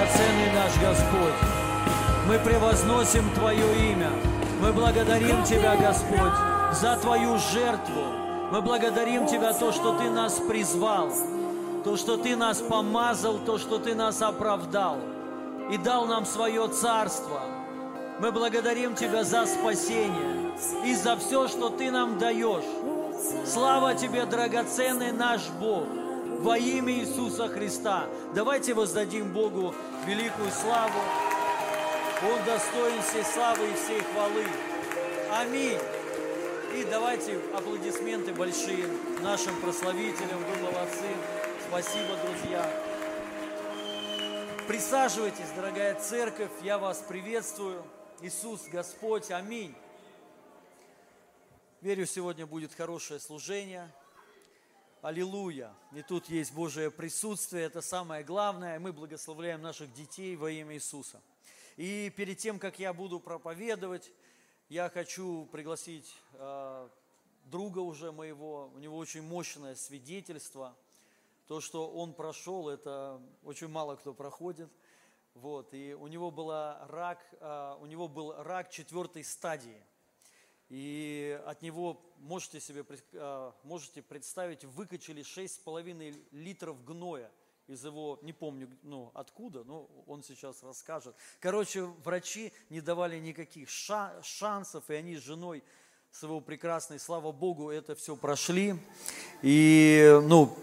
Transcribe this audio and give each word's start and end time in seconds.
драгоценный 0.00 0.52
наш 0.52 0.72
Господь. 0.78 1.34
Мы 2.26 2.38
превозносим 2.38 3.30
Твое 3.34 3.92
имя. 3.92 4.10
Мы 4.60 4.72
благодарим 4.72 5.42
Тебя, 5.44 5.76
Господь, 5.76 6.32
за 6.72 6.96
Твою 6.96 7.36
жертву. 7.38 8.02
Мы 8.50 8.62
благодарим 8.62 9.26
Тебя 9.26 9.52
то, 9.52 9.72
что 9.72 9.98
Ты 9.98 10.10
нас 10.10 10.40
призвал, 10.48 11.10
то, 11.84 11.96
что 11.96 12.16
Ты 12.16 12.36
нас 12.36 12.58
помазал, 12.60 13.38
то, 13.38 13.58
что 13.58 13.78
Ты 13.78 13.94
нас 13.94 14.22
оправдал 14.22 14.98
и 15.70 15.76
дал 15.76 16.06
нам 16.06 16.24
свое 16.24 16.68
царство. 16.68 17.40
Мы 18.20 18.32
благодарим 18.32 18.94
Тебя 18.94 19.22
за 19.22 19.46
спасение 19.46 20.52
и 20.84 20.94
за 20.94 21.16
все, 21.16 21.46
что 21.48 21.68
Ты 21.68 21.90
нам 21.90 22.18
даешь. 22.18 22.64
Слава 23.46 23.94
Тебе, 23.94 24.24
драгоценный 24.24 25.12
наш 25.12 25.42
Бог, 25.60 25.84
во 26.40 26.56
имя 26.56 26.92
Иисуса 26.94 27.48
Христа. 27.48 28.08
Давайте 28.34 28.72
воздадим 28.72 29.32
Богу 29.32 29.74
великую 30.06 30.50
славу. 30.50 31.00
Он 32.22 32.44
достоин 32.44 33.02
всей 33.02 33.24
славы 33.24 33.70
и 33.70 33.74
всей 33.74 34.00
хвалы. 34.00 34.46
Аминь. 35.32 35.78
И 36.74 36.84
давайте 36.84 37.38
аплодисменты 37.54 38.32
большие 38.32 38.86
нашим 39.22 39.60
прославителям. 39.60 40.38
Вы 40.38 40.56
молодцы. 40.62 41.08
Спасибо, 41.68 42.16
друзья. 42.24 42.70
Присаживайтесь, 44.66 45.50
дорогая 45.54 45.94
церковь. 46.00 46.52
Я 46.62 46.78
вас 46.78 47.04
приветствую. 47.06 47.82
Иисус 48.22 48.62
Господь. 48.72 49.30
Аминь. 49.30 49.74
Верю, 51.82 52.06
сегодня 52.06 52.46
будет 52.46 52.74
хорошее 52.74 53.20
служение. 53.20 53.90
Аллилуйя. 55.02 55.74
И 55.92 56.02
тут 56.02 56.28
есть 56.28 56.52
Божие 56.52 56.90
присутствие, 56.90 57.64
это 57.64 57.80
самое 57.80 58.22
главное. 58.22 58.78
Мы 58.78 58.92
благословляем 58.92 59.62
наших 59.62 59.90
детей 59.94 60.36
во 60.36 60.50
имя 60.50 60.74
Иисуса. 60.74 61.22
И 61.78 62.12
перед 62.14 62.36
тем, 62.36 62.58
как 62.58 62.78
я 62.78 62.92
буду 62.92 63.18
проповедовать, 63.18 64.12
я 64.68 64.90
хочу 64.90 65.46
пригласить 65.52 66.14
э, 66.34 66.88
друга 67.46 67.78
уже 67.78 68.12
моего, 68.12 68.70
у 68.74 68.78
него 68.78 68.98
очень 68.98 69.22
мощное 69.22 69.74
свидетельство. 69.74 70.76
То, 71.46 71.62
что 71.62 71.90
он 71.90 72.12
прошел, 72.12 72.68
это 72.68 73.22
очень 73.42 73.68
мало 73.68 73.96
кто 73.96 74.12
проходит. 74.12 74.68
Вот, 75.32 75.72
и 75.72 75.94
у 75.94 76.08
него, 76.08 76.30
была 76.30 76.86
рак, 76.88 77.24
э, 77.40 77.76
у 77.80 77.86
него 77.86 78.06
был 78.06 78.34
рак 78.42 78.68
четвертой 78.68 79.24
стадии. 79.24 79.82
И 80.70 81.38
от 81.46 81.62
него, 81.62 82.00
можете 82.18 82.60
себе 82.60 82.84
а, 83.14 83.52
можете 83.64 84.02
представить, 84.02 84.64
выкачали 84.64 85.22
6,5 85.22 86.16
литров 86.30 86.84
гноя 86.84 87.30
из 87.66 87.84
его, 87.84 88.18
не 88.22 88.32
помню, 88.32 88.68
ну, 88.82 89.10
откуда, 89.14 89.64
но 89.64 89.88
он 90.06 90.22
сейчас 90.22 90.62
расскажет. 90.62 91.14
Короче, 91.40 91.84
врачи 92.04 92.52
не 92.68 92.80
давали 92.80 93.18
никаких 93.18 93.68
шансов, 93.68 94.88
и 94.90 94.94
они 94.94 95.16
с 95.16 95.22
женой 95.22 95.62
своего 96.12 96.40
прекрасной, 96.40 96.98
слава 96.98 97.32
Богу, 97.32 97.70
это 97.70 97.94
все 97.94 98.16
прошли. 98.16 98.76
И, 99.42 100.20
ну, 100.24 100.56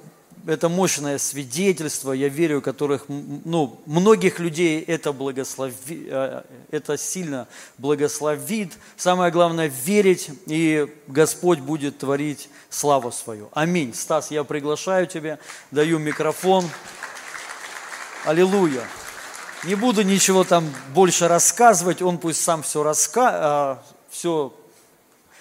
это 0.45 0.69
мощное 0.69 1.17
свидетельство, 1.17 2.11
я 2.11 2.29
верю, 2.29 2.61
которых, 2.61 3.05
ну, 3.07 3.81
многих 3.85 4.39
людей 4.39 4.81
это, 4.81 5.11
благослови, 5.11 6.07
э, 6.09 6.43
это 6.71 6.97
сильно 6.97 7.47
благословит. 7.77 8.77
Самое 8.95 9.31
главное– 9.31 9.71
верить, 9.85 10.29
и 10.45 10.87
Господь 11.07 11.59
будет 11.59 11.97
творить 11.97 12.49
славу 12.69 13.11
свою. 13.11 13.49
Аминь. 13.53 13.93
Стас, 13.93 14.31
я 14.31 14.43
приглашаю 14.43 15.07
тебя, 15.07 15.39
даю 15.71 15.99
микрофон. 15.99 16.65
Аллилуйя. 18.25 18.87
Не 19.63 19.75
буду 19.75 20.03
ничего 20.03 20.43
там 20.43 20.71
больше 20.93 21.27
рассказывать, 21.27 22.01
он 22.01 22.17
пусть 22.17 22.41
сам 22.41 22.63
все, 22.63 22.83
раска... 22.83 23.81
Э, 23.81 23.93
все 24.09 24.53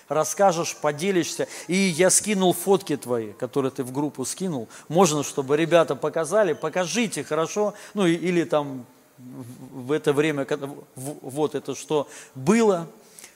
расскажешь, 0.08 0.76
поделишься. 0.76 1.48
И 1.68 1.76
я 1.76 2.10
скинул 2.10 2.52
фотки 2.52 2.96
твои, 2.96 3.32
которые 3.32 3.70
ты 3.70 3.84
в 3.84 3.92
группу 3.92 4.24
скинул. 4.24 4.68
Можно, 4.88 5.22
чтобы 5.22 5.56
ребята 5.56 5.96
показали, 5.96 6.52
покажите, 6.52 7.24
хорошо? 7.24 7.74
Ну, 7.94 8.06
или 8.06 8.44
там 8.44 8.86
в 9.18 9.92
это 9.92 10.12
время, 10.12 10.46
вот 10.94 11.54
это 11.54 11.74
что 11.74 12.08
было. 12.34 12.88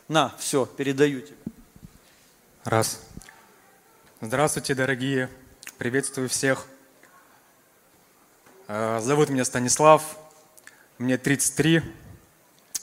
На, 0.08 0.34
все, 0.38 0.66
передаю 0.66 1.20
тебе. 1.20 1.36
Раз. 2.64 3.00
Здравствуйте, 4.20 4.74
дорогие. 4.74 5.30
Приветствую 5.78 6.28
всех. 6.28 6.66
Э, 8.68 9.00
зовут 9.00 9.30
меня 9.30 9.44
Станислав. 9.44 10.18
Мне 10.98 11.16
33 11.16 11.82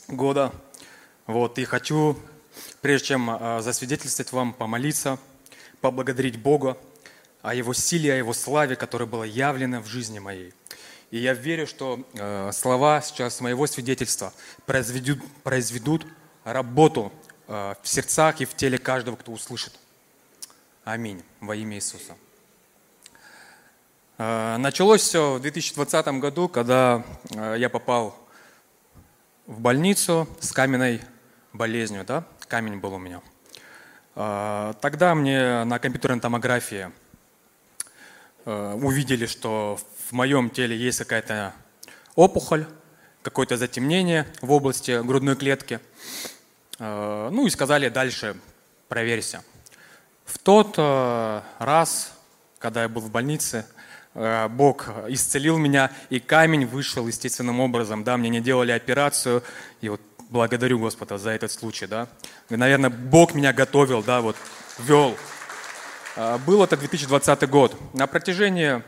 года. 0.08 0.52
Вот, 1.28 1.60
и 1.60 1.66
хочу 1.66 2.18
Прежде 2.88 3.08
чем 3.08 3.30
а, 3.30 3.60
засвидетельствовать 3.62 4.32
вам, 4.32 4.54
помолиться, 4.54 5.20
поблагодарить 5.82 6.40
Бога 6.40 6.78
о 7.42 7.54
Его 7.54 7.74
силе, 7.74 8.14
о 8.14 8.16
Его 8.16 8.32
славе, 8.32 8.78
которая 8.78 9.06
была 9.06 9.26
явлена 9.26 9.82
в 9.82 9.88
жизни 9.88 10.20
моей. 10.20 10.54
И 11.12 11.18
я 11.18 11.34
верю, 11.34 11.68
что 11.68 12.08
э, 12.14 12.50
слова 12.54 13.02
сейчас 13.02 13.42
моего 13.42 13.68
свидетельства 13.68 14.32
произведут, 14.66 15.20
произведут 15.44 16.06
работу 16.46 17.12
э, 17.50 17.76
в 17.84 17.86
сердцах 17.90 18.40
и 18.40 18.46
в 18.46 18.56
теле 18.56 18.78
каждого, 18.78 19.18
кто 19.18 19.34
услышит. 19.34 19.78
Аминь. 20.86 21.22
Во 21.42 21.58
имя 21.58 21.76
Иисуса. 21.76 22.16
Началось 24.18 25.02
все 25.02 25.34
в 25.34 25.42
2020 25.42 26.08
году, 26.22 26.48
когда 26.48 27.04
я 27.58 27.70
попал 27.70 28.18
в 29.46 29.60
больницу 29.60 30.26
с 30.40 30.54
каменной 30.54 31.02
болезнью. 31.52 32.06
Да? 32.06 32.24
Камень 32.48 32.78
был 32.78 32.94
у 32.94 32.98
меня. 32.98 33.22
А, 34.16 34.74
тогда 34.82 35.14
мне 35.14 35.64
на 35.66 35.80
компьютерной 35.80 36.20
томографии 36.20 36.92
а, 38.46 38.76
увидели, 38.76 39.26
что 39.26 39.80
в 40.08 40.12
моем 40.14 40.50
теле 40.50 40.76
есть 40.76 41.00
какая-то 41.00 41.54
опухоль, 42.16 42.66
какое-то 43.22 43.58
затемнение 43.58 44.26
в 44.42 44.52
области 44.52 45.04
грудной 45.06 45.36
клетки. 45.36 45.80
А, 46.80 47.30
ну 47.30 47.46
и 47.46 47.50
сказали 47.50 47.90
дальше 47.90 48.38
проверься. 48.88 49.44
В 50.26 50.40
тот 50.40 50.78
раз, 51.58 52.12
когда 52.60 52.82
я 52.82 52.90
был 52.90 53.02
в 53.02 53.10
больнице, 53.10 53.66
Бог 54.14 54.90
исцелил 55.08 55.58
меня, 55.58 55.90
и 56.10 56.20
камень 56.20 56.66
вышел 56.66 57.08
естественным 57.08 57.62
образом. 57.62 58.04
Да, 58.04 58.18
мне 58.18 58.30
не 58.30 58.42
делали 58.42 58.72
операцию, 58.72 59.42
и 59.80 59.88
вот 59.88 60.02
благодарю 60.30 60.80
Господа 60.80 61.18
за 61.18 61.32
этот 61.32 61.52
случай, 61.52 61.88
да. 61.88 62.08
Наверное, 62.50 62.90
Бог 62.90 63.34
меня 63.34 63.54
готовил, 63.54 64.04
да, 64.04 64.22
вот, 64.22 64.36
вел. 64.80 65.16
А, 66.16 66.38
был 66.40 66.64
это 66.64 66.78
2020 66.78 67.50
год. 67.50 67.76
На 67.94 68.08
протяжении 68.08 68.84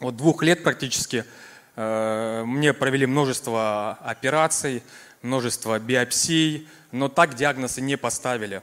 вот, 0.00 0.16
двух 0.16 0.42
лет 0.42 0.62
практически 0.62 1.24
э, 1.76 2.42
мне 2.46 2.72
провели 2.72 3.06
множество 3.06 3.98
операций, 4.02 4.82
множество 5.22 5.78
биопсий, 5.78 6.68
но 6.92 7.08
так 7.08 7.34
диагнозы 7.34 7.80
не 7.80 7.96
поставили. 7.96 8.62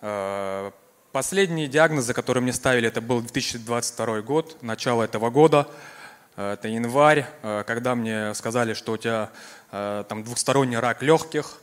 Э, 0.00 0.70
последние 1.12 1.66
диагнозы, 1.66 2.14
которые 2.14 2.42
мне 2.42 2.52
ставили, 2.52 2.88
это 2.88 3.00
был 3.00 3.20
2022 3.20 4.20
год, 4.22 4.62
начало 4.62 5.02
этого 5.02 5.30
года. 5.30 5.66
Э, 6.36 6.52
это 6.52 6.68
январь, 6.68 7.26
когда 7.66 7.94
мне 7.94 8.34
сказали, 8.34 8.74
что 8.74 8.92
у 8.92 8.96
тебя 8.96 9.30
там 9.70 10.24
двухсторонний 10.24 10.78
рак 10.78 11.02
легких. 11.02 11.60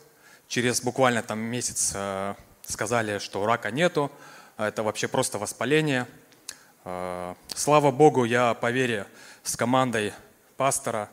Через 0.48 0.80
буквально 0.80 1.22
там 1.22 1.38
месяц 1.38 1.92
э, 1.94 2.34
сказали, 2.66 3.18
что 3.18 3.44
рака 3.44 3.70
нету, 3.70 4.10
это 4.56 4.82
вообще 4.82 5.08
просто 5.08 5.38
воспаление. 5.38 6.06
Э, 6.84 7.34
слава 7.54 7.90
Богу, 7.90 8.24
я 8.24 8.54
по 8.54 8.70
вере 8.70 9.06
с 9.42 9.56
командой 9.56 10.12
пастора 10.56 11.08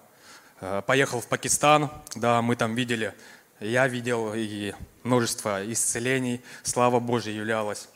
поехал 0.87 1.19
в 1.19 1.27
Пакистан, 1.27 1.91
да, 2.15 2.41
мы 2.41 2.55
там 2.55 2.75
видели, 2.75 3.13
я 3.59 3.87
видел 3.87 4.33
и 4.33 4.73
множество 5.03 5.69
исцелений, 5.71 6.41
слава 6.63 6.99
Божья 6.99 7.31
являлась. 7.31 7.89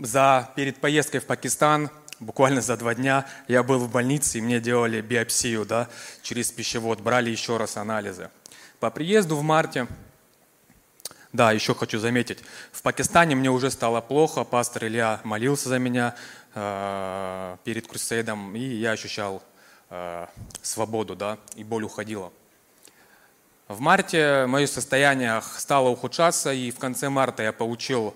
За, 0.00 0.50
перед 0.56 0.78
поездкой 0.78 1.20
в 1.20 1.26
Пакистан 1.26 1.90
Буквально 2.18 2.62
за 2.62 2.78
два 2.78 2.94
дня 2.94 3.26
я 3.46 3.62
был 3.62 3.78
в 3.78 3.90
больнице, 3.90 4.38
и 4.38 4.40
мне 4.40 4.58
делали 4.58 5.02
биопсию 5.02 5.66
да, 5.66 5.88
через 6.22 6.50
пищевод, 6.50 7.00
брали 7.00 7.28
еще 7.28 7.58
раз 7.58 7.76
анализы. 7.76 8.30
По 8.80 8.90
приезду 8.90 9.36
в 9.36 9.42
марте, 9.42 9.86
да, 11.34 11.52
еще 11.52 11.74
хочу 11.74 11.98
заметить, 11.98 12.38
в 12.72 12.80
Пакистане 12.80 13.36
мне 13.36 13.50
уже 13.50 13.70
стало 13.70 14.00
плохо, 14.00 14.44
пастор 14.44 14.86
Илья 14.86 15.20
молился 15.24 15.68
за 15.68 15.78
меня 15.78 16.14
э, 16.54 17.56
перед 17.64 17.86
крусейдом, 17.86 18.56
и 18.56 18.60
я 18.60 18.92
ощущал 18.92 19.42
э, 19.90 20.26
свободу, 20.62 21.16
да, 21.16 21.36
и 21.54 21.64
боль 21.64 21.84
уходила. 21.84 22.32
В 23.68 23.80
марте 23.80 24.46
мое 24.46 24.66
состояние 24.66 25.42
стало 25.58 25.90
ухудшаться, 25.90 26.50
и 26.50 26.70
в 26.70 26.78
конце 26.78 27.10
марта 27.10 27.42
я 27.42 27.52
получил, 27.52 28.14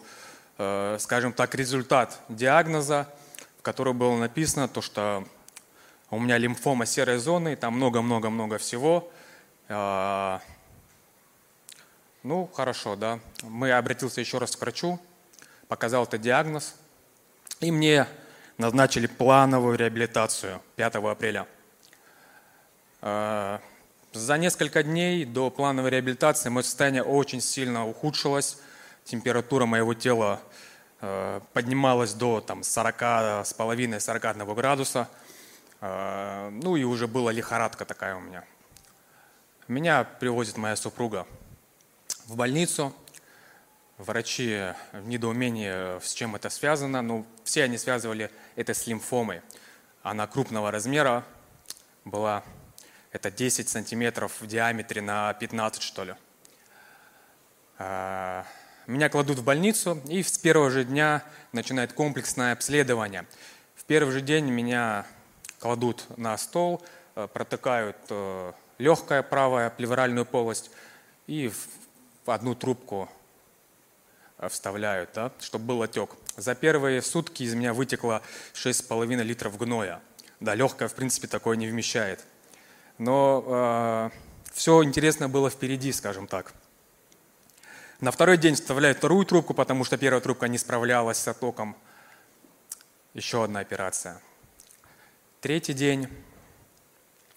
э, 0.57 0.97
скажем 1.01 1.35
так, 1.35 1.55
результат 1.55 2.19
диагноза– 2.31 3.07
в 3.61 3.63
которой 3.63 3.93
было 3.93 4.17
написано 4.17 4.69
то, 4.69 4.81
что 4.81 5.23
у 6.09 6.19
меня 6.19 6.39
лимфома 6.39 6.87
серой 6.87 7.19
зоны, 7.19 7.57
там 7.57 7.75
много-много-много 7.75 8.57
всего. 8.57 9.13
А, 9.69 10.41
ну, 12.23 12.49
хорошо, 12.55 12.97
да. 12.97 13.21
Мы 13.43 13.71
обратился 13.73 14.23
еще 14.23 14.39
раз 14.39 14.57
к 14.57 14.63
врачу, 14.63 14.99
показал 15.69 16.05
этот 16.05 16.23
диагноз, 16.23 16.75
и 17.61 17.71
мне 17.71 18.07
назначили 18.57 19.07
плановую 19.07 19.77
реабилитацию 19.77 20.63
5 20.77 20.95
апреля. 20.95 21.47
А, 23.03 23.61
за 24.15 24.39
несколько 24.39 24.83
дней 24.83 25.27
до 25.27 25.51
плановой 25.51 25.91
реабилитации 25.91 26.49
мое 26.49 26.63
состояние 26.63 27.03
очень 27.03 27.43
сильно 27.43 27.87
ухудшилось. 27.87 28.57
Температура 29.05 29.67
моего 29.67 29.93
тела 29.93 30.41
поднималась 31.53 32.13
до 32.15 32.41
там, 32.41 32.63
40 32.63 33.03
с 33.47 33.55
половиной 33.55 34.01
41 34.01 34.55
градуса. 34.55 35.09
А, 35.81 36.51
ну 36.51 36.77
и 36.77 36.85
уже 36.85 37.07
была 37.09 37.33
лихорадка 37.33 37.85
такая 37.85 38.17
у 38.17 38.21
меня. 38.21 38.45
Меня 39.69 40.05
привозит 40.05 40.57
моя 40.57 40.77
супруга 40.77 41.27
в 42.27 42.37
больницу. 42.37 42.95
Врачи 43.97 44.73
в 44.93 45.09
недоумении, 45.09 46.01
с 46.01 46.13
чем 46.13 46.35
это 46.35 46.51
связано. 46.51 47.03
Ну, 47.03 47.27
все 47.45 47.65
они 47.65 47.79
связывали 47.79 48.31
это 48.57 48.75
с 48.75 48.87
лимфомой. 48.87 49.43
Она 50.03 50.27
крупного 50.27 50.71
размера 50.71 51.25
была, 52.05 52.43
это 53.13 53.31
10 53.31 53.69
сантиметров 53.69 54.41
в 54.41 54.47
диаметре 54.47 55.03
на 55.03 55.35
15, 55.35 55.83
что 55.83 56.05
ли. 56.05 56.15
Меня 58.91 59.09
кладут 59.09 59.39
в 59.39 59.45
больницу, 59.45 60.03
и 60.09 60.21
с 60.21 60.37
первого 60.37 60.69
же 60.69 60.83
дня 60.83 61.23
начинает 61.53 61.93
комплексное 61.93 62.53
обследование. 62.53 63.25
В 63.77 63.85
первый 63.85 64.11
же 64.11 64.21
день 64.21 64.47
меня 64.47 65.07
кладут 65.61 66.07
на 66.17 66.37
стол, 66.37 66.83
э, 67.15 67.29
протыкают 67.33 67.97
э, 68.09 68.53
легкая 68.79 69.23
правая 69.23 69.71
плевральную 69.71 70.27
полость 70.27 70.73
и 71.29 71.53
в 72.25 72.31
одну 72.33 72.57
трубку 72.57 73.09
э, 74.39 74.49
вставляют, 74.49 75.11
да, 75.15 75.31
чтобы 75.39 75.67
был 75.67 75.83
отек. 75.83 76.11
За 76.37 76.57
первые 76.57 77.01
сутки 77.01 77.45
из 77.45 77.55
меня 77.55 77.73
вытекло 77.73 78.23
6,5 78.55 79.23
литров 79.23 79.57
гноя. 79.57 80.01
Да, 80.41 80.57
легкая, 80.57 80.89
в 80.89 80.95
принципе, 80.95 81.29
такое 81.29 81.57
не 81.57 81.69
вмещает. 81.69 82.25
Но 82.99 83.45
э, 83.47 84.11
все 84.53 84.83
интересно 84.83 85.29
было 85.29 85.49
впереди, 85.49 85.93
скажем 85.93 86.27
так. 86.27 86.53
На 88.01 88.11
второй 88.11 88.39
день 88.39 88.55
вставляют 88.55 88.97
вторую 88.97 89.27
трубку, 89.27 89.53
потому 89.53 89.85
что 89.85 89.99
первая 89.99 90.23
трубка 90.23 90.49
не 90.49 90.57
справлялась 90.57 91.19
с 91.19 91.29
отоком. 91.29 91.77
Еще 93.13 93.45
одна 93.45 93.61
операция. 93.61 94.23
Третий 95.43 95.75
день 95.75 96.09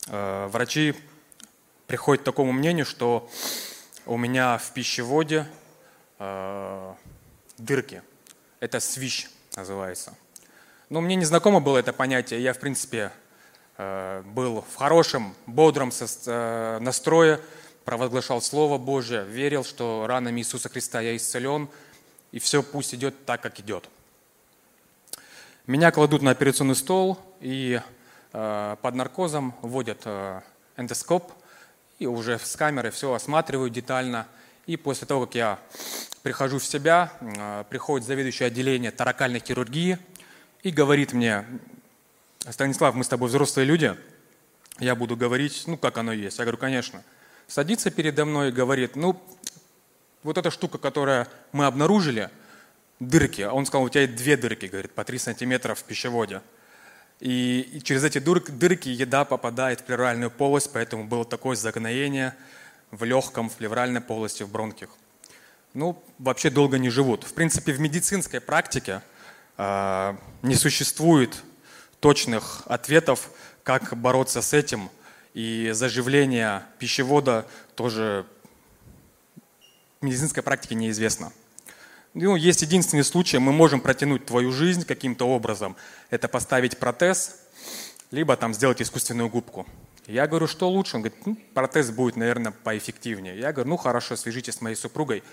э, 0.07 0.47
врачи 0.47 0.95
приходят 1.85 2.21
к 2.21 2.25
такому 2.25 2.53
мнению, 2.53 2.85
что 2.85 3.29
у 4.05 4.15
меня 4.15 4.57
в 4.57 4.71
пищеводе 4.71 5.47
э, 6.19 6.93
дырки. 7.57 8.01
Это 8.61 8.79
свищ 8.79 9.27
называется. 9.57 10.15
Но 10.87 11.01
мне 11.01 11.17
не 11.17 11.25
знакомо 11.25 11.59
было 11.59 11.77
это 11.77 11.91
понятие. 11.91 12.41
Я, 12.41 12.53
в 12.53 12.59
принципе, 12.59 13.11
э, 13.77 14.21
был 14.27 14.61
в 14.61 14.75
хорошем, 14.77 15.35
бодром 15.45 15.91
э, 15.99 16.77
настрое, 16.79 17.41
провозглашал 17.85 18.41
Слово 18.41 18.77
Божье, 18.77 19.23
верил, 19.23 19.63
что 19.63 20.05
ранами 20.07 20.41
Иисуса 20.41 20.69
Христа 20.69 21.01
я 21.01 21.15
исцелен, 21.15 21.69
и 22.31 22.39
все 22.39 22.63
пусть 22.63 22.93
идет 22.93 23.25
так, 23.25 23.41
как 23.41 23.59
идет. 23.59 23.89
Меня 25.67 25.91
кладут 25.91 26.21
на 26.21 26.31
операционный 26.31 26.75
стол 26.75 27.19
и 27.39 27.79
э, 28.33 28.75
под 28.81 28.95
наркозом 28.95 29.55
вводят 29.61 30.01
э, 30.05 30.41
эндоскоп 30.75 31.31
и 31.99 32.05
уже 32.05 32.37
с 32.37 32.55
камерой 32.55 32.91
все 32.91 33.13
осматривают 33.13 33.73
детально. 33.73 34.27
И 34.65 34.75
после 34.77 35.07
того, 35.07 35.25
как 35.25 35.35
я 35.35 35.59
прихожу 36.21 36.59
в 36.59 36.65
себя, 36.65 37.13
э, 37.21 37.63
приходит 37.69 38.05
заведующий 38.05 38.43
отделение 38.43 38.91
таракальной 38.91 39.39
хирургии 39.39 39.99
и 40.63 40.71
говорит 40.71 41.13
мне, 41.13 41.45
Станислав, 42.49 42.95
мы 42.95 43.05
с 43.05 43.07
тобой 43.07 43.29
взрослые 43.29 43.65
люди, 43.65 43.95
я 44.79 44.95
буду 44.95 45.15
говорить, 45.15 45.63
ну, 45.67 45.77
как 45.77 45.97
оно 45.97 46.11
есть. 46.11 46.39
Я 46.39 46.45
говорю, 46.45 46.57
конечно. 46.57 47.03
Садится 47.47 47.91
передо 47.91 48.25
мной 48.25 48.49
и 48.49 48.51
говорит, 48.51 48.95
ну, 48.95 49.21
вот 50.23 50.37
эта 50.37 50.51
штука, 50.51 50.77
которую 50.77 51.27
мы 51.51 51.65
обнаружили– 51.65 52.29
дырки. 53.07 53.41
А 53.41 53.53
он 53.53 53.65
сказал, 53.65 53.85
у 53.85 53.89
тебя 53.89 54.01
есть 54.01 54.15
две 54.15 54.37
дырки, 54.37 54.65
говорит, 54.65 54.91
по 54.91 55.03
3 55.03 55.17
сантиметра 55.17 55.75
в 55.75 55.83
пищеводе. 55.83 56.41
И, 57.19 57.81
через 57.83 58.03
эти 58.03 58.19
дырки 58.19 58.89
еда 58.89 59.23
попадает 59.25 59.81
в 59.81 59.83
плевральную 59.83 60.31
полость, 60.31 60.71
поэтому 60.73 61.05
было 61.05 61.25
такое 61.25 61.55
загноение 61.55 62.35
в 62.91 63.03
легком, 63.03 63.49
в 63.49 63.55
плевральной 63.55 64.01
полости, 64.01 64.43
в 64.43 64.49
бронхах. 64.49 64.89
Ну, 65.73 66.03
вообще 66.19 66.49
долго 66.49 66.77
не 66.77 66.89
живут. 66.89 67.23
В 67.23 67.33
принципе, 67.33 67.71
в 67.71 67.79
медицинской 67.79 68.39
практике 68.39 69.01
э, 69.57 70.15
не 70.43 70.55
существует 70.55 71.43
точных 71.99 72.63
ответов, 72.67 73.29
как 73.63 73.97
бороться 73.97 74.41
с 74.41 74.53
этим. 74.53 74.89
И 75.33 75.71
заживление 75.73 76.63
пищевода 76.79 77.47
тоже 77.75 78.25
в 80.01 80.05
медицинской 80.05 80.43
практике 80.43 80.75
неизвестно. 80.75 81.31
Ну, 82.13 82.35
есть 82.35 82.61
единственный 82.61 83.03
случай, 83.03 83.39
мы 83.39 83.51
можем 83.51 83.81
протянуть 83.81 84.25
твою 84.25 84.51
жизнь 84.51 84.85
каким-то 84.85 85.25
образом. 85.27 85.75
Это 86.11 86.27
поставить 86.27 86.77
протез, 86.77 87.37
либо 88.11 88.37
там 88.37 88.53
сделать 88.53 88.81
искусственную 88.81 89.29
губку. 89.29 89.65
Я 90.05 90.27
говорю, 90.27 90.47
что 90.47 90.69
лучше? 90.69 90.97
Он 90.97 91.01
говорит, 91.01 91.25
ну, 91.25 91.35
протез 91.55 91.89
будет, 91.89 92.15
наверное, 92.15 92.51
поэффективнее. 92.51 93.39
Я 93.39 93.51
говорю, 93.51 93.69
ну 93.69 93.77
хорошо, 93.77 94.15
свяжитесь 94.15 94.55
с 94.55 94.61
моей 94.61 94.75
супругой, 94.75 95.23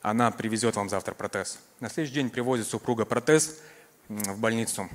она 0.00 0.30
привезет 0.30 0.76
вам 0.76 0.88
завтра 0.88 1.12
протез. 1.12 1.58
На 1.80 1.90
следующий 1.90 2.14
день 2.14 2.30
привозит 2.30 2.66
супруга 2.66 3.04
протез 3.04 3.58
в 4.08 4.38
больницу. 4.38 4.88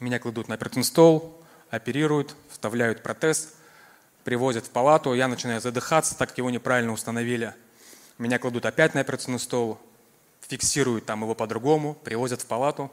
Меня 0.00 0.18
кладут 0.18 0.48
на 0.48 0.54
операционный 0.54 0.84
стол, 0.84 1.44
оперируют, 1.70 2.34
вставляют 2.50 3.02
протез, 3.02 3.54
привозят 4.24 4.66
в 4.66 4.70
палату, 4.70 5.14
я 5.14 5.28
начинаю 5.28 5.60
задыхаться, 5.60 6.16
так 6.16 6.30
как 6.30 6.38
его 6.38 6.50
неправильно 6.50 6.92
установили. 6.92 7.54
Меня 8.18 8.38
кладут 8.38 8.66
опять 8.66 8.94
на 8.94 9.00
операционный 9.00 9.38
стол, 9.38 9.80
фиксируют 10.46 11.06
там 11.06 11.22
его 11.22 11.34
по-другому, 11.34 11.94
привозят 11.94 12.42
в 12.42 12.46
палату. 12.46 12.90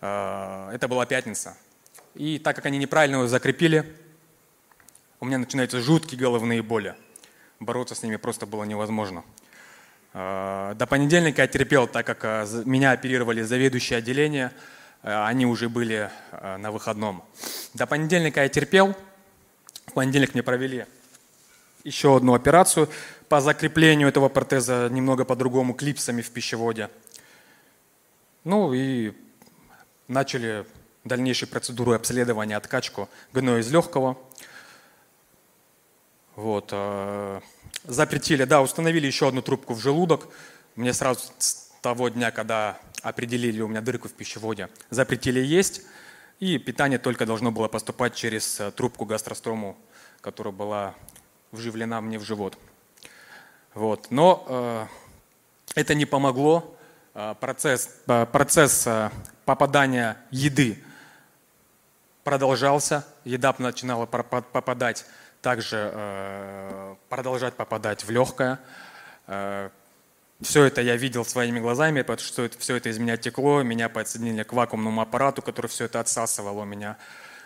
А, 0.00 0.72
это 0.72 0.88
была 0.88 1.06
пятница. 1.06 1.56
И 2.14 2.38
так 2.38 2.56
как 2.56 2.66
они 2.66 2.78
неправильно 2.78 3.16
его 3.16 3.26
закрепили, 3.28 3.96
у 5.20 5.24
меня 5.26 5.38
начинаются 5.38 5.80
жуткие 5.80 6.18
головные 6.18 6.62
боли. 6.62 6.94
Бороться 7.60 7.94
с 7.94 8.02
ними 8.02 8.16
просто 8.16 8.44
было 8.44 8.64
невозможно. 8.64 9.24
А, 10.12 10.74
до 10.74 10.86
понедельника 10.86 11.42
я 11.42 11.48
терпел, 11.48 11.86
так 11.86 12.04
как 12.06 12.24
а, 12.24 12.46
меня 12.64 12.90
оперировали 12.90 13.42
заведующие 13.42 13.98
отделения, 13.98 14.52
они 15.02 15.46
уже 15.46 15.68
были 15.68 16.10
на 16.58 16.70
выходном. 16.70 17.24
До 17.74 17.88
понедельника 17.88 18.44
я 18.44 18.48
терпел, 18.48 18.96
в 19.86 19.92
понедельник 19.92 20.34
мне 20.34 20.42
провели 20.42 20.86
еще 21.84 22.16
одну 22.16 22.34
операцию 22.34 22.88
по 23.28 23.40
закреплению 23.40 24.08
этого 24.08 24.28
протеза 24.28 24.88
немного 24.90 25.24
по-другому, 25.24 25.74
клипсами 25.74 26.22
в 26.22 26.30
пищеводе. 26.30 26.90
Ну 28.44 28.72
и 28.72 29.12
начали 30.08 30.66
дальнейшую 31.04 31.48
процедуру 31.48 31.92
обследования, 31.92 32.56
откачку 32.56 33.08
гноя 33.32 33.60
из 33.60 33.70
легкого. 33.70 34.18
Вот. 36.36 36.68
Э, 36.72 37.40
запретили, 37.84 38.44
да, 38.44 38.62
установили 38.62 39.06
еще 39.06 39.28
одну 39.28 39.42
трубку 39.42 39.74
в 39.74 39.80
желудок. 39.80 40.28
Мне 40.76 40.92
сразу 40.92 41.20
с 41.38 41.70
того 41.80 42.08
дня, 42.08 42.30
когда 42.30 42.78
определили 43.02 43.60
у 43.60 43.68
меня 43.68 43.80
дырку 43.80 44.08
в 44.08 44.12
пищеводе, 44.12 44.68
запретили 44.90 45.40
есть. 45.40 45.82
И 46.42 46.58
питание 46.58 46.98
только 46.98 47.24
должно 47.24 47.52
было 47.52 47.68
поступать 47.68 48.16
через 48.16 48.58
э, 48.58 48.72
трубку 48.72 49.04
гастрострому, 49.04 49.76
которая 50.20 50.52
была 50.52 50.96
вживлена 51.52 52.00
мне 52.00 52.18
в 52.18 52.24
живот. 52.24 52.58
Вот. 53.74 54.08
Но 54.10 54.44
э, 54.48 54.86
это 55.76 55.94
не 55.94 56.04
помогло. 56.04 56.76
Э, 57.14 57.36
процесс, 57.38 57.90
э, 58.08 58.26
процесс 58.26 58.88
попадания 59.44 60.16
еды 60.32 60.82
продолжался. 62.24 63.06
Еда 63.22 63.54
начинала 63.58 64.06
попадать 64.06 65.06
также 65.42 65.92
э, 65.94 66.96
продолжать 67.08 67.54
попадать 67.54 68.02
в 68.02 68.10
легкое. 68.10 68.58
Все 70.42 70.64
это 70.64 70.80
я 70.80 70.96
видел 70.96 71.24
своими 71.24 71.60
глазами, 71.60 72.02
потому 72.02 72.26
что 72.26 72.42
это, 72.42 72.58
все 72.58 72.76
это 72.76 72.88
из 72.88 72.98
меня 72.98 73.16
текло, 73.16 73.62
меня 73.62 73.88
подсоединили 73.88 74.42
к 74.42 74.52
вакуумному 74.52 75.00
аппарату, 75.00 75.42
который 75.42 75.66
все 75.66 75.84
это 75.86 76.00
отсасывал 76.00 76.58
у 76.58 76.64
меня. 76.64 76.96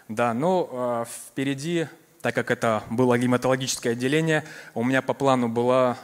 Да, 0.08 0.34
но 0.34 1.04
э, 1.06 1.30
впереди 1.30 1.88
так 2.26 2.34
как 2.34 2.50
это 2.50 2.82
было 2.90 3.16
гематологическое 3.16 3.92
отделение, 3.92 4.44
у 4.74 4.82
меня 4.82 5.00
по 5.00 5.14
плану 5.14 5.48
была 5.48 5.96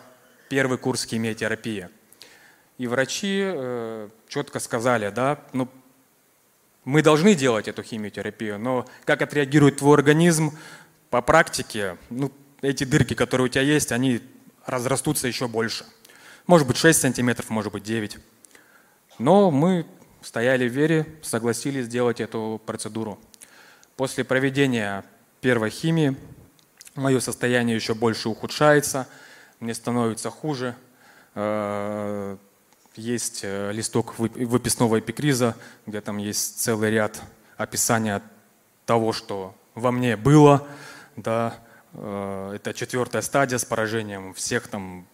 первый 0.48 0.78
курс 0.78 1.04
химиотерапии. 1.04 1.88
И 2.78 2.86
врачи 2.86 3.40
э, 3.42 4.08
четко 4.28 4.60
сказали, 4.60 5.10
да, 5.10 5.40
ну, 5.52 5.68
мы 6.84 7.02
должны 7.02 7.34
делать 7.34 7.66
эту 7.66 7.82
химиотерапию, 7.82 8.60
но 8.60 8.86
как 9.04 9.22
отреагирует 9.22 9.78
твой 9.78 9.96
организм 9.96 10.56
по 11.10 11.22
практике, 11.22 11.96
ну, 12.08 12.30
эти 12.60 12.84
дырки, 12.84 13.14
которые 13.14 13.46
у 13.46 13.48
тебя 13.48 13.62
есть, 13.62 13.90
они 13.90 14.20
разрастутся 14.64 15.26
еще 15.26 15.48
больше. 15.48 15.84
Может 16.46 16.66
быть 16.66 16.76
6 16.76 17.00
сантиметров, 17.00 17.50
может 17.50 17.72
быть 17.72 17.84
9. 17.84 18.18
Но 19.18 19.50
мы 19.50 19.86
стояли 20.22 20.68
в 20.68 20.72
вере, 20.72 21.06
согласились 21.22 21.86
сделать 21.86 22.20
эту 22.20 22.60
процедуру. 22.66 23.18
После 23.96 24.24
проведения 24.24 25.04
первой 25.40 25.70
химии 25.70 26.16
мое 26.94 27.20
состояние 27.20 27.76
еще 27.76 27.94
больше 27.94 28.28
ухудшается, 28.28 29.06
мне 29.60 29.74
становится 29.74 30.30
хуже. 30.30 30.74
Э, 31.34 32.36
есть 32.96 33.40
э, 33.44 33.72
листок 33.72 34.18
выписного 34.18 34.98
эпикриза, 34.98 35.56
где 35.86 36.00
там 36.00 36.18
есть 36.18 36.60
целый 36.60 36.90
ряд 36.90 37.22
описания 37.56 38.22
того, 38.84 39.12
что 39.12 39.54
во 39.74 39.92
мне 39.92 40.16
было. 40.16 40.66
Да, 41.16 41.54
э, 41.94 42.52
это 42.56 42.74
четвертая 42.74 43.22
стадия 43.22 43.58
с 43.58 43.64
поражением 43.64 44.34
всех 44.34 44.68
там 44.68 45.06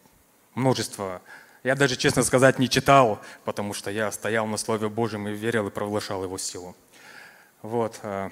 множество. 0.55 1.21
Я 1.65 1.75
даже, 1.75 1.97
честно 1.97 2.23
сказать, 2.23 2.59
не 2.59 2.69
читал, 2.69 3.21
потому 3.45 3.75
что 3.75 3.91
я 3.91 4.11
стоял 4.13 4.47
на 4.47 4.57
Слове 4.57 4.89
Божьем 4.89 5.29
и 5.29 5.33
верил 5.33 5.69
и 5.69 5.71
провозглашал 5.71 6.23
его 6.23 6.39
силу. 6.39 6.77
Вот. 7.63 7.99
Э. 8.03 8.31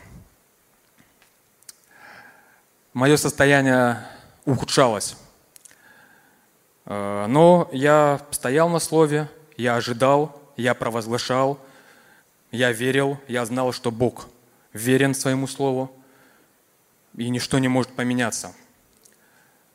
Мое 2.92 3.16
состояние 3.16 4.02
ухудшалось. 4.44 5.16
Но 6.86 7.68
я 7.72 8.20
стоял 8.30 8.68
на 8.68 8.78
Слове, 8.78 9.28
я 9.56 9.74
ожидал, 9.74 10.40
я 10.56 10.72
провозглашал, 10.74 11.58
я 12.52 12.70
верил, 12.72 13.18
я 13.26 13.44
знал, 13.44 13.72
что 13.72 13.90
Бог 13.90 14.28
верен 14.72 15.14
своему 15.14 15.48
Слову, 15.48 15.90
и 17.16 17.28
ничто 17.28 17.58
не 17.58 17.68
может 17.68 17.92
поменяться. 17.92 18.54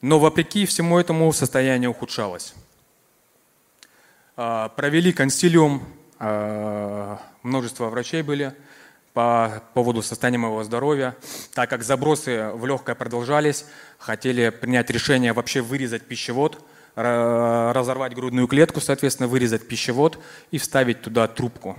Но 0.01 0.19
вопреки 0.19 0.65
всему 0.65 0.99
этому 0.99 1.31
состояние 1.31 1.89
ухудшалось. 1.89 2.53
А, 4.35 4.69
провели 4.69 5.13
консилиум, 5.13 5.83
а, 6.19 7.19
множество 7.43 7.87
врачей 7.89 8.21
были 8.21 8.53
по 9.13 9.63
поводу 9.73 10.01
состояния 10.01 10.37
моего 10.37 10.63
здоровья. 10.63 11.15
Так 11.53 11.69
как 11.69 11.83
забросы 11.83 12.49
в 12.53 12.65
легкое 12.65 12.95
продолжались, 12.95 13.65
хотели 13.99 14.49
принять 14.49 14.89
решение 14.89 15.33
вообще 15.33 15.61
вырезать 15.61 16.03
пищевод– 16.03 16.63
разорвать 16.95 18.13
грудную 18.13 18.47
клетку, 18.47 18.81
соответственно, 18.81 19.27
вырезать 19.27 19.67
пищевод 19.67 20.19
и 20.51 20.57
вставить 20.57 21.01
туда 21.01 21.27
трубку. 21.27 21.77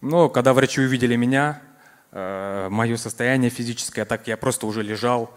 Но 0.00 0.28
когда 0.28 0.54
врачи 0.54 0.80
увидели 0.80 1.16
меня, 1.16 1.62
э, 2.10 2.68
мое 2.70 2.96
состояние 2.96 3.50
физическое, 3.50 4.04
так 4.04 4.26
я 4.26 4.36
просто 4.36 4.66
уже 4.66 4.82
лежал, 4.82 5.32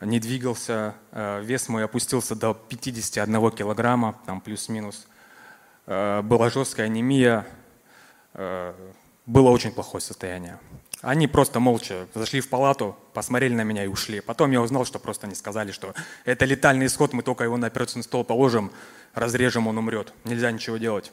не 0.00 0.20
двигался, 0.20 0.94
э, 1.12 1.42
вес 1.42 1.68
мой 1.68 1.84
опустился 1.84 2.34
до 2.34 2.54
51 2.54 3.50
килограмма, 3.50 4.18
там 4.26 4.40
плюс-минус. 4.40 5.06
Э, 5.86 6.22
была 6.22 6.50
жесткая 6.50 6.86
анемия, 6.86 7.46
было 9.24 9.48
очень 9.50 9.72
плохое 9.72 10.02
состояние. 10.02 10.58
Они 11.02 11.26
просто 11.26 11.60
молча 11.60 12.06
зашли 12.14 12.40
в 12.40 12.48
палату, 12.48 12.96
посмотрели 13.12 13.54
на 13.54 13.62
меня 13.62 13.84
и 13.84 13.86
ушли. 13.86 14.20
Потом 14.20 14.50
я 14.50 14.60
узнал, 14.60 14.84
что 14.84 14.98
просто 14.98 15.26
они 15.26 15.34
сказали, 15.34 15.70
что 15.70 15.94
это 16.24 16.44
летальный 16.44 16.86
исход, 16.86 17.12
мы 17.12 17.22
только 17.22 17.44
его 17.44 17.56
на 17.56 17.66
операционный 17.66 18.04
стол 18.04 18.24
положим, 18.24 18.72
разрежем, 19.14 19.66
он 19.66 19.78
умрет. 19.78 20.12
Нельзя 20.24 20.50
ничего 20.50 20.78
делать. 20.78 21.12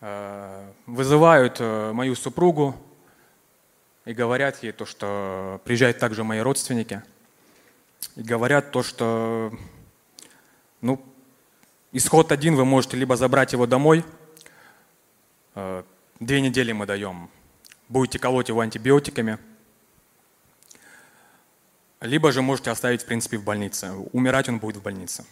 Э, 0.00 0.70
вызывают 0.86 1.56
э, 1.60 1.92
мою 1.92 2.14
супругу 2.14 2.74
и 4.10 4.12
говорят 4.12 4.60
ей 4.64 4.72
то, 4.72 4.86
что 4.86 5.60
приезжают 5.64 6.00
также 6.00 6.24
мои 6.24 6.40
родственники. 6.40 7.00
И 8.16 8.22
говорят 8.22 8.72
то, 8.72 8.82
что 8.82 9.56
ну, 10.80 11.00
исход 11.92 12.32
один, 12.32 12.56
вы 12.56 12.64
можете 12.64 12.96
либо 12.96 13.14
забрать 13.14 13.52
его 13.52 13.66
домой, 13.66 14.04
э, 15.54 15.84
две 16.18 16.40
недели 16.40 16.72
мы 16.72 16.86
даем, 16.86 17.30
будете 17.88 18.18
колоть 18.18 18.48
его 18.48 18.58
антибиотиками, 18.62 19.38
либо 22.00 22.32
же 22.32 22.42
можете 22.42 22.72
оставить, 22.72 23.02
в 23.02 23.06
принципе, 23.06 23.38
в 23.38 23.44
больнице. 23.44 23.92
Умирать 24.12 24.48
он 24.48 24.58
будет 24.58 24.78
в 24.78 24.82
больнице. 24.82 25.24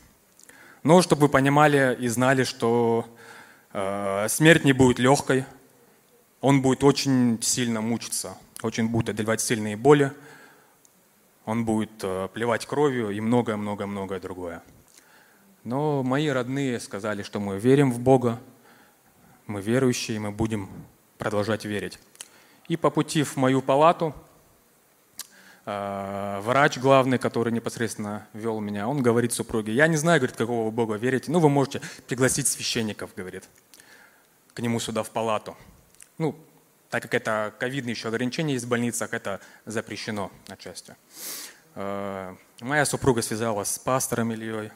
Но 0.85 1.03
чтобы 1.03 1.23
вы 1.23 1.29
понимали 1.31 1.97
и 1.99 2.07
знали, 2.07 2.45
что 2.45 3.13
э, 3.73 4.29
смерть 4.29 4.65
не 4.65 4.73
будет 4.73 5.01
легкой, 5.01 5.47
он 6.41 6.63
будет 6.63 6.85
очень 6.85 7.43
сильно 7.43 7.81
мучиться, 7.81 8.39
очень 8.63 8.89
будет 8.89 9.11
одолевать 9.11 9.41
сильные 9.41 9.77
боли, 9.77 10.13
он 11.45 11.65
будет 11.65 11.91
э, 12.03 12.29
плевать 12.33 12.67
кровью 12.67 13.11
и 13.11 13.21
многое-многое-многое 13.21 14.21
другое. 14.21 14.63
Но 15.65 16.03
мои 16.03 16.29
родные 16.29 16.81
сказали, 16.81 17.23
что 17.23 17.41
мы 17.41 17.59
верим 17.59 17.93
в 17.93 18.01
Бога, 18.01 18.41
мы 19.47 19.63
верующие, 19.63 20.21
мы 20.21 20.31
будем 20.31 20.69
продолжать 21.17 21.65
верить. 21.65 21.99
И 22.69 22.77
по 22.77 22.91
пути 22.91 23.23
в 23.23 23.37
мою 23.37 23.63
палату 23.63 24.15
э, 25.65 26.41
врач 26.43 26.79
главный, 26.79 27.19
который 27.19 27.53
непосредственно 27.53 28.27
вел 28.35 28.61
меня, 28.61 28.89
он 28.89 29.03
говорит 29.03 29.33
супруге, 29.33 29.73
я 29.73 29.89
не 29.89 29.97
знаю, 29.97 30.21
говорит, 30.21 30.37
какого 30.37 30.67
вы 30.67 30.71
Бога 30.71 30.97
верите, 30.97 31.31
ну 31.31 31.39
вы 31.39 31.49
можете 31.49 31.81
пригласить 32.07 32.47
священников, 32.47 33.11
говорит, 33.17 33.49
к 34.53 34.61
нему 34.61 34.81
сюда 34.81 35.03
в 35.03 35.11
палату. 35.11 35.57
Ну, 36.19 36.37
так 36.91 37.03
как 37.03 37.15
это 37.15 37.55
ковидные 37.59 37.93
еще 37.93 38.09
ограничения 38.09 38.55
есть 38.55 38.65
в 38.65 38.69
больницах, 38.69 39.13
это 39.13 39.41
запрещено 39.67 40.33
отчасти. 40.49 40.97
Э, 41.75 42.35
моя 42.61 42.85
супруга 42.85 43.23
связалась 43.23 43.71
с 43.71 43.79
пастором 43.79 44.33
Ильей, 44.33 44.71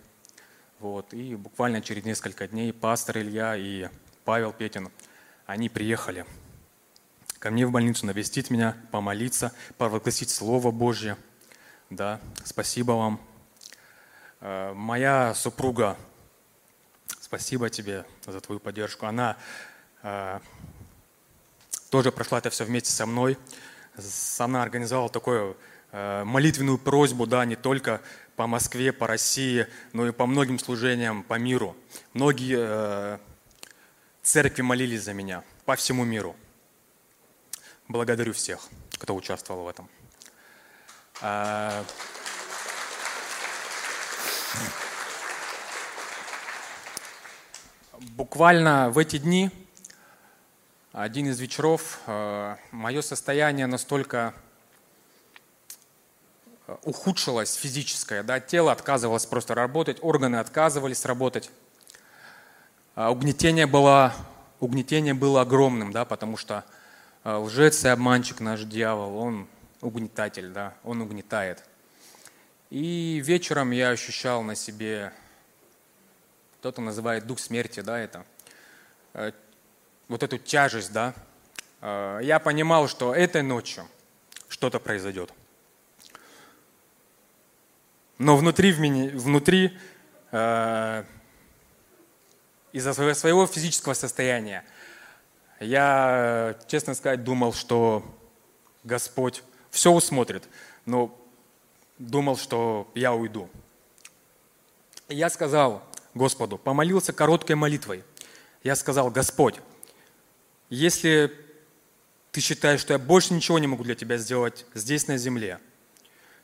вот, 0.79 1.15
и 1.15 1.35
буквально 1.37 1.81
через 1.81 2.05
несколько 2.05 2.49
дней 2.49 2.73
пастор 2.73 3.19
Илья 3.19 3.57
и 3.57 3.89
Павел 4.25 4.53
Петин, 4.53 4.91
они 5.47 5.69
приехали 5.69 6.27
ко 7.39 7.51
мне 7.51 7.67
в 7.67 7.73
больницу 7.73 8.07
навестить 8.07 8.51
меня, 8.51 8.77
помолиться, 8.93 9.53
провозгласить 9.77 10.31
Слово 10.31 10.71
Божье. 10.71 11.17
Да, 11.91 12.21
спасибо 12.45 12.93
вам. 12.93 13.21
Э, 14.41 14.73
моя 14.75 15.35
супруга, 15.35 15.97
спасибо 17.21 17.69
тебе 17.69 18.05
за 18.27 18.41
твою 18.41 18.61
поддержку. 18.61 19.07
Она 19.07 19.37
э, 20.03 20.39
тоже 21.93 22.11
прошла 22.11 22.39
это 22.39 22.49
все 22.49 22.65
вместе 22.65 22.91
со 22.91 23.05
мной. 23.05 23.37
Она 24.39 24.63
организовала 24.63 25.11
такую 25.11 25.59
э, 25.93 26.25
молитвенную 26.25 26.79
просьбу, 26.79 27.27
да, 27.27 27.45
не 27.45 27.55
только 27.55 28.01
по 28.35 28.47
Москве, 28.47 28.95
по 28.95 29.07
России, 29.07 29.67
но 29.93 30.09
и 30.09 30.11
по 30.11 30.25
многим 30.25 30.59
служениям 30.59 31.23
по 31.23 31.35
миру. 31.35 31.77
Многие 32.15 33.21
церкви 34.23 34.63
молились 34.63 35.03
за 35.03 35.13
меня 35.13 35.45
по 35.67 35.77
всему 35.77 36.05
миру. 36.05 36.35
Благодарю 37.89 38.33
всех, 38.33 38.61
кто 38.93 39.15
участвовал 39.15 39.65
в 39.65 39.69
этом. 39.69 39.87
А, 41.21 41.85
буквально 48.17 48.89
в 48.89 48.97
эти 48.97 49.19
дни, 49.19 49.51
один 50.93 51.29
из 51.29 51.41
вечеров, 51.41 52.01
а, 52.07 52.59
мое 52.71 53.01
состояние 53.01 53.67
настолько 53.67 54.35
ухудшилось 56.85 57.55
физическое, 57.55 58.23
да, 58.23 58.41
тело 58.41 58.73
отказывалось 58.73 59.25
просто 59.25 59.55
работать, 59.55 59.99
органы 60.03 60.37
отказывались 60.37 61.05
работать. 61.07 61.51
А, 62.95 63.11
угнетение 63.11 63.67
было, 63.67 64.15
угнетение 64.61 65.15
было 65.15 65.41
огромным, 65.41 65.93
да, 65.93 66.05
потому 66.05 66.37
что 66.37 66.63
а, 67.25 67.39
лжец 67.39 67.85
и 67.87 67.89
обманщик 67.89 68.41
наш 68.41 68.61
дьявол, 68.65 69.17
он 69.17 69.49
угнетатель, 69.81 70.51
да, 70.51 70.75
он 70.85 71.01
угнетает. 71.01 71.65
И 72.69 73.19
вечером 73.25 73.71
я 73.71 73.91
ощущал 73.91 74.43
на 74.43 74.55
себе, 74.55 75.13
кто-то 76.61 76.83
называет 76.83 77.27
дух 77.27 77.39
смерти, 77.39 77.81
да, 77.81 77.99
это, 77.99 78.27
э, 79.15 79.33
вот 80.09 80.23
эту 80.23 80.39
тяжесть, 80.39 80.93
да. 80.93 81.15
А, 81.81 82.19
я 82.21 82.39
понимал, 82.39 82.89
что 82.89 83.15
этой 83.15 83.43
ночью 83.43 83.87
что-то 84.49 84.79
произойдет. 84.79 85.33
Но 88.19 88.37
внутри, 88.37 88.73
внутри 88.73 89.77
э, 90.31 91.05
из-за 92.73 92.93
своего 93.15 93.47
физического 93.47 93.95
состояния 93.95 94.65
я, 95.59 96.57
честно 96.69 96.95
сказать, 96.95 97.25
думал, 97.25 97.53
что 97.53 98.05
Господь 98.85 99.43
все 99.71 99.91
усмотрит, 99.91 100.49
но 100.87 101.19
думал, 101.99 102.37
что 102.37 102.91
я 102.95 103.13
уйду. 103.13 103.49
Я 105.09 105.29
сказал 105.29 105.83
Господу, 106.15 106.59
помолился 106.59 107.13
короткой 107.13 107.57
молитвой. 107.57 108.05
Я 108.63 108.77
сказал, 108.77 109.11
Господь, 109.11 109.57
если 110.73 111.31
ты 112.31 112.41
считаешь, 112.41 112.81
что 112.81 112.95
я 112.95 112.99
больше 112.99 113.35
ничего 113.35 113.59
не 113.59 113.67
могу 113.67 113.85
для 113.85 113.95
тебя 113.95 114.17
сделать 114.17 114.65
здесь 114.73 115.07
на 115.07 115.19
земле, 115.19 115.61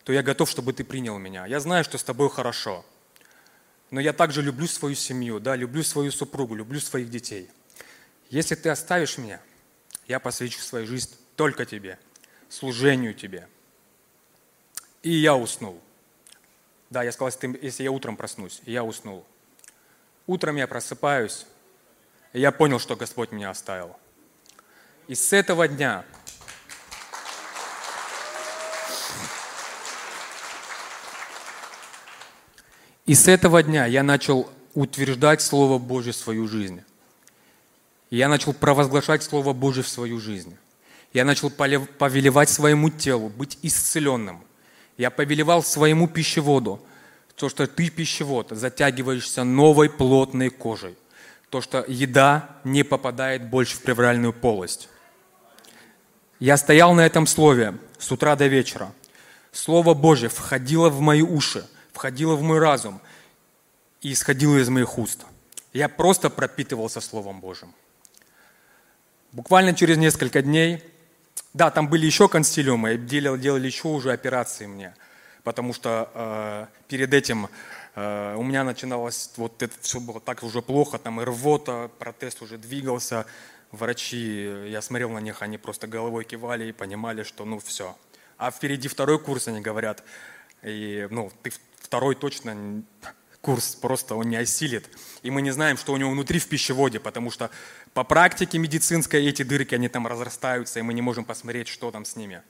то 0.04 0.12
я 0.12 0.22
готов, 0.22 0.50
чтобы 0.50 0.74
ты 0.74 0.84
принял 0.84 1.16
меня. 1.16 1.46
Я 1.46 1.60
знаю, 1.60 1.82
что 1.82 1.96
с 1.96 2.04
тобой 2.04 2.28
хорошо. 2.28 2.84
Но 3.90 4.00
я 4.00 4.12
также 4.12 4.42
люблю 4.42 4.66
свою 4.66 4.94
семью, 4.96 5.40
да, 5.40 5.56
люблю 5.56 5.82
свою 5.82 6.12
супругу, 6.12 6.54
люблю 6.54 6.78
своих 6.78 7.08
детей. 7.08 7.48
Если 8.28 8.54
ты 8.54 8.68
оставишь 8.68 9.16
меня, 9.16 9.40
я 10.06 10.20
посвящу 10.20 10.60
свою 10.60 10.86
жизнь 10.86 11.16
только 11.34 11.64
тебе, 11.64 11.98
служению 12.50 13.14
тебе. 13.14 13.48
И 15.02 15.10
я 15.10 15.36
уснул. 15.36 15.80
Да, 16.90 17.02
я 17.02 17.12
сказал, 17.12 17.32
если 17.62 17.82
я 17.82 17.90
утром 17.90 18.18
проснусь, 18.18 18.60
я 18.66 18.84
уснул. 18.84 19.24
Утром 20.26 20.56
я 20.56 20.66
просыпаюсь, 20.66 21.46
и 22.34 22.40
я 22.40 22.52
понял, 22.52 22.78
что 22.78 22.94
Господь 22.94 23.32
меня 23.32 23.48
оставил. 23.48 23.96
И 25.08 25.14
с 25.14 25.32
этого 25.32 25.66
дня 25.66 26.04
И 33.06 33.14
с 33.14 33.26
этого 33.26 33.62
дня 33.62 33.86
я 33.86 34.02
начал 34.02 34.50
утверждать 34.74 35.40
Слово 35.40 35.78
Божье 35.78 36.12
в 36.12 36.16
свою 36.16 36.46
жизнь. 36.46 36.82
Я 38.10 38.28
начал 38.28 38.52
провозглашать 38.52 39.22
Слово 39.22 39.54
Божье 39.54 39.82
в 39.82 39.88
свою 39.88 40.20
жизнь. 40.20 40.54
Я 41.14 41.24
начал 41.24 41.48
повелевать 41.48 42.50
своему 42.50 42.90
телу 42.90 43.30
быть 43.30 43.58
исцеленным. 43.62 44.44
Я 44.98 45.08
повелевал 45.08 45.62
своему 45.62 46.06
пищеводу, 46.06 46.82
то, 47.34 47.48
что 47.48 47.66
ты 47.66 47.88
пищевод, 47.88 48.48
затягиваешься 48.50 49.42
новой 49.42 49.88
плотной 49.88 50.50
кожей. 50.50 50.94
То, 51.48 51.62
что 51.62 51.86
еда 51.88 52.58
не 52.62 52.82
попадает 52.82 53.48
больше 53.48 53.76
в 53.76 53.82
плевральную 53.82 54.34
полость. 54.34 54.90
Я 56.40 56.56
стоял 56.56 56.94
на 56.94 57.04
этом 57.04 57.26
слове 57.26 57.74
с 57.98 58.12
утра 58.12 58.36
до 58.36 58.46
вечера. 58.46 58.92
Слово 59.50 59.94
Божье 59.94 60.28
входило 60.28 60.88
в 60.88 61.00
мои 61.00 61.22
уши, 61.22 61.66
входило 61.92 62.36
в 62.36 62.42
мой 62.42 62.60
разум 62.60 63.00
и 64.02 64.12
исходило 64.12 64.56
из 64.56 64.68
моих 64.68 64.98
уст. 64.98 65.24
Я 65.72 65.88
просто 65.88 66.30
пропитывался 66.30 67.00
Словом 67.00 67.40
Божьим. 67.40 67.74
Буквально 69.32 69.74
через 69.74 69.96
несколько 69.96 70.40
дней, 70.40 70.82
да, 71.54 71.70
там 71.70 71.88
были 71.88 72.06
еще 72.06 72.28
консилиумы, 72.28 72.96
делали, 72.96 73.40
делали 73.40 73.66
еще 73.66 73.88
уже 73.88 74.12
операции 74.12 74.66
мне, 74.66 74.94
потому 75.42 75.74
что 75.74 76.10
э, 76.14 76.66
перед 76.86 77.12
этим 77.12 77.48
э, 77.96 78.34
у 78.36 78.42
меня 78.44 78.62
начиналось, 78.62 79.30
вот 79.36 79.60
это 79.62 79.74
все 79.80 79.98
было 79.98 80.20
так 80.20 80.44
уже 80.44 80.62
плохо, 80.62 80.98
там 80.98 81.20
и 81.20 81.24
рвота, 81.24 81.90
протез 81.98 82.40
уже 82.40 82.58
двигался, 82.58 83.26
врачи, 83.72 84.68
я 84.68 84.82
смотрел 84.82 85.10
на 85.10 85.18
них, 85.18 85.42
они 85.42 85.58
просто 85.58 85.86
головой 85.86 86.24
кивали 86.24 86.68
и 86.68 86.72
понимали, 86.72 87.22
что 87.22 87.44
ну 87.44 87.58
все. 87.58 87.96
А 88.36 88.50
впереди 88.50 88.88
второй 88.88 89.18
курс, 89.18 89.48
они 89.48 89.60
говорят, 89.60 90.04
и 90.62 91.06
ну 91.10 91.30
ты 91.42 91.52
второй 91.80 92.14
точно 92.14 92.82
курс 93.40 93.74
просто 93.74 94.14
он 94.14 94.28
не 94.28 94.36
осилит. 94.36 94.88
И 95.22 95.30
мы 95.30 95.42
не 95.42 95.50
знаем, 95.50 95.76
что 95.76 95.92
у 95.92 95.96
него 95.96 96.10
внутри 96.10 96.38
в 96.38 96.48
пищеводе, 96.48 97.00
потому 97.00 97.30
что 97.30 97.50
по 97.94 98.04
практике 98.04 98.58
медицинской 98.58 99.24
эти 99.26 99.42
дырки, 99.42 99.74
они 99.74 99.88
там 99.88 100.06
разрастаются, 100.06 100.78
и 100.78 100.82
мы 100.82 100.94
не 100.94 101.02
можем 101.02 101.24
посмотреть, 101.24 101.68
что 101.68 101.90
там 101.90 102.04
с 102.04 102.16
ними. 102.16 102.42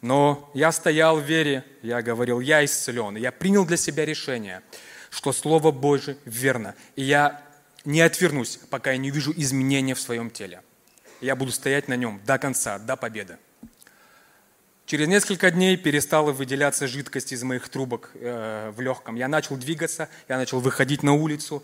Но 0.00 0.50
я 0.54 0.72
стоял 0.72 1.20
в 1.20 1.24
вере, 1.24 1.64
я 1.82 2.00
говорил, 2.00 2.40
я 2.40 2.64
исцелен. 2.64 3.16
Я 3.16 3.32
принял 3.32 3.66
для 3.66 3.76
себя 3.76 4.06
решение, 4.06 4.62
что 5.10 5.32
Слово 5.32 5.72
Божие 5.72 6.16
верно. 6.24 6.74
И 6.96 7.02
я 7.02 7.42
не 7.84 8.00
отвернусь, 8.00 8.58
пока 8.70 8.92
я 8.92 8.98
не 8.98 9.10
вижу 9.10 9.32
изменения 9.36 9.94
в 9.94 10.00
своем 10.00 10.30
теле. 10.30 10.62
Я 11.20 11.36
буду 11.36 11.52
стоять 11.52 11.88
на 11.88 11.96
нем 11.96 12.20
до 12.24 12.38
конца, 12.38 12.78
до 12.78 12.96
победы. 12.96 13.38
Через 14.86 15.06
несколько 15.06 15.50
дней 15.50 15.76
перестала 15.76 16.32
выделяться 16.32 16.88
жидкость 16.88 17.32
из 17.32 17.42
моих 17.44 17.68
трубок 17.68 18.10
э, 18.14 18.72
в 18.74 18.80
легком. 18.80 19.14
Я 19.14 19.28
начал 19.28 19.56
двигаться, 19.56 20.08
я 20.28 20.36
начал 20.36 20.58
выходить 20.58 21.02
на 21.02 21.12
улицу. 21.12 21.62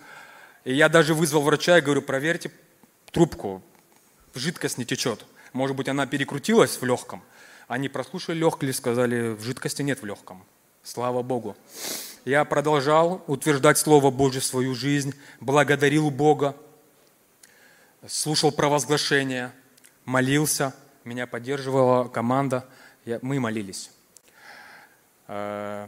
И 0.64 0.72
я 0.72 0.88
даже 0.88 1.12
вызвал 1.12 1.42
врача 1.42 1.78
и 1.78 1.80
говорю, 1.80 2.02
проверьте 2.02 2.52
трубку, 3.10 3.62
жидкость 4.34 4.78
не 4.78 4.84
течет. 4.84 5.24
Может 5.52 5.76
быть, 5.76 5.88
она 5.88 6.06
перекрутилась 6.06 6.80
в 6.80 6.84
легком. 6.84 7.22
Они 7.66 7.88
прослушали 7.88 8.38
легкие, 8.38 8.72
сказали, 8.72 9.36
жидкости 9.40 9.82
нет 9.82 10.02
в 10.02 10.06
легком. 10.06 10.44
Слава 10.84 11.22
Богу. 11.22 11.56
Я 12.26 12.44
продолжал 12.44 13.22
утверждать 13.28 13.78
Слово 13.78 14.10
Божье 14.10 14.40
в 14.40 14.44
свою 14.44 14.74
жизнь, 14.74 15.14
благодарил 15.38 16.10
Бога, 16.10 16.56
слушал 18.04 18.50
провозглашения, 18.50 19.54
молился, 20.04 20.74
меня 21.04 21.28
поддерживала 21.28 22.08
команда, 22.08 22.68
я, 23.04 23.20
мы 23.22 23.38
молились. 23.38 23.92
Э, 25.28 25.86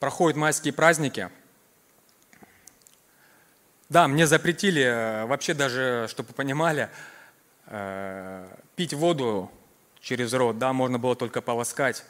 проходят 0.00 0.36
майские 0.36 0.74
праздники. 0.74 1.30
Да, 3.88 4.06
мне 4.06 4.26
запретили, 4.26 4.82
э, 4.82 5.24
вообще 5.24 5.54
даже, 5.54 6.08
чтобы 6.10 6.28
вы 6.28 6.34
понимали, 6.34 6.90
э, 7.68 8.54
пить 8.76 8.92
воду 8.92 9.50
через 10.00 10.32
рот, 10.32 10.58
да, 10.58 10.72
можно 10.72 10.98
было 10.98 11.14
только 11.16 11.40
полоскать. 11.40 12.04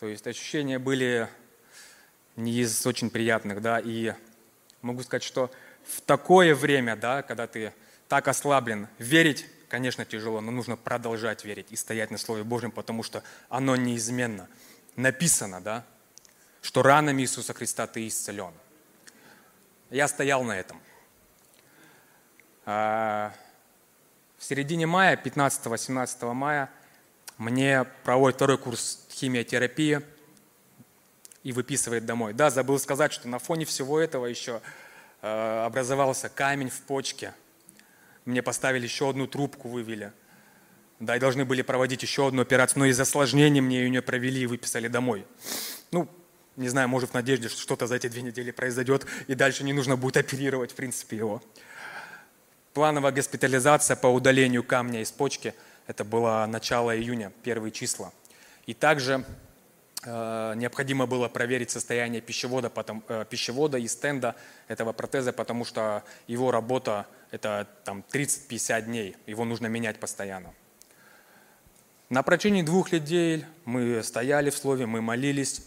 То 0.00 0.06
есть 0.06 0.26
ощущения 0.26 0.78
были 0.78 1.28
не 2.36 2.60
из 2.60 2.86
очень 2.86 3.10
приятных, 3.10 3.62
да, 3.62 3.80
и 3.80 4.12
могу 4.82 5.02
сказать, 5.02 5.22
что 5.22 5.50
в 5.84 6.00
такое 6.00 6.54
время, 6.54 6.96
да, 6.96 7.22
когда 7.22 7.46
ты 7.46 7.72
так 8.08 8.28
ослаблен, 8.28 8.88
верить, 8.98 9.46
конечно, 9.68 10.04
тяжело, 10.04 10.40
но 10.40 10.50
нужно 10.50 10.76
продолжать 10.76 11.44
верить 11.44 11.66
и 11.70 11.76
стоять 11.76 12.10
на 12.10 12.18
Слове 12.18 12.44
Божьем, 12.44 12.70
потому 12.70 13.02
что 13.02 13.22
оно 13.48 13.76
неизменно. 13.76 14.48
Написано, 14.96 15.60
да, 15.60 15.84
что 16.62 16.82
ранами 16.82 17.22
Иисуса 17.22 17.52
Христа 17.54 17.86
ты 17.86 18.06
исцелен. 18.06 18.52
Я 19.90 20.08
стоял 20.08 20.42
на 20.44 20.52
этом. 20.58 20.80
А, 22.66 23.32
в 24.38 24.44
середине 24.44 24.86
мая, 24.86 25.20
15-18 25.22 26.32
мая, 26.32 26.70
мне 27.38 27.84
проводит 28.04 28.36
второй 28.36 28.58
курс 28.58 29.06
химиотерапии 29.10 30.00
и 31.42 31.52
выписывает 31.52 32.06
домой. 32.06 32.32
Да, 32.32 32.50
забыл 32.50 32.78
сказать, 32.78 33.12
что 33.12 33.28
на 33.28 33.38
фоне 33.38 33.64
всего 33.64 33.98
этого 33.98 34.26
еще 34.26 34.60
э, 35.20 35.64
образовался 35.64 36.28
камень 36.28 36.70
в 36.70 36.80
почке. 36.82 37.34
Мне 38.24 38.42
поставили 38.42 38.84
еще 38.84 39.10
одну 39.10 39.26
трубку, 39.26 39.68
вывели. 39.68 40.12
Да, 41.00 41.16
и 41.16 41.18
должны 41.18 41.44
были 41.44 41.62
проводить 41.62 42.02
еще 42.02 42.28
одну 42.28 42.42
операцию, 42.42 42.78
но 42.78 42.86
из-за 42.86 43.02
осложнений 43.02 43.60
мне 43.60 43.82
ее 43.82 43.90
не 43.90 44.00
провели 44.00 44.42
и 44.42 44.46
выписали 44.46 44.88
домой. 44.88 45.26
Ну, 45.90 46.08
не 46.56 46.68
знаю, 46.68 46.88
может 46.88 47.10
в 47.10 47.14
надежде, 47.14 47.48
что 47.48 47.60
что-то 47.60 47.88
за 47.88 47.96
эти 47.96 48.06
две 48.06 48.22
недели 48.22 48.52
произойдет, 48.52 49.06
и 49.26 49.34
дальше 49.34 49.64
не 49.64 49.72
нужно 49.72 49.96
будет 49.96 50.16
оперировать, 50.16 50.70
в 50.70 50.76
принципе, 50.76 51.16
его. 51.16 51.42
Плановая 52.72 53.12
госпитализация 53.12 53.96
по 53.96 54.06
удалению 54.06 54.62
камня 54.62 55.02
из 55.02 55.10
почки– 55.10 55.52
это 55.86 56.04
было 56.04 56.46
начало 56.48 56.96
июня, 56.96 57.32
первые 57.42 57.70
числа. 57.72 58.12
И 58.66 58.74
также 58.74 59.24
э, 60.04 60.52
необходимо 60.56 61.06
было 61.06 61.28
проверить 61.28 61.70
состояние 61.70 62.20
пищевода, 62.20 62.70
потом, 62.70 63.02
э, 63.08 63.24
пищевода 63.28 63.78
и 63.78 63.86
стенда 63.86 64.34
этого 64.68 64.92
протеза, 64.92 65.32
потому 65.32 65.64
что 65.64 66.02
его 66.26 66.50
работа 66.50 67.06
это 67.30 67.66
там 67.84 68.04
30-50 68.12 68.82
дней, 68.82 69.16
его 69.26 69.44
нужно 69.44 69.66
менять 69.66 69.98
постоянно. 69.98 70.54
На 72.08 72.22
протяжении 72.22 72.62
двух 72.62 72.92
недель 72.92 73.44
мы 73.64 74.02
стояли 74.02 74.50
в 74.50 74.56
Слове, 74.56 74.86
мы 74.86 75.02
молились, 75.02 75.62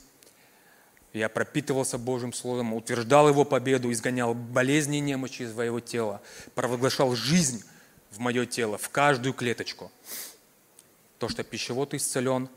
я 1.13 1.30
пропитывался 1.30 1.97
Божьим 1.97 2.32
Словом, 2.32 2.73
утверждал 2.73 3.27
Его 3.27 3.43
победу, 3.43 3.91
изгонял 3.91 4.34
болезни 4.34 4.97
и 4.97 5.01
немощи 5.01 5.41
из 5.43 5.51
своего 5.51 5.80
тела, 5.80 6.21
провозглашал 6.56 7.15
жизнь 7.15 7.63
в 8.12 8.20
мое 8.20 8.46
тело, 8.46 8.78
в 8.78 8.89
каждую 8.89 9.34
клеточку. 9.34 9.91
То, 11.20 11.30
что 11.30 11.43
пищевод 11.43 11.93
исцелен, 11.93 12.50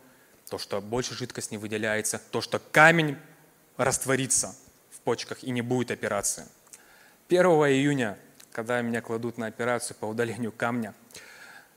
то, 0.48 0.58
что 0.58 0.80
больше 0.80 1.14
жидкость 1.14 1.50
не 1.50 1.58
выделяется, 1.58 2.20
то, 2.30 2.40
что 2.40 2.58
камень 2.58 3.16
растворится 3.76 4.54
в 4.90 5.00
почках 5.00 5.42
и 5.42 5.50
не 5.50 5.62
будет 5.62 5.90
операции. 5.90 6.44
1 7.28 7.40
июня, 7.46 8.18
когда 8.52 8.80
меня 8.82 9.00
кладут 9.00 9.38
на 9.38 9.46
операцию 9.46 9.96
по 9.96 10.06
удалению 10.06 10.52
камня, 10.52 10.94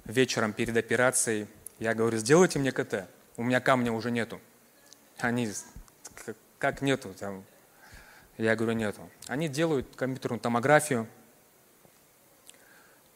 вечером 0.06 0.54
перед 0.54 0.76
операцией 0.76 1.48
я 1.80 1.94
говорю, 1.94 2.18
сделайте 2.18 2.60
мне 2.60 2.72
КТ, 2.72 3.08
у 3.38 3.44
меня 3.44 3.60
камня 3.62 3.92
уже 3.92 4.12
нету. 4.12 4.42
Они, 5.20 5.50
как 6.58 6.82
нету? 6.82 7.16
Я 8.38 8.56
говорю, 8.56 8.74
нету. 8.74 9.10
Они 9.28 9.48
делают 9.48 9.96
компьютерную 9.96 10.40
томографию, 10.40 11.08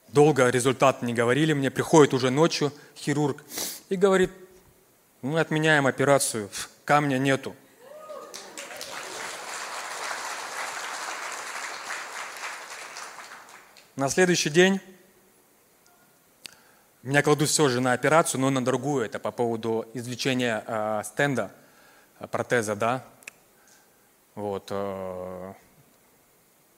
Долго 0.10 0.50
результат 0.50 1.02
не 1.02 1.14
говорили 1.14 1.54
мне, 1.54 1.70
приходит 1.70 2.14
уже 2.14 2.30
ночью 2.30 2.72
хирург 2.96 3.44
и 3.90 3.96
говорит, 3.96 4.32
мы 5.22 5.40
отменяем 5.40 5.86
операцию, 5.86 6.50
камня 6.86 7.18
нету. 7.18 7.56
На 13.98 14.10
следующий 14.10 14.50
день 14.50 14.80
меня 17.02 17.24
кладут 17.24 17.50
все 17.50 17.68
же 17.68 17.82
на 17.82 17.94
операцию, 17.94 18.40
но 18.40 18.50
на 18.50 18.64
другую. 18.64 19.06
Это 19.06 19.18
по 19.18 19.32
поводу 19.32 19.88
извлечения 19.94 20.64
э, 20.68 21.02
стенда, 21.04 21.52
протеза, 22.32 22.76
да. 22.76 23.04
Вот. 24.36 24.68
Э, 24.70 25.54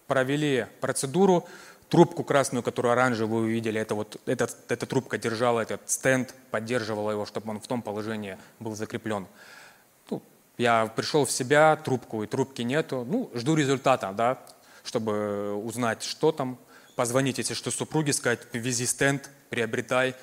провели 0.08 0.66
процедуру. 0.82 1.48
Трубку 1.90 2.24
красную, 2.24 2.62
которую 2.62 2.92
оранжевую 2.92 3.46
увидели, 3.46 3.82
это 3.82 3.96
вот 3.96 4.22
этот, 4.28 4.56
эта 4.68 4.86
трубка 4.86 5.18
держала 5.18 5.60
этот 5.62 5.90
стенд, 5.90 6.36
поддерживала 6.52 7.10
его, 7.10 7.26
чтобы 7.26 7.50
он 7.50 7.60
в 7.60 7.66
том 7.66 7.82
положении 7.82 8.38
был 8.60 8.76
закреплен. 8.76 9.26
Ну, 10.12 10.22
я 10.60 10.86
пришел 10.86 11.26
в 11.26 11.32
себя, 11.32 11.76
трубку 11.78 12.24
и 12.24 12.28
трубки 12.28 12.62
нету. 12.62 13.08
Ну, 13.10 13.32
жду 13.34 13.56
результата, 13.56 14.14
да, 14.14 14.40
чтобы 14.84 15.56
узнать, 15.56 16.04
что 16.04 16.32
там. 16.32 16.60
Позвонить, 16.96 17.40
если 17.40 17.56
что, 17.56 17.72
супруге 17.72 18.14
сказать, 18.14 18.42
вези 18.54 18.86
стенд, 18.86 19.30
приобретай. 19.50 20.16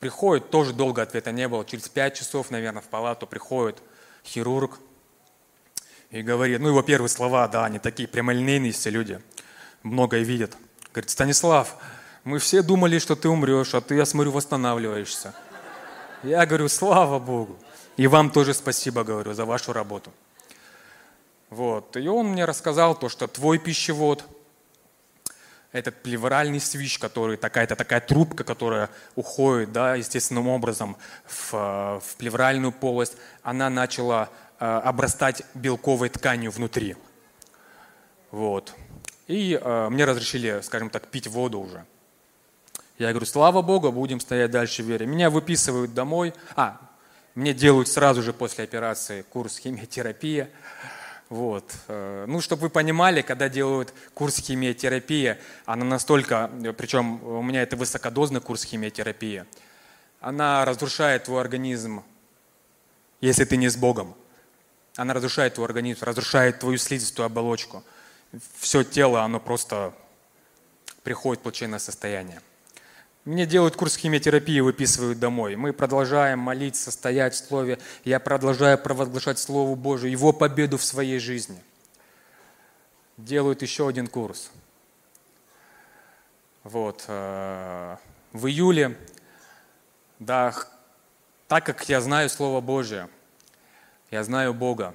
Приходит, 0.00 0.50
тоже 0.50 0.72
долго 0.72 1.02
ответа 1.02 1.30
не 1.30 1.46
было. 1.46 1.64
Через 1.64 1.88
пять 1.88 2.16
часов, 2.16 2.50
наверное, 2.50 2.82
в 2.82 2.88
палату 2.88 3.28
приходит 3.28 3.80
хирург 4.24 4.80
и 6.10 6.22
говорит, 6.22 6.58
ну 6.58 6.68
его 6.68 6.82
первые 6.82 7.10
слова, 7.10 7.46
да, 7.46 7.66
они 7.66 7.78
такие 7.78 8.08
прямолинейные 8.08 8.72
все 8.72 8.90
люди– 8.90 9.20
многое 9.82 10.22
видят. 10.22 10.56
Говорит, 10.92 11.10
Станислав, 11.10 11.76
мы 12.24 12.38
все 12.38 12.62
думали, 12.62 12.98
что 12.98 13.16
ты 13.16 13.28
умрешь, 13.28 13.74
а 13.74 13.80
ты, 13.80 13.96
я 13.96 14.06
смотрю, 14.06 14.30
восстанавливаешься. 14.30 15.34
Я 16.22 16.46
говорю, 16.46 16.68
слава 16.68 17.18
Богу. 17.18 17.56
И 17.96 18.06
вам 18.06 18.30
тоже 18.30 18.54
спасибо, 18.54 19.04
говорю, 19.04 19.34
за 19.34 19.44
вашу 19.44 19.72
работу. 19.72 20.12
Вот. 21.50 21.96
И 21.96 22.08
он 22.08 22.28
мне 22.28 22.44
рассказал 22.44 22.94
то, 22.98 23.08
что 23.08 23.26
твой 23.26 23.58
пищевод, 23.58 24.24
этот 25.72 26.02
плевральный 26.02 26.60
свищ, 26.60 26.98
который 26.98 27.36
такая-то 27.36 27.76
такая 27.76 28.00
трубка, 28.00 28.44
которая 28.44 28.90
уходит, 29.16 29.72
да, 29.72 29.96
естественным 29.96 30.48
образом 30.48 30.96
в, 31.26 31.52
в 31.52 32.16
плевральную 32.18 32.72
полость, 32.72 33.16
она 33.42 33.70
начала 33.70 34.28
э, 34.60 34.64
обрастать 34.64 35.42
белковой 35.54 36.10
тканью 36.10 36.50
внутри. 36.50 36.94
Вот. 38.30 38.74
И 39.32 39.58
э, 39.58 39.88
мне 39.88 40.04
разрешили, 40.04 40.60
скажем 40.62 40.90
так, 40.90 41.06
пить 41.06 41.26
воду 41.26 41.58
уже. 41.58 41.86
Я 42.98 43.08
говорю, 43.12 43.24
слава 43.24 43.62
Богу, 43.62 43.90
будем 43.90 44.20
стоять 44.20 44.50
дальше 44.50 44.82
в 44.82 44.86
вере. 44.86 45.06
Меня 45.06 45.30
выписывают 45.30 45.94
домой. 45.94 46.34
А, 46.54 46.78
мне 47.34 47.54
делают 47.54 47.88
сразу 47.88 48.20
же 48.20 48.34
после 48.34 48.64
операции 48.64 49.22
курс 49.22 49.56
химиотерапии. 49.56 50.48
Вот. 51.30 51.64
Э, 51.88 52.26
ну, 52.28 52.42
чтобы 52.42 52.64
вы 52.64 52.68
понимали, 52.68 53.22
когда 53.22 53.48
делают 53.48 53.94
курс 54.12 54.36
химиотерапии, 54.36 55.38
она 55.64 55.86
настолько, 55.86 56.50
причем 56.76 57.24
у 57.24 57.40
меня 57.40 57.62
это 57.62 57.74
высокодозный 57.76 58.42
курс 58.42 58.64
химиотерапии, 58.64 59.46
она 60.20 60.66
разрушает 60.66 61.24
твой 61.24 61.40
организм, 61.40 62.04
если 63.22 63.46
ты 63.46 63.56
не 63.56 63.70
с 63.70 63.76
Богом. 63.76 64.14
Она 64.96 65.14
разрушает 65.14 65.54
твой 65.54 65.68
организм, 65.68 66.04
разрушает 66.04 66.58
твою 66.58 66.76
слизистую 66.76 67.24
оболочку 67.24 67.82
все 68.58 68.82
тело, 68.82 69.22
оно 69.22 69.40
просто 69.40 69.92
приходит 71.02 71.40
в 71.40 71.42
плачевное 71.42 71.78
состояние. 71.78 72.40
Мне 73.24 73.46
делают 73.46 73.76
курс 73.76 73.96
химиотерапии, 73.96 74.58
выписывают 74.60 75.20
домой. 75.20 75.54
Мы 75.54 75.72
продолжаем 75.72 76.40
молиться, 76.40 76.90
стоять 76.90 77.34
в 77.34 77.46
Слове. 77.46 77.78
Я 78.04 78.18
продолжаю 78.18 78.78
провозглашать 78.78 79.38
Слову 79.38 79.76
Божию, 79.76 80.10
Его 80.10 80.32
победу 80.32 80.76
в 80.76 80.84
своей 80.84 81.20
жизни. 81.20 81.62
Делают 83.16 83.62
еще 83.62 83.86
один 83.86 84.08
курс. 84.08 84.50
Вот. 86.64 87.04
Э, 87.06 87.96
в 88.32 88.46
июле, 88.48 88.98
да, 90.18 90.54
так 91.46 91.64
как 91.64 91.88
я 91.88 92.00
знаю 92.00 92.28
Слово 92.28 92.60
Божие, 92.60 93.08
я 94.10 94.24
знаю 94.24 94.52
Бога, 94.52 94.94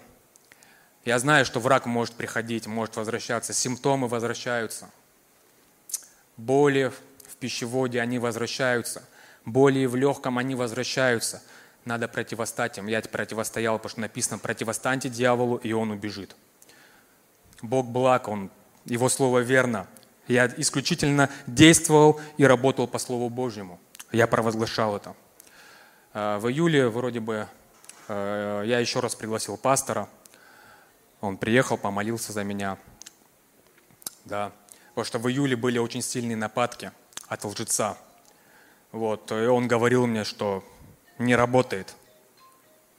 я 1.07 1.19
знаю, 1.19 1.45
что 1.45 1.61
враг 1.61 1.85
может 1.85 2.15
приходить, 2.15 2.67
может 2.67 2.97
возвращаться, 2.97 3.53
симптомы 3.53 4.09
возвращаются. 4.09 4.89
Боли 6.35 6.91
в 7.29 7.37
пищеводе, 7.37 8.01
они 8.01 8.19
возвращаются. 8.19 9.07
Боли 9.45 9.85
в 9.85 9.95
легком, 9.95 10.37
они 10.37 10.53
возвращаются. 10.53 11.41
Надо 11.85 12.09
противостать 12.09 12.77
им. 12.77 12.87
Я 12.87 12.99
противостоял, 12.99 13.77
потому 13.77 13.91
что 13.91 14.01
написано, 14.01 14.37
противостаньте 14.37 15.07
дьяволу, 15.07 15.55
и 15.55 15.71
он 15.71 15.91
убежит. 15.91 16.35
Бог 17.61 17.85
благ, 17.87 18.27
он, 18.27 18.51
его 18.83 19.07
слово 19.07 19.39
верно. 19.39 19.87
Я 20.27 20.53
исключительно 20.57 21.29
действовал 21.45 22.19
и 22.35 22.43
работал 22.43 22.85
по 22.85 22.99
Слову 22.99 23.29
Божьему. 23.29 23.79
Я 24.11 24.27
провозглашал 24.27 24.97
это. 24.97 25.15
А, 26.13 26.37
в 26.39 26.49
июле 26.49 26.89
вроде 26.89 27.21
бы 27.21 27.47
э, 28.09 28.63
я 28.65 28.79
еще 28.79 28.99
раз 28.99 29.15
пригласил 29.15 29.55
пастора– 29.55 30.09
он 31.21 31.37
приехал, 31.37 31.77
помолился 31.77 32.31
за 32.31 32.43
меня. 32.43 32.77
Да. 34.25 34.51
Потому 34.89 35.05
что 35.05 35.19
в 35.19 35.29
июле 35.29 35.55
были 35.55 35.77
очень 35.79 36.01
сильные 36.01 36.37
нападки 36.37 36.91
от 37.27 37.43
лжеца. 37.43 37.97
Вот. 38.91 39.31
И 39.31 39.45
он 39.47 39.67
говорил 39.67 40.05
мне, 40.05 40.23
что 40.23 40.63
не 41.17 41.35
работает. 41.35 41.95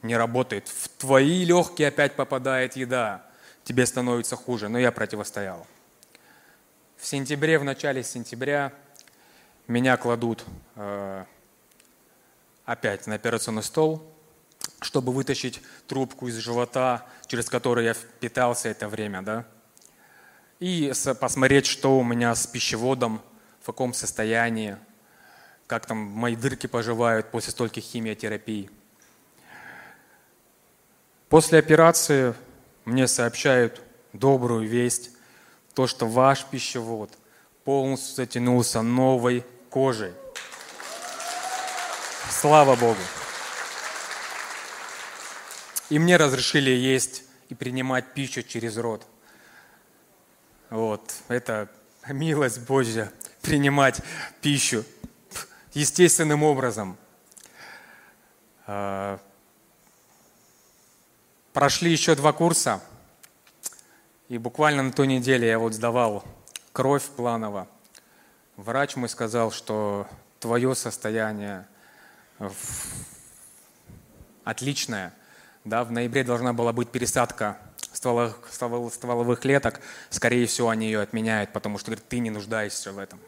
Не 0.02 0.16
работает. 0.16 0.68
В 0.68 0.88
твои 0.88 1.44
легкие 1.44 1.88
опять 1.88 2.14
попадает 2.14 2.76
еда. 2.76 3.24
Тебе 3.64 3.86
становится 3.86 4.36
хуже. 4.36 4.68
Но 4.68 4.78
я 4.78 4.92
противостоял. 4.92 5.66
В 6.96 7.06
сентябре, 7.06 7.58
в 7.58 7.64
начале 7.64 8.02
сентября 8.02 8.72
меня 9.68 9.96
кладут 9.96 10.44
э, 10.74 11.24
опять 12.64 13.06
на 13.06 13.14
операционный 13.14 13.62
стол– 13.62 14.02
чтобы 14.80 15.12
вытащить 15.12 15.60
трубку 15.86 16.28
из 16.28 16.36
живота, 16.36 17.06
через 17.26 17.48
которую 17.48 17.84
я 17.86 17.94
питался 18.20 18.68
это 18.68 18.88
время, 18.88 19.22
да, 19.22 19.44
и 20.60 20.92
посмотреть, 21.20 21.66
что 21.66 21.98
у 21.98 22.02
меня 22.02 22.34
с 22.34 22.46
пищеводом, 22.46 23.22
в 23.60 23.66
каком 23.66 23.94
состоянии, 23.94 24.76
как 25.66 25.86
там 25.86 25.98
мои 25.98 26.34
дырки 26.34 26.66
поживают 26.66 27.30
после 27.30 27.52
стольких 27.52 27.84
химиотерапий. 27.84 28.70
После 31.28 31.58
операции 31.58 32.34
мне 32.84 33.06
сообщают 33.06 33.82
добрую 34.12 34.66
весть, 34.66 35.10
то, 35.74 35.86
что 35.86 36.08
ваш 36.08 36.44
пищевод 36.46 37.10
полностью 37.64 38.16
затянулся 38.16 38.82
новой 38.82 39.44
кожей. 39.70 40.12
Слава 42.30 42.74
Богу! 42.74 42.98
И 45.90 45.98
мне 45.98 46.16
разрешили 46.16 46.70
есть 46.70 47.24
и 47.48 47.54
принимать 47.54 48.12
пищу 48.12 48.42
через 48.42 48.76
рот. 48.76 49.06
Вот, 50.68 51.14
это 51.28 51.70
милость 52.06 52.60
Божья, 52.60 53.10
принимать 53.40 54.02
пищу 54.42 54.84
естественным 55.72 56.42
образом. 56.42 56.98
А, 58.66 59.18
прошли 61.54 61.90
еще 61.90 62.14
два 62.14 62.34
курса, 62.34 62.82
и 64.28 64.36
буквально 64.36 64.82
на 64.82 64.92
той 64.92 65.06
неделе 65.06 65.48
я 65.48 65.58
вот 65.58 65.72
сдавал 65.72 66.22
кровь 66.72 67.04
планово. 67.04 67.66
Врач 68.56 68.96
мой 68.96 69.08
сказал, 69.08 69.50
что 69.52 70.06
твое 70.38 70.74
состояние 70.74 71.66
отличное– 74.44 75.14
да, 75.68 75.84
в 75.84 75.92
ноябре 75.92 76.24
должна 76.24 76.52
была 76.52 76.72
быть 76.72 76.88
пересадка 76.88 77.58
стволовых, 77.92 78.48
стволовых 78.50 79.40
клеток. 79.40 79.80
Скорее 80.10 80.46
всего, 80.46 80.70
они 80.70 80.86
ее 80.86 81.00
отменяют, 81.00 81.52
потому 81.52 81.78
что 81.78 81.90
говорят, 81.90 82.08
ты 82.08 82.18
не 82.18 82.30
нуждаешься 82.30 82.92
в 82.92 82.98
этом. 82.98 83.20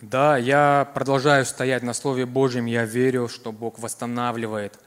Да, 0.00 0.36
я 0.36 0.88
продолжаю 0.94 1.44
стоять 1.44 1.82
на 1.82 1.92
Слове 1.92 2.24
Божьем, 2.24 2.66
я 2.66 2.84
верю, 2.84 3.28
что 3.28 3.50
Бог 3.50 3.80
восстанавливает, 3.80 4.78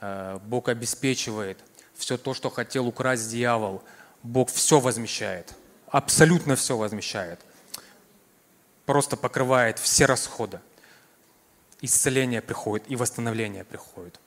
э, 0.00 0.38
Бог 0.44 0.68
обеспечивает. 0.68 1.58
Все 1.96 2.16
то, 2.16 2.34
что 2.34 2.48
хотел 2.48 2.86
украсть 2.86 3.28
дьявол, 3.30 3.82
Бог 4.22 4.48
все 4.50 4.78
возмещает, 4.78 5.54
абсолютно 5.90 6.54
все 6.54 6.76
возмещает 6.76 7.40
просто 8.88 9.18
покрывает 9.18 9.78
все 9.78 10.06
расходы. 10.06 10.60
Исцеление 11.82 12.40
приходит 12.40 12.90
и 12.90 12.96
восстановление 12.96 13.62
приходит. 13.62 14.18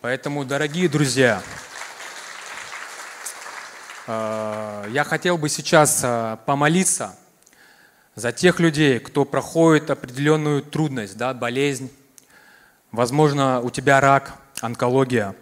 Поэтому, 0.00 0.44
дорогие 0.44 0.88
друзья, 0.88 1.40
э, 4.08 4.86
я 4.90 5.04
хотел 5.04 5.38
бы 5.38 5.48
сейчас 5.48 6.00
э, 6.02 6.38
помолиться 6.44 7.16
за 8.16 8.32
тех 8.32 8.58
людей, 8.58 8.98
кто 8.98 9.24
проходит 9.24 9.90
определенную 9.90 10.60
трудность, 10.60 11.16
да, 11.16 11.32
болезнь. 11.34 11.92
Возможно, 12.90 13.60
у 13.60 13.70
тебя 13.70 14.00
рак, 14.00 14.34
онкология. 14.60 15.36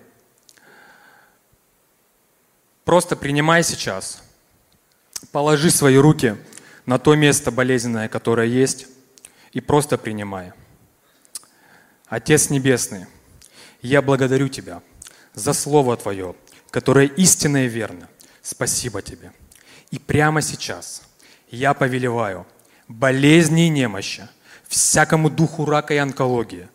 Просто 2.84 3.16
принимай 3.16 3.62
сейчас. 3.62 4.22
Положи 5.32 5.70
свои 5.70 5.96
руки 5.96 6.36
на 6.86 6.98
то 6.98 7.14
место 7.16 7.50
болезненное, 7.50 8.08
которое 8.08 8.46
есть, 8.46 8.86
и 9.52 9.60
просто 9.60 9.98
принимай. 9.98 10.52
Отец 12.06 12.50
Небесный, 12.50 13.06
я 13.82 14.00
благодарю 14.02 14.48
Тебя 14.48 14.82
за 15.34 15.52
Слово 15.52 15.96
Твое, 15.96 16.34
которое 16.70 17.06
истинно 17.06 17.64
и 17.64 17.68
верно. 17.68 18.08
Спасибо 18.42 19.02
Тебе. 19.02 19.32
И 19.90 19.98
прямо 19.98 20.40
сейчас 20.42 21.02
я 21.50 21.74
повелеваю 21.74 22.46
болезни 22.88 23.66
и 23.66 23.70
немощи, 23.70 24.28
всякому 24.68 25.30
духу 25.30 25.64
рака 25.64 25.94
и 25.94 25.98
онкологии, 25.98 26.68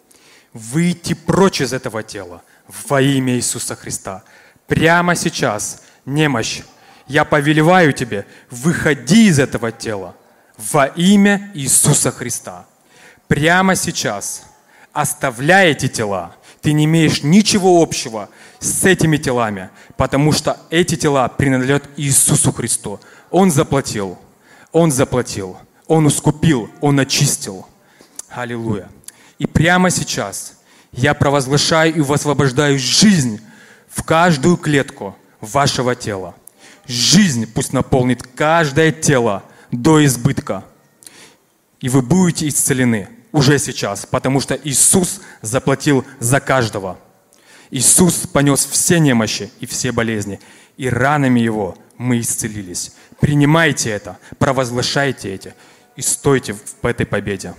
выйти 0.54 1.14
прочь 1.14 1.62
из 1.62 1.74
этого 1.74 2.04
тела 2.04 2.44
во 2.68 3.02
имя 3.02 3.36
Иисуса 3.36 3.76
Христа. 3.76 4.24
Прямо 4.68 5.16
сейчас 5.16 5.84
немощь, 6.06 6.62
я 7.08 7.26
повелеваю 7.26 7.94
тебе, 7.94 8.26
выходи 8.50 9.28
из 9.28 9.40
этого 9.40 9.72
тела 9.72 10.16
во 10.58 10.86
имя 10.86 11.52
Иисуса 11.54 12.12
Христа. 12.12 12.66
Прямо 13.28 13.76
сейчас, 13.76 14.44
оставляя 14.94 15.72
эти 15.72 15.88
тела, 15.88 16.36
ты 16.62 16.74
не 16.74 16.86
имеешь 16.86 17.24
ничего 17.24 17.82
общего 17.82 18.30
с 18.60 18.84
этими 18.84 19.18
телами, 19.18 19.70
потому 19.98 20.32
что 20.32 20.58
эти 20.70 20.96
тела 20.96 21.28
принадлежат 21.28 21.90
Иисусу 21.98 22.52
Христу. 22.52 23.00
Он 23.30 23.52
заплатил, 23.52 24.20
Он 24.72 24.92
заплатил, 24.92 25.58
Он 25.88 26.08
искупил, 26.08 26.70
Он 26.82 27.00
очистил. 27.00 27.68
Аллилуйя. 28.30 28.90
И 29.40 29.48
прямо 29.48 29.90
сейчас 29.90 30.54
я 30.92 31.14
провозглашаю 31.14 31.96
и 31.96 32.02
высвобождаю 32.02 32.78
жизнь 32.78 33.42
в 33.90 34.04
каждую 34.04 34.58
клетку 34.58 35.16
вашего 35.40 35.96
тела. 35.96 36.36
Жизнь 36.88 37.52
пусть 37.52 37.74
наполнит 37.74 38.24
каждое 38.24 38.92
тело 38.92 39.44
до 39.72 40.04
избытка. 40.06 40.66
И 41.80 41.90
вы 41.90 42.02
будете 42.02 42.48
исцелены 42.48 43.10
уже 43.32 43.58
сейчас, 43.60 44.06
потому 44.06 44.40
что 44.40 44.56
Иисус 44.56 45.22
заплатил 45.42 46.06
за 46.20 46.40
каждого. 46.40 47.00
Иисус 47.72 48.28
понес 48.28 48.66
все 48.66 49.00
немощи 49.00 49.52
и 49.60 49.66
все 49.66 49.92
болезни, 49.92 50.40
и 50.78 50.90
ранами 50.90 51.40
Его 51.40 51.78
мы 51.98 52.20
исцелились. 52.20 52.94
Принимайте 53.20 53.90
это, 53.90 54.18
провозглашайте 54.40 55.34
это 55.34 55.54
и 55.96 56.02
стойте 56.02 56.54
в 56.54 56.86
этой 56.86 57.06
победе. 57.06 57.54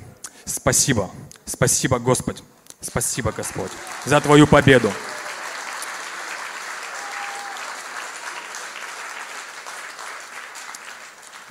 Спасибо. 0.44 1.11
Спасибо, 1.46 1.98
Господь. 1.98 2.42
Спасибо, 2.80 3.32
Господь, 3.32 3.70
за 4.04 4.20
Твою 4.20 4.46
победу. 4.46 4.92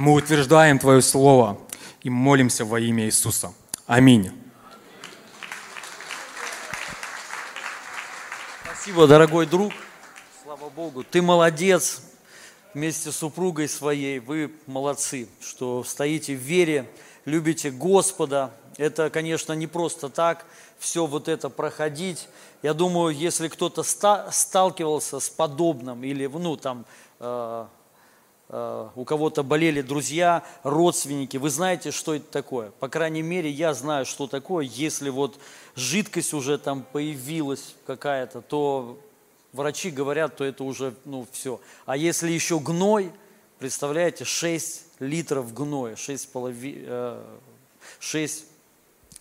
Мы 0.01 0.13
утверждаем 0.13 0.79
Твое 0.79 0.99
Слово 1.03 1.59
и 2.01 2.09
молимся 2.09 2.65
во 2.65 2.79
имя 2.79 3.05
Иисуса. 3.05 3.53
Аминь. 3.85 4.31
Спасибо, 8.63 9.05
дорогой 9.05 9.45
друг. 9.45 9.71
Слава 10.41 10.71
Богу. 10.71 11.03
Ты 11.03 11.21
молодец 11.21 12.01
вместе 12.73 13.11
с 13.11 13.17
супругой 13.17 13.69
своей. 13.69 14.17
Вы 14.17 14.51
молодцы, 14.65 15.29
что 15.39 15.83
стоите 15.83 16.33
в 16.33 16.39
вере, 16.39 16.89
любите 17.25 17.69
Господа. 17.69 18.49
Это, 18.77 19.11
конечно, 19.11 19.53
не 19.53 19.67
просто 19.67 20.09
так 20.09 20.47
все 20.79 21.05
вот 21.05 21.27
это 21.27 21.47
проходить. 21.49 22.27
Я 22.63 22.73
думаю, 22.73 23.15
если 23.15 23.49
кто-то 23.49 23.83
ста- 23.83 24.31
сталкивался 24.31 25.19
с 25.19 25.29
подобным 25.29 26.03
или, 26.03 26.25
ну, 26.25 26.57
там, 26.57 26.85
э, 27.19 27.67
у 28.95 29.05
кого-то 29.05 29.43
болели 29.43 29.81
друзья, 29.81 30.43
родственники, 30.63 31.37
вы 31.37 31.49
знаете, 31.49 31.91
что 31.91 32.15
это 32.15 32.29
такое. 32.29 32.71
По 32.79 32.89
крайней 32.89 33.21
мере, 33.21 33.49
я 33.49 33.73
знаю, 33.73 34.05
что 34.05 34.27
такое. 34.27 34.65
Если 34.65 35.09
вот 35.09 35.39
жидкость 35.75 36.33
уже 36.33 36.57
там 36.57 36.83
появилась 36.91 37.75
какая-то, 37.85 38.41
то 38.41 38.99
врачи 39.53 39.89
говорят, 39.89 40.35
то 40.35 40.43
это 40.43 40.65
уже, 40.65 40.93
ну, 41.05 41.25
все. 41.31 41.61
А 41.85 41.95
если 41.95 42.29
еще 42.29 42.59
гной, 42.59 43.11
представляете, 43.57 44.25
6 44.25 44.83
литров 44.99 45.53
гноя, 45.53 45.95
6 45.95 46.29
полови, 46.31 46.83
э, 46.85 47.23
6 47.99 48.45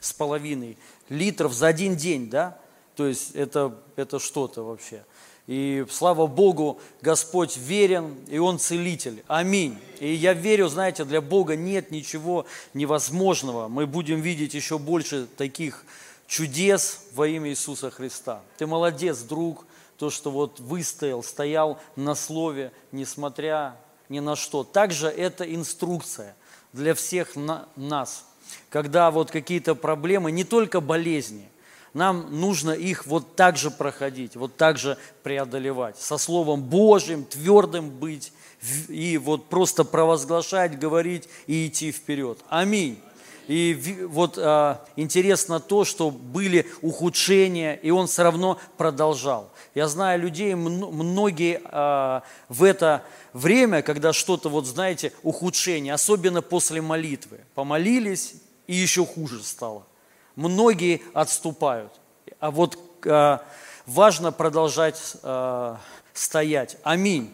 с 0.01 0.13
половиной 0.13 0.77
литров 1.09 1.53
за 1.53 1.69
один 1.69 1.95
день, 1.95 2.31
да? 2.31 2.59
То 2.97 3.07
есть 3.07 3.37
это, 3.37 3.79
это 3.97 4.19
что-то 4.19 4.63
вообще. 4.63 5.05
И 5.51 5.85
слава 5.91 6.29
Богу, 6.29 6.79
Господь 7.03 7.57
верен, 7.57 8.15
и 8.29 8.39
Он 8.39 8.61
целитель. 8.61 9.25
Аминь. 9.27 9.77
И 9.99 10.15
я 10.15 10.33
верю, 10.33 10.69
знаете, 10.69 11.05
для 11.05 11.21
Бога 11.21 11.57
нет 11.57 11.91
ничего 11.91 12.47
невозможного. 12.73 13.67
Мы 13.67 13.89
будем 13.89 14.21
видеть 14.21 14.55
еще 14.55 14.79
больше 14.79 15.27
таких 15.37 15.85
чудес 16.29 17.01
во 17.15 17.27
имя 17.27 17.51
Иисуса 17.51 17.91
Христа. 17.91 18.43
Ты 18.59 18.69
молодец, 18.69 19.23
друг, 19.23 19.67
то, 19.99 20.09
что 20.09 20.31
вот 20.31 20.61
выстоял, 20.61 21.25
стоял 21.25 21.81
на 21.97 22.15
слове, 22.15 22.71
несмотря 22.93 23.75
ни 24.09 24.21
на 24.21 24.37
что. 24.37 24.63
Также 24.63 25.09
это 25.09 25.53
инструкция 25.53 26.37
для 26.73 26.95
всех 26.95 27.35
на, 27.35 27.69
нас. 27.75 28.25
Когда 28.69 29.11
вот 29.11 29.33
какие-то 29.33 29.75
проблемы, 29.75 30.31
не 30.31 30.45
только 30.45 30.81
болезни, 30.81 31.49
нам 31.95 32.41
нужно 32.41 32.71
их 32.71 33.07
вот 33.07 33.37
так 33.37 33.57
же 33.57 33.71
проходить, 33.71 34.37
вот 34.37 34.57
так 34.57 34.79
же 34.79 34.97
преодолевать. 35.23 35.99
Со 35.99 36.19
Словом 36.19 36.63
Божьим, 36.63 37.25
твердым 37.25 37.91
быть, 37.91 38.33
и 38.89 39.19
вот 39.19 39.49
просто 39.49 39.85
провозглашать, 39.85 40.79
говорить 40.79 41.29
и 41.47 41.67
идти 41.67 41.93
вперед. 41.93 42.39
Аминь. 42.49 43.01
И 43.49 44.07
вот 44.09 44.39
а, 44.39 44.87
интересно 44.95 45.59
то, 45.59 45.85
что 45.85 46.13
были 46.13 46.71
ухудшения, 46.83 47.75
и 47.75 47.91
он 47.91 48.07
все 48.07 48.23
равно 48.23 48.59
продолжал. 48.77 49.51
Я 49.75 49.89
знаю 49.89 50.21
людей, 50.21 50.55
многие 50.55 51.61
а, 51.65 52.23
в 52.49 52.63
это 52.63 53.03
время, 53.33 53.83
когда 53.83 54.13
что-то, 54.13 54.49
вот 54.49 54.67
знаете, 54.67 55.13
ухудшение, 55.25 55.95
особенно 55.95 56.43
после 56.43 56.81
молитвы, 56.81 57.41
помолились, 57.57 58.35
и 58.69 58.77
еще 58.77 59.05
хуже 59.05 59.43
стало. 59.43 59.85
Многие 60.41 61.03
отступают. 61.13 61.93
А 62.39 62.51
вот 62.51 62.79
а, 63.05 63.45
важно 63.85 64.33
продолжать 64.33 65.19
а, 65.23 65.79
стоять. 66.15 66.79
Аминь. 66.83 67.31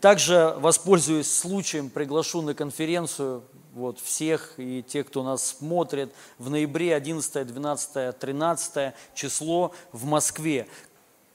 Также, 0.00 0.54
воспользуюсь 0.56 1.30
случаем, 1.30 1.90
приглашу 1.90 2.40
на 2.40 2.54
конференцию 2.54 3.42
вот, 3.74 4.00
всех 4.00 4.54
и 4.56 4.82
тех, 4.82 5.06
кто 5.08 5.22
нас 5.22 5.46
смотрит, 5.46 6.10
в 6.38 6.48
ноябре 6.48 6.94
11, 6.94 7.46
12, 7.46 8.18
13 8.18 8.94
число 9.14 9.74
в 9.92 10.06
Москве. 10.06 10.66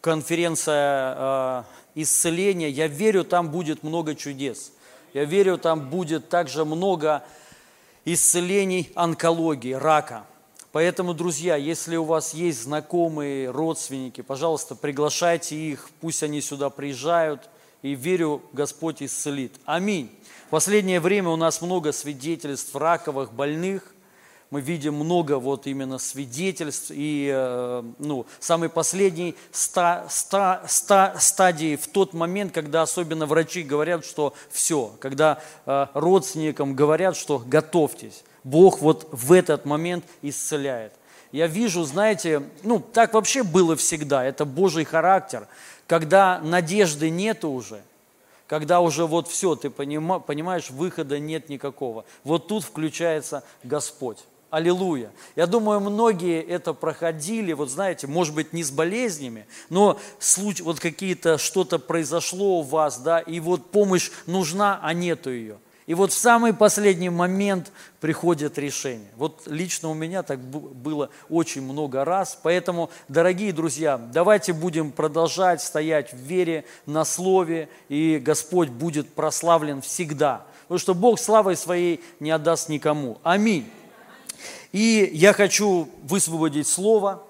Конференция 0.02 1.16
э, 1.16 1.64
исцеления. 2.02 2.70
Я 2.70 2.88
верю, 2.88 3.26
там 3.26 3.52
будет 3.52 3.84
много 3.84 4.16
чудес. 4.16 4.72
Я 5.14 5.26
верю, 5.26 5.60
там 5.60 5.88
будет 5.92 6.30
также 6.30 6.66
много 6.66 7.24
исцелений 8.06 8.92
онкологии, 8.96 9.74
рака. 9.74 10.26
Поэтому, 10.72 11.14
друзья, 11.14 11.56
если 11.56 11.96
у 11.98 12.06
вас 12.06 12.34
есть 12.34 12.64
знакомые, 12.64 13.50
родственники, 13.50 14.22
пожалуйста, 14.22 14.76
приглашайте 14.76 15.56
их, 15.56 15.90
пусть 16.00 16.24
они 16.24 16.42
сюда 16.42 16.70
приезжают– 16.70 17.50
и 17.82 17.96
верю, 17.96 18.42
Господь 18.54 19.02
исцелит. 19.02 19.54
Аминь. 19.66 20.12
В 20.48 20.50
последнее 20.52 21.00
время 21.00 21.30
у 21.30 21.36
нас 21.36 21.62
много 21.62 21.92
свидетельств 21.92 22.76
раковых 22.76 23.34
больных. 23.34 23.96
Мы 24.52 24.60
видим 24.60 24.96
много 24.96 25.40
вот 25.40 25.66
именно 25.66 25.98
свидетельств. 25.98 26.92
И 26.94 27.32
э, 27.34 27.84
ну, 28.00 28.26
самый 28.40 28.70
последний 28.70 29.36
ста, 29.52 30.06
ста, 30.10 30.64
ста, 30.68 31.16
стадии 31.20 31.76
в 31.78 31.88
тот 31.88 32.14
момент, 32.14 32.54
когда 32.54 32.82
особенно 32.82 33.26
врачи 33.26 33.64
говорят, 33.64 34.06
что 34.06 34.34
все, 34.52 34.94
когда 35.00 35.42
э, 35.66 35.88
родственникам 35.94 36.76
говорят, 36.76 37.16
что 37.16 37.40
готовьтесь. 37.40 38.24
Бог 38.44 38.82
вот 38.82 39.08
в 39.12 39.32
этот 39.32 39.66
момент 39.66 40.06
исцеляет. 40.22 40.94
Я 41.32 41.48
вижу, 41.48 41.84
знаете, 41.84 42.44
ну 42.64 42.80
так 42.80 43.14
вообще 43.14 43.44
было 43.44 43.76
всегда, 43.76 44.24
это 44.24 44.46
Божий 44.46 44.84
характер– 44.86 45.48
когда 45.92 46.40
надежды 46.40 47.10
нет 47.10 47.44
уже, 47.44 47.82
когда 48.48 48.80
уже 48.80 49.06
вот 49.06 49.28
все, 49.28 49.58
ты 49.58 49.70
понимаешь, 49.70 50.70
выхода 50.70 51.20
нет 51.20 51.50
никакого. 51.50 52.06
Вот 52.24 52.48
тут 52.48 52.64
включается 52.64 53.44
Господь. 53.66 54.20
Аллилуйя. 54.50 55.12
Я 55.36 55.48
думаю, 55.48 55.82
многие 55.82 56.42
это 56.42 56.74
проходили, 56.74 57.52
вот 57.52 57.70
знаете, 57.70 58.08
может 58.08 58.34
быть, 58.34 58.54
не 58.54 58.64
с 58.64 58.72
болезнями, 58.72 59.48
но 59.70 60.00
случай, 60.20 60.64
вот 60.64 60.80
какие-то, 60.80 61.38
что-то 61.38 61.78
произошло 61.78 62.60
у 62.60 62.62
вас, 62.62 62.98
да, 62.98 63.20
и 63.20 63.42
вот 63.42 63.70
помощь 63.70 64.12
нужна, 64.28 64.80
а 64.82 64.94
нету 64.94 65.30
ее. 65.30 65.58
И 65.88 65.94
вот 65.94 66.12
в 66.12 66.18
самый 66.18 66.54
последний 66.54 67.10
момент 67.10 67.72
приходит 68.00 68.58
решение. 68.58 69.10
Вот 69.18 69.44
лично 69.48 69.90
у 69.90 69.94
меня 69.94 70.24
так 70.24 70.40
было 70.40 71.10
очень 71.30 71.64
много 71.64 72.06
раз. 72.06 72.38
Поэтому, 72.42 72.90
дорогие 73.08 73.52
друзья, 73.52 73.98
давайте 73.98 74.54
будем 74.54 74.92
продолжать 74.92 75.62
стоять 75.62 76.14
в 76.14 76.18
вере, 76.18 76.66
на 76.86 77.04
слове, 77.04 77.68
и 77.90 78.22
Господь 78.24 78.70
будет 78.70 79.12
прославлен 79.14 79.82
всегда. 79.82 80.46
Потому 80.64 80.80
что 80.80 80.94
Бог 80.94 81.20
славой 81.20 81.58
своей 81.58 82.02
не 82.20 82.32
отдаст 82.32 82.70
никому. 82.70 83.18
Аминь. 83.24 83.70
И 84.72 85.10
я 85.14 85.34
хочу 85.34 85.90
высвободить 86.04 86.68
слово. 86.68 87.24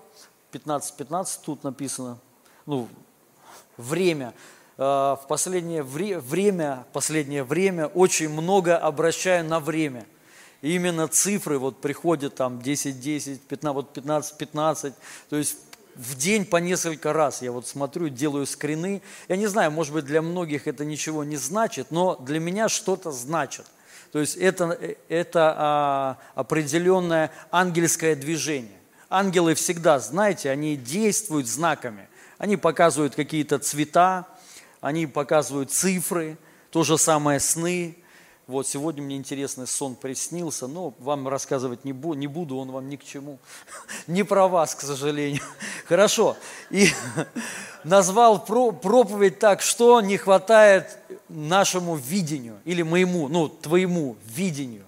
15-15 0.51 1.39
тут 1.43 1.63
написано. 1.63 2.19
Ну, 2.65 2.87
время. 3.77 4.33
Э, 4.77 5.15
в 5.21 5.25
последнее 5.27 5.84
время, 5.84 6.86
последнее 6.93 7.43
время 7.43 7.88
очень 7.88 8.29
много 8.29 8.77
обращаю 8.77 9.45
на 9.45 9.60
время. 9.60 10.05
И 10.62 10.75
именно 10.75 11.07
цифры, 11.07 11.57
вот 11.57 11.81
приходят 11.81 12.36
там 12.36 12.62
10, 12.62 12.99
10, 12.99 13.41
15, 13.41 13.75
вот 13.75 13.93
15, 13.93 14.38
15, 14.38 14.93
то 15.29 15.36
есть 15.36 15.57
в 15.95 16.15
день 16.15 16.45
по 16.45 16.57
несколько 16.57 17.13
раз. 17.13 17.41
Я 17.41 17.51
вот 17.51 17.67
смотрю, 17.67 18.10
делаю 18.10 18.45
скрины. 18.45 19.01
Я 19.27 19.36
не 19.36 19.47
знаю, 19.47 19.71
может 19.71 19.93
быть, 19.93 20.05
для 20.05 20.21
многих 20.21 20.67
это 20.67 20.86
ничего 20.86 21.23
не 21.23 21.38
значит, 21.38 21.88
но 21.91 22.15
для 22.15 22.39
меня 22.39 22.69
что-то 22.69 23.12
значит. 23.12 23.65
То 24.12 24.19
есть 24.19 24.36
это, 24.36 24.77
это 25.10 25.55
а, 25.57 26.17
определенное 26.36 27.31
ангельское 27.49 28.15
движение. 28.15 28.77
Ангелы 29.10 29.55
всегда, 29.55 29.99
знаете, 29.99 30.49
они 30.49 30.75
действуют 30.75 31.47
знаками. 31.47 32.07
Они 32.38 32.57
показывают 32.57 33.15
какие-то 33.15 33.60
цвета, 33.60 34.27
они 34.82 35.06
показывают 35.08 35.72
цифры, 35.72 36.38
то 36.72 36.84
же 36.84 36.98
самое 36.98 37.39
сны. 37.39 37.96
Вот 38.48 38.67
сегодня 38.67 39.02
мне 39.04 39.15
интересный 39.15 39.67
сон 39.67 39.96
приснился, 39.96 40.67
но 40.67 40.94
вам 41.00 41.28
рассказывать 41.28 41.86
не, 41.86 41.94
бу- 41.94 42.15
не 42.15 42.28
буду, 42.28 42.58
он 42.58 42.72
вам 42.72 42.89
ни 42.89 42.98
к 42.98 43.04
чему. 43.04 43.39
Не 44.08 44.24
про 44.24 44.48
вас, 44.48 44.76
к 44.76 44.82
сожалению. 44.82 45.44
Хорошо. 45.86 46.36
И 46.70 46.89
назвал 47.86 48.44
про- 48.44 48.72
проповедь 48.72 49.39
так, 49.39 49.62
что 49.62 50.02
не 50.02 50.17
хватает 50.17 50.98
нашему 51.30 51.96
видению, 51.96 52.60
или 52.65 52.82
моему, 52.82 53.30
ну, 53.30 53.48
твоему 53.48 54.17
видению. 54.26 54.84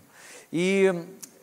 И 0.51 0.91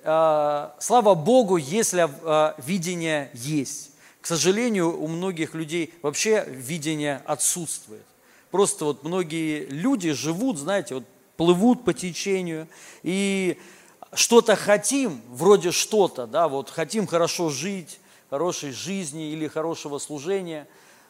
э, 0.03 0.69
слава 0.79 1.15
Богу, 1.15 1.57
если 1.57 2.07
э, 2.09 2.55
видение 2.59 3.31
есть. 3.33 3.93
К 4.21 4.27
сожалению, 4.27 5.01
у 5.01 5.07
многих 5.07 5.55
людей 5.55 5.95
вообще 6.03 6.45
видение 6.47 7.23
отсутствует. 7.25 8.05
Просто 8.51 8.85
вот 8.85 9.05
многие 9.05 9.65
люди 9.67 10.13
живут, 10.13 10.59
знаете, 10.59 10.97
вот 10.97 11.05
плывут 11.37 11.85
по 11.85 11.95
течению 11.95 12.69
и 13.03 13.59
что-то 14.13 14.57
хотим, 14.57 15.21
вроде 15.29 15.71
что-то, 15.71 16.27
да, 16.27 16.49
вот 16.49 16.69
хотим 16.69 17.07
хорошо 17.07 17.49
жить, 17.49 18.01
хорошей 18.29 18.73
жизни 18.73 19.31
или 19.33 19.47
хорошего 19.47 19.99
служения, 19.99 20.69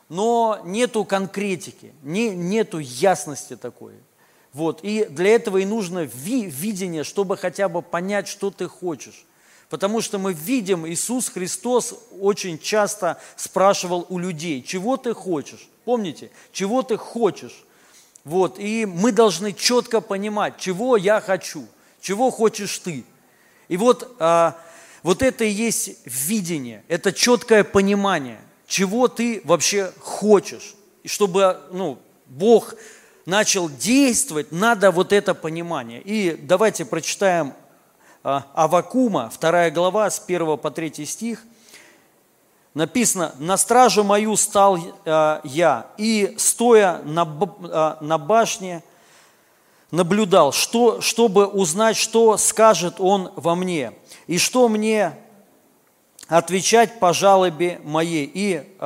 но 0.09 0.61
нету 0.65 1.05
конкретики, 1.05 1.95
не, 2.03 2.31
нету 2.31 2.79
ясности 2.79 3.57
такой. 3.57 3.95
Вот, 4.53 4.81
и 4.83 5.05
для 5.05 5.31
этого 5.31 5.59
и 5.59 5.65
нужно 5.65 6.01
ви, 6.01 6.47
видение, 6.47 7.05
чтобы 7.05 7.37
хотя 7.37 7.69
бы 7.69 7.83
понять, 7.83 8.27
что 8.27 8.51
ты 8.51 8.67
хочешь. 8.67 9.25
Потому 9.69 10.01
что 10.01 10.19
мы 10.19 10.33
видим, 10.33 10.87
Иисус 10.89 11.29
Христос 11.29 11.95
очень 12.21 12.59
часто 12.59 13.21
спрашивал 13.37 14.05
у 14.09 14.19
людей, 14.19 14.63
чего 14.63 14.97
ты 14.97 15.15
хочешь? 15.15 15.69
Помните, 15.91 16.31
чего 16.53 16.85
ты 16.85 16.97
хочешь? 16.97 17.65
Вот, 18.23 18.61
и 18.61 18.87
мы 18.87 19.11
должны 19.11 19.53
четко 19.53 20.01
понимать, 20.01 20.57
чего 20.57 20.97
я 20.97 21.21
хочу, 21.21 21.67
чего 22.01 22.31
хочешь 22.31 22.79
ты. 22.79 23.05
И 23.67 23.77
вот, 23.77 24.15
а, 24.21 24.57
вот 25.03 25.21
это 25.21 25.43
и 25.43 25.51
есть 25.51 25.97
видение, 26.05 26.85
это 26.87 27.13
четкое 27.13 27.65
понимание, 27.65 28.41
чего 28.69 29.09
ты 29.09 29.41
вообще 29.43 29.93
хочешь. 29.99 30.77
И 31.03 31.09
чтобы 31.09 31.61
ну, 31.73 31.99
Бог 32.27 32.77
начал 33.27 33.69
действовать, 33.69 34.53
надо 34.53 34.93
вот 34.93 35.13
это 35.13 35.35
понимание. 35.35 36.01
И 36.01 36.37
давайте 36.41 36.85
прочитаем 36.85 37.53
а, 38.23 38.47
Авакума, 38.55 39.33
2 39.41 39.71
глава, 39.71 40.09
с 40.09 40.23
1 40.25 40.57
по 40.57 40.71
3 40.71 41.05
стих. 41.05 41.43
Написано, 42.75 43.35
«На 43.39 43.57
стражу 43.57 44.05
мою 44.05 44.37
стал 44.37 44.79
а, 45.05 45.41
я, 45.43 45.89
и, 45.99 46.35
стоя 46.39 47.01
на, 47.05 47.23
а, 47.23 47.99
на 48.01 48.17
башне, 48.17 48.85
наблюдал, 49.91 50.53
что, 50.53 51.01
чтобы 51.01 51.47
узнать, 51.47 51.97
что 51.97 52.37
скажет 52.37 52.97
он 52.99 53.33
во 53.35 53.57
мне, 53.57 53.93
и 54.29 54.39
что 54.39 54.69
мне 54.69 55.17
отвечать 56.29 57.01
по 57.01 57.13
жалобе 57.13 57.81
моей. 57.83 58.31
И 58.33 58.77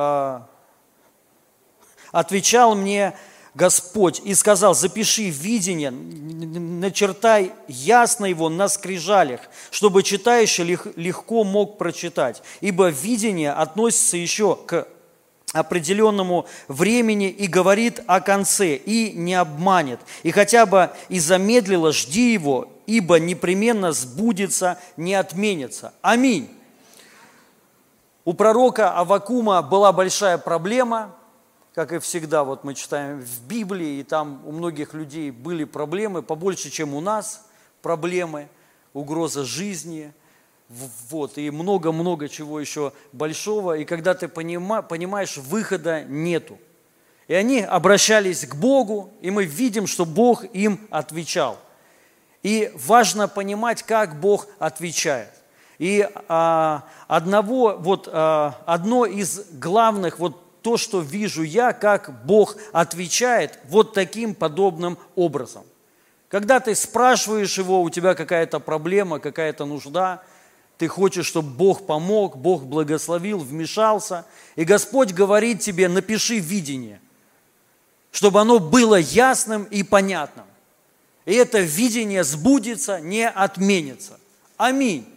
отвечал 2.11 2.73
мне 2.73 3.15
Господь 3.55 4.21
и 4.25 4.33
сказал, 4.33 4.75
запиши 4.75 5.29
видение, 5.29 5.89
начертай 5.89 7.53
ясно 7.69 8.25
его 8.25 8.49
на 8.49 8.67
скрижалях, 8.67 9.39
чтобы 9.71 10.03
читающий 10.03 10.65
легко 10.97 11.45
мог 11.45 11.77
прочитать. 11.77 12.43
Ибо 12.59 12.89
видение 12.89 13.53
относится 13.53 14.17
еще 14.17 14.57
к 14.57 14.85
определенному 15.53 16.47
времени 16.67 17.29
и 17.29 17.47
говорит 17.47 18.01
о 18.07 18.19
конце, 18.19 18.75
и 18.75 19.13
не 19.13 19.35
обманет. 19.35 20.01
И 20.23 20.31
хотя 20.31 20.65
бы 20.65 20.89
и 21.07 21.17
замедлило, 21.19 21.93
жди 21.93 22.33
его, 22.33 22.67
ибо 22.87 23.19
непременно 23.19 23.93
сбудется, 23.93 24.77
не 24.97 25.13
отменится. 25.13 25.93
Аминь. 26.01 26.49
У 28.25 28.33
пророка 28.33 28.91
Авакума 28.91 29.61
была 29.61 29.93
большая 29.93 30.37
проблема– 30.37 31.15
как 31.75 31.91
и 31.91 31.99
всегда, 31.99 32.45
вот 32.45 32.63
мы 32.63 32.73
читаем 32.73 33.19
в 33.19 33.41
Библии, 33.47 33.99
и 33.99 34.03
там 34.03 34.41
у 34.45 34.53
многих 34.53 34.93
людей 34.93 35.29
были 35.29 35.65
проблемы, 35.65 36.23
побольше, 36.23 36.69
чем 36.69 36.93
у 36.93 37.01
нас 37.01 37.45
проблемы, 37.81 38.47
угроза 38.93 39.43
жизни, 39.43 40.13
вот, 41.09 41.37
и 41.37 41.51
много-много 41.51 42.29
чего 42.29 42.61
еще 42.61 42.93
большого, 43.11 43.77
и 43.77 43.83
когда 43.83 44.13
ты 44.13 44.29
понима, 44.29 44.83
понимаешь, 44.83 45.35
выхода 45.35 46.05
нету. 46.05 46.57
И 47.27 47.33
они 47.33 47.59
обращались 47.59 48.45
к 48.45 48.55
Богу, 48.55 49.11
и 49.19 49.29
мы 49.29 49.43
видим, 49.43 49.85
что 49.85 50.05
Бог 50.05 50.45
им 50.53 50.79
отвечал. 50.91 51.59
И 52.41 52.71
важно 52.73 53.27
понимать, 53.27 53.83
как 53.83 54.21
Бог 54.21 54.47
отвечает. 54.59 55.33
И 55.77 56.07
а, 56.29 56.85
одного, 57.09 57.75
вот, 57.77 58.07
а, 58.09 58.61
одно 58.65 59.05
из 59.05 59.41
главных 59.51 60.19
вот 60.19 60.44
то, 60.65 60.77
что 60.77 61.01
вижу 61.01 61.43
я, 61.43 61.73
как 61.73 62.25
Бог 62.25 62.57
отвечает 62.71 63.59
вот 63.65 63.93
таким 63.93 64.33
подобным 64.33 64.97
образом. 65.15 65.63
Когда 66.27 66.59
ты 66.59 66.73
спрашиваешь 66.73 67.55
его, 67.59 67.83
у 67.83 67.91
тебя 67.91 68.15
какая-то 68.15 68.59
проблема, 68.59 69.19
какая-то 69.19 69.65
нужда, 69.65 70.23
ты 70.79 70.87
хочешь, 70.87 71.27
чтобы 71.27 71.49
Бог 71.49 71.85
помог, 71.85 72.37
Бог 72.37 72.63
благословил, 72.63 73.37
вмешался, 73.37 74.25
и 74.55 74.63
Господь 74.63 75.13
говорит 75.13 75.59
тебе, 75.59 75.87
напиши 75.87 76.39
видение, 76.39 76.99
чтобы 78.11 78.41
оно 78.41 78.57
было 78.57 78.95
ясным 78.95 79.65
и 79.65 79.83
понятным. 79.83 80.47
И 81.25 81.33
это 81.35 81.59
видение 81.59 82.23
сбудется, 82.23 82.99
не 82.99 83.29
отменится. 83.29 84.19
Аминь. 84.57 85.07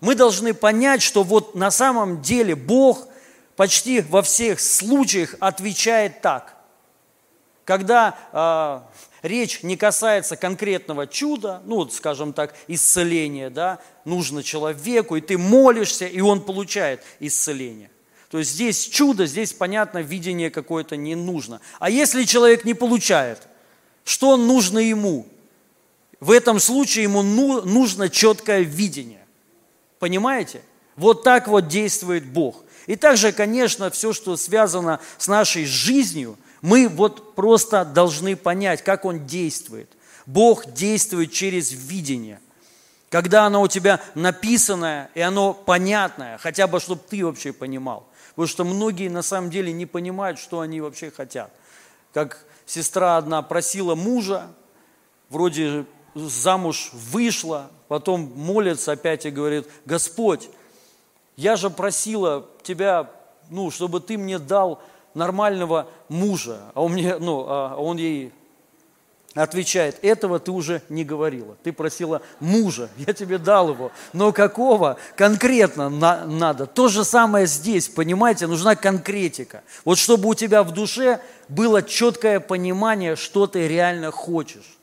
Мы 0.00 0.16
должны 0.16 0.54
понять, 0.54 1.02
что 1.02 1.22
вот 1.22 1.54
на 1.54 1.70
самом 1.70 2.20
деле 2.20 2.56
Бог 2.56 3.06
почти 3.56 4.00
во 4.00 4.22
всех 4.22 4.60
случаях 4.60 5.34
отвечает 5.40 6.20
так. 6.20 6.56
Когда 7.64 8.18
э, 9.22 9.26
речь 9.26 9.62
не 9.62 9.76
касается 9.76 10.36
конкретного 10.36 11.06
чуда, 11.06 11.62
ну, 11.64 11.76
вот, 11.76 11.92
скажем 11.92 12.32
так, 12.32 12.54
исцеления, 12.66 13.50
да, 13.50 13.80
нужно 14.04 14.42
человеку, 14.42 15.16
и 15.16 15.20
ты 15.20 15.38
молишься, 15.38 16.06
и 16.06 16.20
он 16.20 16.44
получает 16.44 17.02
исцеление. 17.20 17.90
То 18.30 18.38
есть 18.38 18.52
здесь 18.52 18.88
чудо, 18.88 19.26
здесь, 19.26 19.52
понятно, 19.52 19.98
видение 19.98 20.50
какое-то 20.50 20.96
не 20.96 21.14
нужно. 21.14 21.60
А 21.78 21.90
если 21.90 22.24
человек 22.24 22.64
не 22.64 22.74
получает, 22.74 23.46
что 24.04 24.36
нужно 24.36 24.78
ему? 24.78 25.26
В 26.18 26.30
этом 26.30 26.58
случае 26.58 27.04
ему 27.04 27.22
ну, 27.22 27.62
нужно 27.62 28.08
четкое 28.08 28.60
видение. 28.60 29.26
Понимаете? 29.98 30.62
Вот 30.96 31.22
так 31.22 31.46
вот 31.46 31.68
действует 31.68 32.24
Бог. 32.26 32.64
И 32.86 32.96
также, 32.96 33.32
конечно, 33.32 33.90
все, 33.90 34.12
что 34.12 34.36
связано 34.36 35.00
с 35.18 35.28
нашей 35.28 35.64
жизнью, 35.64 36.36
мы 36.60 36.88
вот 36.88 37.34
просто 37.34 37.84
должны 37.84 38.36
понять, 38.36 38.82
как 38.82 39.04
Он 39.04 39.26
действует. 39.26 39.90
Бог 40.26 40.72
действует 40.72 41.32
через 41.32 41.72
видение. 41.72 42.40
Когда 43.10 43.44
оно 43.44 43.62
у 43.62 43.68
тебя 43.68 44.00
написанное, 44.14 45.10
и 45.14 45.20
оно 45.20 45.52
понятное, 45.52 46.38
хотя 46.38 46.66
бы, 46.66 46.80
чтобы 46.80 47.02
ты 47.08 47.24
вообще 47.24 47.52
понимал. 47.52 48.08
Потому 48.30 48.48
что 48.48 48.64
многие 48.64 49.08
на 49.08 49.22
самом 49.22 49.50
деле 49.50 49.72
не 49.72 49.84
понимают, 49.84 50.38
что 50.38 50.60
они 50.60 50.80
вообще 50.80 51.10
хотят. 51.10 51.52
Как 52.14 52.44
сестра 52.64 53.18
одна 53.18 53.42
просила 53.42 53.94
мужа, 53.94 54.48
вроде 55.28 55.84
замуж 56.14 56.90
вышла, 56.92 57.70
потом 57.88 58.32
молится 58.34 58.92
опять 58.92 59.26
и 59.26 59.30
говорит, 59.30 59.68
Господь, 59.84 60.48
я 61.36 61.56
же 61.56 61.70
просила 61.70 62.46
тебя, 62.62 63.10
ну, 63.50 63.70
чтобы 63.70 64.00
ты 64.00 64.18
мне 64.18 64.38
дал 64.38 64.80
нормального 65.14 65.88
мужа, 66.08 66.60
а 66.74 66.82
он, 66.82 66.92
мне, 66.92 67.16
ну, 67.18 67.44
а 67.48 67.76
он 67.76 67.96
ей 67.96 68.32
отвечает, 69.34 69.98
этого 70.02 70.38
ты 70.38 70.50
уже 70.50 70.82
не 70.88 71.04
говорила. 71.04 71.56
Ты 71.62 71.72
просила 71.72 72.20
мужа, 72.38 72.90
я 72.98 73.12
тебе 73.12 73.38
дал 73.38 73.70
его. 73.70 73.90
Но 74.12 74.32
какого 74.32 74.98
конкретно 75.16 75.88
на, 75.88 76.26
надо? 76.26 76.66
То 76.66 76.88
же 76.88 77.04
самое 77.04 77.46
здесь, 77.46 77.88
понимаете, 77.88 78.46
нужна 78.46 78.76
конкретика. 78.76 79.62
Вот 79.84 79.98
чтобы 79.98 80.28
у 80.28 80.34
тебя 80.34 80.62
в 80.62 80.72
душе 80.72 81.20
было 81.48 81.82
четкое 81.82 82.40
понимание, 82.40 83.16
что 83.16 83.46
ты 83.46 83.66
реально 83.68 84.10
хочешь. 84.10 84.76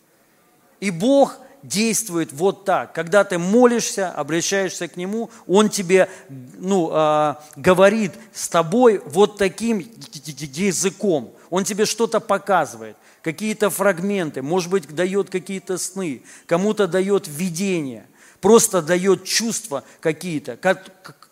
И 0.79 0.91
Бог 0.91 1.37
действует 1.63 2.31
вот 2.31 2.65
так. 2.65 2.93
Когда 2.93 3.23
ты 3.23 3.37
молишься, 3.37 4.11
обращаешься 4.11 4.87
к 4.87 4.97
Нему, 4.97 5.29
Он 5.47 5.69
тебе 5.69 6.09
ну, 6.57 6.89
э, 6.91 7.35
говорит 7.55 8.13
с 8.33 8.47
тобой 8.47 9.01
вот 9.05 9.37
таким 9.37 9.79
языком. 9.79 11.33
Он 11.49 11.63
тебе 11.63 11.85
что-то 11.85 12.19
показывает 12.19 12.95
какие-то 13.21 13.69
фрагменты, 13.69 14.41
может 14.41 14.69
быть, 14.69 14.87
дает 14.93 15.29
какие-то 15.29 15.77
сны, 15.77 16.23
кому-то 16.45 16.87
дает 16.87 17.27
видение, 17.27 18.05
просто 18.41 18.81
дает 18.81 19.25
чувства 19.25 19.83
какие-то, 19.99 20.57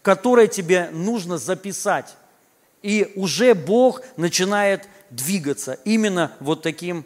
которые 0.02 0.48
тебе 0.48 0.90
нужно 0.92 1.38
записать. 1.38 2.16
И 2.82 3.12
уже 3.16 3.54
Бог 3.54 4.02
начинает 4.18 4.88
двигаться 5.10 5.74
именно 5.86 6.32
вот 6.40 6.62
таким 6.62 7.06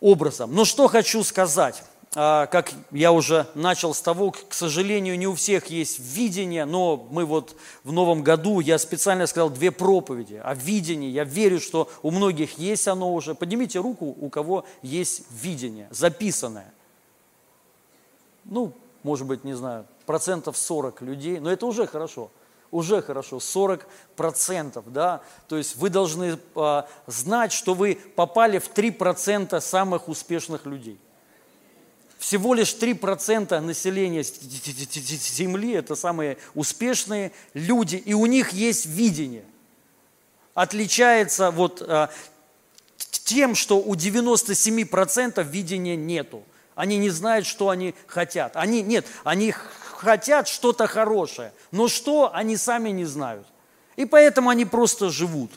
образом. 0.00 0.54
Но 0.54 0.64
что 0.64 0.88
хочу 0.88 1.22
сказать. 1.24 1.82
А, 2.14 2.46
как 2.46 2.72
я 2.90 3.12
уже 3.12 3.46
начал 3.54 3.92
с 3.92 4.00
того, 4.00 4.30
к 4.30 4.54
сожалению, 4.54 5.18
не 5.18 5.26
у 5.26 5.34
всех 5.34 5.66
есть 5.66 5.98
видение, 5.98 6.64
но 6.64 7.06
мы 7.10 7.24
вот 7.26 7.54
в 7.84 7.92
новом 7.92 8.22
году, 8.22 8.60
я 8.60 8.78
специально 8.78 9.26
сказал 9.26 9.50
две 9.50 9.70
проповеди 9.70 10.40
о 10.42 10.54
видении. 10.54 11.10
Я 11.10 11.24
верю, 11.24 11.60
что 11.60 11.90
у 12.02 12.10
многих 12.10 12.58
есть 12.58 12.88
оно 12.88 13.12
уже. 13.12 13.34
Поднимите 13.34 13.78
руку, 13.78 14.16
у 14.18 14.30
кого 14.30 14.64
есть 14.82 15.24
видение, 15.30 15.88
записанное. 15.90 16.72
Ну, 18.44 18.72
может 19.02 19.26
быть, 19.26 19.44
не 19.44 19.54
знаю, 19.54 19.86
процентов 20.06 20.56
40 20.56 21.02
людей, 21.02 21.38
но 21.38 21.52
это 21.52 21.66
уже 21.66 21.86
хорошо. 21.86 22.30
Уже 22.70 23.00
хорошо, 23.00 23.40
40 23.40 23.86
процентов, 24.14 24.92
да, 24.92 25.22
то 25.48 25.56
есть 25.56 25.76
вы 25.76 25.88
должны 25.88 26.38
а, 26.54 26.86
знать, 27.06 27.50
что 27.50 27.72
вы 27.72 27.98
попали 28.14 28.58
в 28.58 28.68
3 28.68 28.90
процента 28.90 29.60
самых 29.60 30.06
успешных 30.08 30.66
людей. 30.66 30.98
Всего 32.18 32.52
лишь 32.52 32.74
3% 32.74 33.60
населения 33.60 34.24
Земли– 34.24 35.72
это 35.74 35.94
самые 35.94 36.36
успешные 36.54 37.30
люди, 37.54 37.94
и 37.94 38.12
у 38.12 38.26
них 38.26 38.52
есть 38.52 38.86
видение. 38.86 39.44
Отличается 40.52 41.52
вот 41.52 41.80
а, 41.80 42.10
тем, 42.96 43.54
что 43.54 43.78
у 43.78 43.94
97% 43.94 45.44
видения 45.44 45.94
нету. 45.94 46.42
Они 46.74 46.98
не 46.98 47.10
знают, 47.10 47.46
что 47.46 47.68
они 47.68 47.94
хотят. 48.08 48.56
Они, 48.56 48.82
нет, 48.82 49.06
они 49.22 49.52
хотят 49.52 50.48
что-то 50.48 50.88
хорошее, 50.88 51.52
но 51.70 51.86
что, 51.86 52.34
они 52.34 52.56
сами 52.56 52.90
не 52.90 53.04
знают. 53.04 53.46
И 53.94 54.04
поэтому 54.04 54.50
они 54.50 54.64
просто 54.64 55.10
живут. 55.10 55.52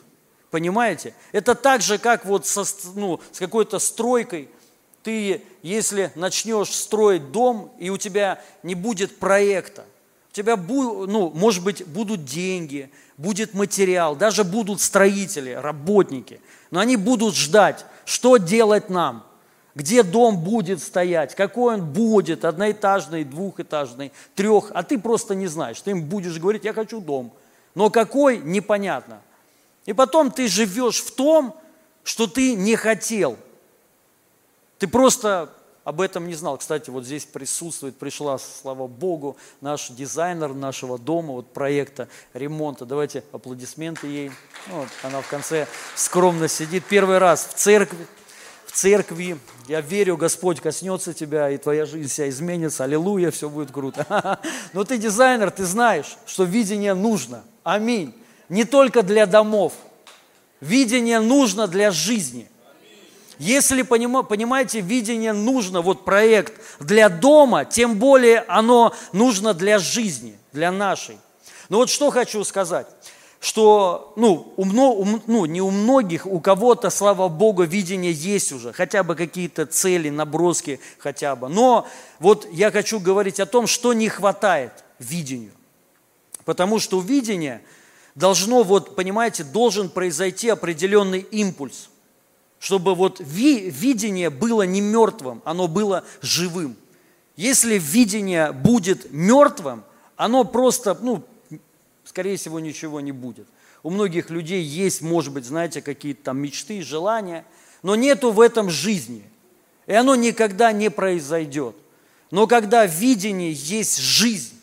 Понимаете? 0.52 1.14
Это 1.32 1.56
так 1.56 1.82
же, 1.82 1.98
как 1.98 2.24
вот 2.24 2.46
со, 2.46 2.64
ну, 2.94 3.20
с 3.32 3.40
какой-то 3.40 3.80
стройкой– 3.80 4.48
ты, 5.02 5.42
если 5.62 6.12
начнешь 6.14 6.70
строить 6.70 7.32
дом, 7.32 7.72
и 7.78 7.90
у 7.90 7.96
тебя 7.96 8.42
не 8.62 8.74
будет 8.74 9.18
проекта, 9.18 9.84
у 10.30 10.34
тебя, 10.34 10.56
ну, 10.56 11.30
может 11.34 11.62
быть, 11.62 11.86
будут 11.86 12.24
деньги, 12.24 12.90
будет 13.16 13.52
материал, 13.52 14.16
даже 14.16 14.44
будут 14.44 14.80
строители, 14.80 15.50
работники, 15.50 16.40
но 16.70 16.80
они 16.80 16.96
будут 16.96 17.34
ждать, 17.34 17.84
что 18.04 18.38
делать 18.38 18.88
нам, 18.88 19.26
где 19.74 20.02
дом 20.02 20.38
будет 20.38 20.82
стоять, 20.82 21.34
какой 21.34 21.74
он 21.74 21.92
будет, 21.92 22.44
одноэтажный, 22.44 23.24
двухэтажный, 23.24 24.12
трех, 24.34 24.70
а 24.72 24.82
ты 24.82 24.98
просто 24.98 25.34
не 25.34 25.48
знаешь, 25.48 25.80
ты 25.80 25.90
им 25.90 26.04
будешь 26.04 26.38
говорить, 26.38 26.64
я 26.64 26.72
хочу 26.72 27.00
дом, 27.00 27.32
но 27.74 27.90
какой, 27.90 28.38
непонятно. 28.38 29.20
И 29.84 29.92
потом 29.92 30.30
ты 30.30 30.46
живешь 30.46 31.02
в 31.02 31.14
том, 31.14 31.56
что 32.04 32.26
ты 32.26 32.54
не 32.54 32.76
хотел– 32.76 33.36
ты 34.82 34.88
просто 34.88 35.48
об 35.84 36.00
этом 36.00 36.26
не 36.26 36.34
знал. 36.34 36.58
Кстати, 36.58 36.90
вот 36.90 37.04
здесь 37.04 37.24
присутствует, 37.24 37.96
пришла, 37.96 38.36
слава 38.38 38.88
Богу, 38.88 39.36
наш 39.60 39.90
дизайнер 39.90 40.54
нашего 40.54 40.98
дома, 40.98 41.34
вот 41.34 41.52
проекта 41.52 42.08
ремонта. 42.34 42.84
Давайте 42.84 43.22
аплодисменты 43.30 44.08
ей. 44.08 44.32
Ну, 44.66 44.80
вот, 44.80 44.88
она 45.04 45.20
в 45.20 45.28
конце 45.28 45.68
скромно 45.94 46.48
сидит. 46.48 46.82
Первый 46.88 47.18
раз 47.18 47.46
в 47.46 47.54
церкви, 47.54 48.08
в 48.66 48.72
церкви. 48.72 49.38
Я 49.68 49.80
верю, 49.80 50.16
Господь 50.16 50.60
коснется 50.60 51.14
тебя, 51.14 51.48
и 51.48 51.58
твоя 51.58 51.86
жизнь 51.86 52.08
вся 52.08 52.28
изменится. 52.28 52.82
Аллилуйя, 52.82 53.30
все 53.30 53.48
будет 53.48 53.70
круто. 53.70 54.40
Но 54.72 54.82
ты 54.82 54.98
дизайнер, 54.98 55.52
ты 55.52 55.64
знаешь, 55.64 56.16
что 56.26 56.42
видение 56.42 56.94
нужно. 56.94 57.44
Аминь. 57.62 58.12
Не 58.48 58.64
только 58.64 59.04
для 59.04 59.26
домов. 59.26 59.74
Видение 60.60 61.20
нужно 61.20 61.68
для 61.68 61.92
жизни. 61.92 62.48
Если, 63.38 63.82
понимаете, 63.82 64.80
видение 64.80 65.32
нужно, 65.32 65.80
вот 65.80 66.04
проект 66.04 66.54
для 66.80 67.08
дома, 67.08 67.64
тем 67.64 67.96
более 67.96 68.40
оно 68.48 68.94
нужно 69.12 69.54
для 69.54 69.78
жизни, 69.78 70.38
для 70.52 70.70
нашей. 70.70 71.18
Но 71.68 71.78
вот 71.78 71.90
что 71.90 72.10
хочу 72.10 72.44
сказать, 72.44 72.86
что 73.40 74.12
ну, 74.16 74.52
у, 74.56 74.64
ну, 74.64 75.46
не 75.46 75.60
у 75.60 75.70
многих, 75.70 76.26
у 76.26 76.38
кого-то, 76.40 76.90
слава 76.90 77.28
Богу, 77.28 77.64
видение 77.64 78.12
есть 78.12 78.52
уже, 78.52 78.72
хотя 78.72 79.02
бы 79.02 79.14
какие-то 79.14 79.66
цели, 79.66 80.10
наброски 80.10 80.78
хотя 80.98 81.34
бы. 81.34 81.48
Но 81.48 81.88
вот 82.20 82.46
я 82.52 82.70
хочу 82.70 83.00
говорить 83.00 83.40
о 83.40 83.46
том, 83.46 83.66
что 83.66 83.92
не 83.94 84.08
хватает 84.08 84.84
видению. 84.98 85.52
Потому 86.44 86.78
что 86.78 86.98
у 86.98 87.00
видения 87.00 87.62
должно, 88.14 88.62
вот, 88.62 88.94
понимаете, 88.94 89.42
должен 89.44 89.88
произойти 89.88 90.48
определенный 90.48 91.20
импульс 91.20 91.88
чтобы 92.62 92.94
вот 92.94 93.18
ви, 93.18 93.68
видение 93.70 94.30
было 94.30 94.62
не 94.62 94.80
мертвым, 94.80 95.42
оно 95.44 95.66
было 95.66 96.04
живым. 96.20 96.76
Если 97.34 97.76
видение 97.76 98.52
будет 98.52 99.10
мертвым, 99.10 99.82
оно 100.14 100.44
просто, 100.44 100.96
ну, 101.02 101.24
скорее 102.04 102.36
всего, 102.36 102.60
ничего 102.60 103.00
не 103.00 103.10
будет. 103.10 103.48
У 103.82 103.90
многих 103.90 104.30
людей 104.30 104.62
есть, 104.62 105.02
может 105.02 105.32
быть, 105.32 105.44
знаете, 105.44 105.82
какие-то 105.82 106.22
там 106.22 106.38
мечты, 106.38 106.82
желания, 106.82 107.44
но 107.82 107.96
нету 107.96 108.30
в 108.30 108.40
этом 108.40 108.70
жизни. 108.70 109.24
И 109.88 109.92
оно 109.92 110.14
никогда 110.14 110.70
не 110.70 110.88
произойдет. 110.88 111.74
Но 112.30 112.46
когда 112.46 112.86
в 112.86 112.92
видении 112.92 113.52
есть 113.52 113.98
жизнь, 113.98 114.54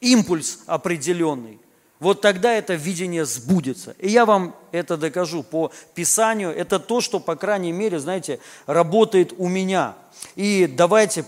импульс 0.00 0.58
определенный, 0.66 1.59
вот 2.00 2.22
тогда 2.22 2.54
это 2.54 2.74
видение 2.74 3.26
сбудется. 3.26 3.94
И 3.98 4.08
я 4.08 4.24
вам 4.24 4.56
это 4.72 4.96
докажу 4.96 5.42
по 5.42 5.70
Писанию. 5.94 6.50
Это 6.50 6.78
то, 6.78 7.02
что, 7.02 7.20
по 7.20 7.36
крайней 7.36 7.72
мере, 7.72 7.98
знаете, 8.00 8.40
работает 8.66 9.34
у 9.36 9.48
меня. 9.48 9.94
И 10.34 10.66
давайте 10.66 11.26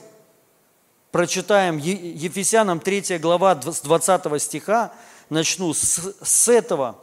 прочитаем 1.10 1.76
Ефесянам 1.76 2.80
3 2.80 3.18
глава 3.18 3.60
с 3.60 3.82
20 3.82 4.42
стиха. 4.42 4.94
Начну 5.28 5.74
с, 5.74 6.14
с 6.22 6.48
этого. 6.48 6.98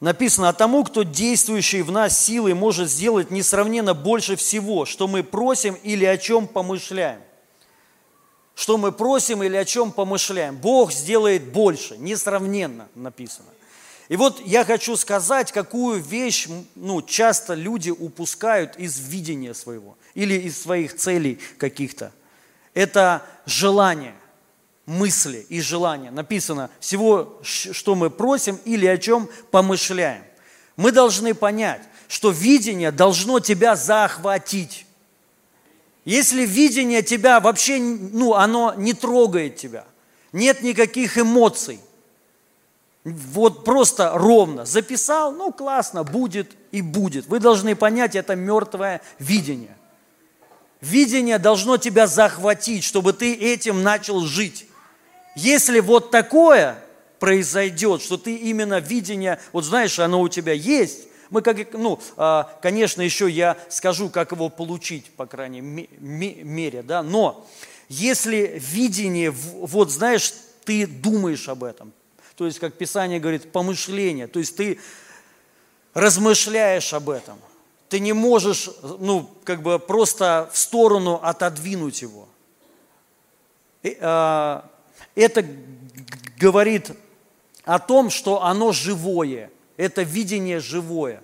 Написано, 0.00 0.48
а 0.48 0.52
тому, 0.52 0.82
кто 0.82 1.04
действующий 1.04 1.82
в 1.82 1.92
нас 1.92 2.18
силой 2.18 2.54
может 2.54 2.90
сделать 2.90 3.30
несравненно 3.30 3.94
больше 3.94 4.34
всего, 4.34 4.84
что 4.84 5.06
мы 5.06 5.22
просим 5.22 5.74
или 5.74 6.04
о 6.04 6.18
чем 6.18 6.48
помышляем 6.48 7.20
что 8.54 8.78
мы 8.78 8.92
просим 8.92 9.42
или 9.42 9.56
о 9.56 9.64
чем 9.64 9.92
помышляем. 9.92 10.56
Бог 10.56 10.92
сделает 10.92 11.52
больше, 11.52 11.96
несравненно 11.98 12.88
написано. 12.94 13.48
И 14.08 14.16
вот 14.16 14.40
я 14.44 14.64
хочу 14.64 14.96
сказать, 14.96 15.50
какую 15.50 16.00
вещь 16.00 16.46
ну, 16.74 17.02
часто 17.02 17.54
люди 17.54 17.90
упускают 17.90 18.76
из 18.76 18.98
видения 18.98 19.54
своего 19.54 19.96
или 20.14 20.34
из 20.34 20.60
своих 20.60 20.94
целей 20.96 21.38
каких-то. 21.58 22.12
Это 22.74 23.24
желание, 23.46 24.14
мысли 24.84 25.46
и 25.48 25.60
желания. 25.60 26.10
Написано 26.10 26.70
всего, 26.80 27.40
что 27.42 27.94
мы 27.94 28.10
просим 28.10 28.56
или 28.64 28.86
о 28.86 28.98
чем 28.98 29.28
помышляем. 29.50 30.24
Мы 30.76 30.92
должны 30.92 31.34
понять, 31.34 31.82
что 32.08 32.30
видение 32.30 32.90
должно 32.90 33.40
тебя 33.40 33.74
захватить. 33.76 34.86
Если 36.04 36.44
видение 36.44 37.02
тебя 37.02 37.40
вообще, 37.40 37.78
ну, 37.78 38.34
оно 38.34 38.74
не 38.76 38.92
трогает 38.92 39.56
тебя, 39.56 39.86
нет 40.32 40.62
никаких 40.62 41.16
эмоций, 41.16 41.80
вот 43.04 43.64
просто 43.64 44.12
ровно 44.14 44.64
записал, 44.64 45.32
ну 45.32 45.52
классно, 45.52 46.04
будет 46.04 46.52
и 46.72 46.80
будет. 46.80 47.26
Вы 47.26 47.38
должны 47.38 47.76
понять, 47.76 48.16
это 48.16 48.34
мертвое 48.34 49.02
видение. 49.18 49.76
Видение 50.80 51.38
должно 51.38 51.76
тебя 51.76 52.06
захватить, 52.06 52.84
чтобы 52.84 53.12
ты 53.12 53.34
этим 53.34 53.82
начал 53.82 54.20
жить. 54.20 54.66
Если 55.36 55.80
вот 55.80 56.10
такое 56.10 56.78
произойдет, 57.18 58.02
что 58.02 58.16
ты 58.16 58.36
именно 58.36 58.80
видение, 58.80 59.40
вот 59.52 59.64
знаешь, 59.64 59.98
оно 59.98 60.20
у 60.20 60.28
тебя 60.28 60.52
есть, 60.52 61.08
мы 61.34 61.42
как, 61.42 61.72
ну, 61.72 61.98
а, 62.16 62.56
конечно, 62.62 63.02
еще 63.02 63.28
я 63.28 63.56
скажу, 63.68 64.08
как 64.08 64.30
его 64.30 64.50
получить, 64.50 65.10
по 65.10 65.26
крайней 65.26 65.60
мере, 65.60 66.84
да, 66.84 67.02
но 67.02 67.44
если 67.88 68.56
видение, 68.64 69.32
вот 69.32 69.90
знаешь, 69.90 70.32
ты 70.64 70.86
думаешь 70.86 71.48
об 71.48 71.64
этом, 71.64 71.92
то 72.36 72.46
есть, 72.46 72.60
как 72.60 72.74
Писание 72.74 73.18
говорит, 73.18 73.50
помышление, 73.50 74.28
то 74.28 74.38
есть 74.38 74.54
ты 74.54 74.78
размышляешь 75.92 76.94
об 76.94 77.10
этом, 77.10 77.40
ты 77.88 77.98
не 77.98 78.12
можешь, 78.12 78.70
ну, 79.00 79.28
как 79.42 79.60
бы 79.60 79.80
просто 79.80 80.48
в 80.52 80.56
сторону 80.56 81.18
отодвинуть 81.20 82.00
его. 82.00 82.28
А, 84.00 84.70
это 85.16 85.44
говорит 86.38 86.92
о 87.64 87.80
том, 87.80 88.10
что 88.10 88.44
оно 88.44 88.70
живое, 88.70 89.50
это 89.76 90.02
видение 90.02 90.60
живое. 90.60 91.22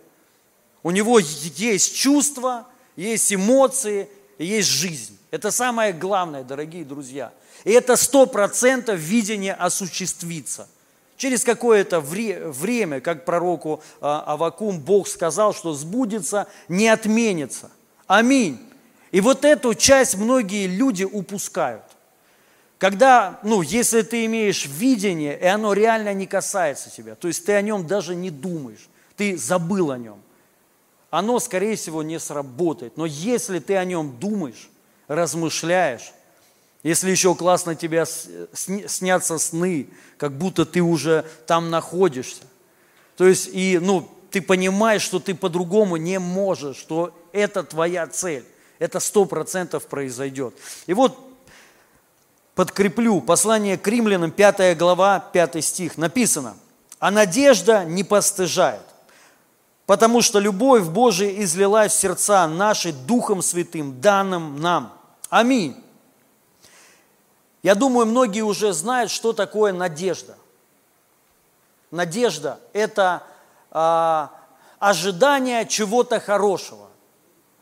У 0.82 0.90
него 0.90 1.18
есть 1.18 1.96
чувства, 1.96 2.66
есть 2.96 3.32
эмоции, 3.32 4.08
есть 4.38 4.68
жизнь. 4.68 5.18
Это 5.30 5.50
самое 5.50 5.92
главное, 5.92 6.42
дорогие 6.42 6.84
друзья. 6.84 7.32
И 7.64 7.70
это 7.70 7.96
сто 7.96 8.26
процентов 8.26 8.98
видение 8.98 9.54
осуществится. 9.54 10.68
Через 11.16 11.44
какое-то 11.44 12.00
время, 12.00 13.00
как 13.00 13.26
пророку 13.26 13.82
а, 14.00 14.24
Авакум, 14.26 14.80
Бог 14.80 15.06
сказал, 15.06 15.54
что 15.54 15.74
сбудется, 15.74 16.46
не 16.68 16.88
отменится. 16.88 17.70
Аминь. 18.06 18.58
И 19.12 19.20
вот 19.20 19.44
эту 19.44 19.74
часть 19.74 20.16
многие 20.16 20.66
люди 20.66 21.04
упускают. 21.04 21.84
Когда, 22.80 23.38
ну, 23.42 23.60
если 23.60 24.00
ты 24.00 24.24
имеешь 24.24 24.64
видение, 24.64 25.38
и 25.38 25.44
оно 25.44 25.74
реально 25.74 26.14
не 26.14 26.26
касается 26.26 26.88
тебя, 26.88 27.14
то 27.14 27.28
есть 27.28 27.44
ты 27.44 27.52
о 27.52 27.60
нем 27.60 27.86
даже 27.86 28.14
не 28.14 28.30
думаешь, 28.30 28.88
ты 29.16 29.36
забыл 29.36 29.90
о 29.90 29.98
нем, 29.98 30.18
оно, 31.10 31.38
скорее 31.40 31.76
всего, 31.76 32.02
не 32.02 32.18
сработает. 32.18 32.96
Но 32.96 33.04
если 33.04 33.58
ты 33.58 33.76
о 33.76 33.84
нем 33.84 34.18
думаешь, 34.18 34.70
размышляешь, 35.08 36.14
если 36.82 37.10
еще 37.10 37.34
классно 37.34 37.74
тебе 37.74 38.06
снятся 38.06 39.36
сны, 39.36 39.88
как 40.16 40.32
будто 40.32 40.64
ты 40.64 40.80
уже 40.80 41.26
там 41.46 41.68
находишься, 41.68 42.44
то 43.18 43.26
есть 43.26 43.50
и, 43.52 43.78
ну, 43.78 44.08
ты 44.30 44.40
понимаешь, 44.40 45.02
что 45.02 45.20
ты 45.20 45.34
по-другому 45.34 45.98
не 45.98 46.18
можешь, 46.18 46.78
что 46.78 47.14
это 47.32 47.62
твоя 47.62 48.06
цель, 48.06 48.46
это 48.78 49.00
сто 49.00 49.26
процентов 49.26 49.84
произойдет. 49.86 50.54
И 50.86 50.94
вот 50.94 51.29
подкреплю. 52.60 53.22
Послание 53.22 53.78
к 53.78 53.86
римлянам, 53.86 54.30
5 54.30 54.76
глава, 54.76 55.18
5 55.18 55.64
стих. 55.64 55.96
Написано, 55.96 56.58
«А 56.98 57.10
надежда 57.10 57.86
не 57.86 58.04
постыжает, 58.04 58.84
потому 59.86 60.20
что 60.20 60.38
любовь 60.40 60.82
Божия 60.82 61.42
излилась 61.42 61.92
в 61.92 61.98
сердца 61.98 62.46
наши 62.46 62.92
Духом 62.92 63.40
Святым, 63.40 63.98
данным 64.02 64.60
нам». 64.60 64.92
Аминь. 65.30 65.82
Я 67.62 67.74
думаю, 67.74 68.04
многие 68.04 68.42
уже 68.42 68.74
знают, 68.74 69.10
что 69.10 69.32
такое 69.32 69.72
надежда. 69.72 70.36
Надежда– 71.90 72.60
это 72.74 73.22
э, 73.70 74.26
ожидание 74.78 75.66
чего-то 75.66 76.20
хорошего. 76.20 76.88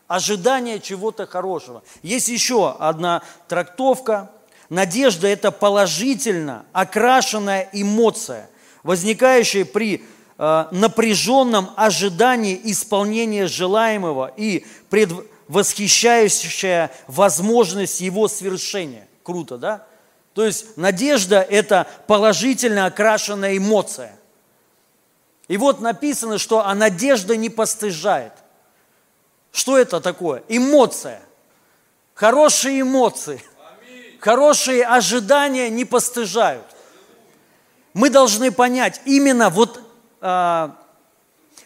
Ожидание 0.09 0.81
чего-то 0.81 1.25
хорошего. 1.25 1.85
Есть 2.03 2.27
еще 2.27 2.75
одна 2.81 3.23
трактовка– 3.47 4.33
Надежда– 4.69 5.29
это 5.29 5.51
положительно 5.51 6.67
окрашенная 6.73 7.71
эмоция, 7.73 8.51
возникающая 8.83 9.65
при 9.65 10.05
э, 10.37 10.67
напряженном 10.71 11.71
ожидании 11.75 12.61
исполнения 12.65 13.47
желаемого 13.47 14.31
и 14.37 14.67
предвосхищающая 14.91 16.91
возможность 17.07 18.03
его 18.03 18.29
свершения. 18.29 19.09
Круто, 19.23 19.57
да? 19.57 19.87
То 20.35 20.45
есть 20.45 20.77
надежда– 20.77 21.41
это 21.51 21.87
положительно 22.07 22.85
окрашенная 22.85 23.57
эмоция. 23.57 24.15
И 25.49 25.57
вот 25.57 25.81
написано, 25.81 26.37
что 26.37 26.67
а 26.67 26.75
надежда 26.75 27.39
не 27.39 27.49
постыжает. 27.49 28.35
Что 29.51 29.79
это 29.79 30.03
такое? 30.03 30.43
Эмоция. 30.49 31.23
Хорошие 32.13 32.83
эмоции– 32.83 33.41
хорошие 34.29 34.85
ожидания 34.85 35.71
не 35.71 35.87
постыжают. 35.87 36.67
Мы 37.95 38.11
должны 38.11 38.53
понять, 38.53 39.01
именно 39.07 39.49
вот 39.49 39.81
а, 40.21 40.77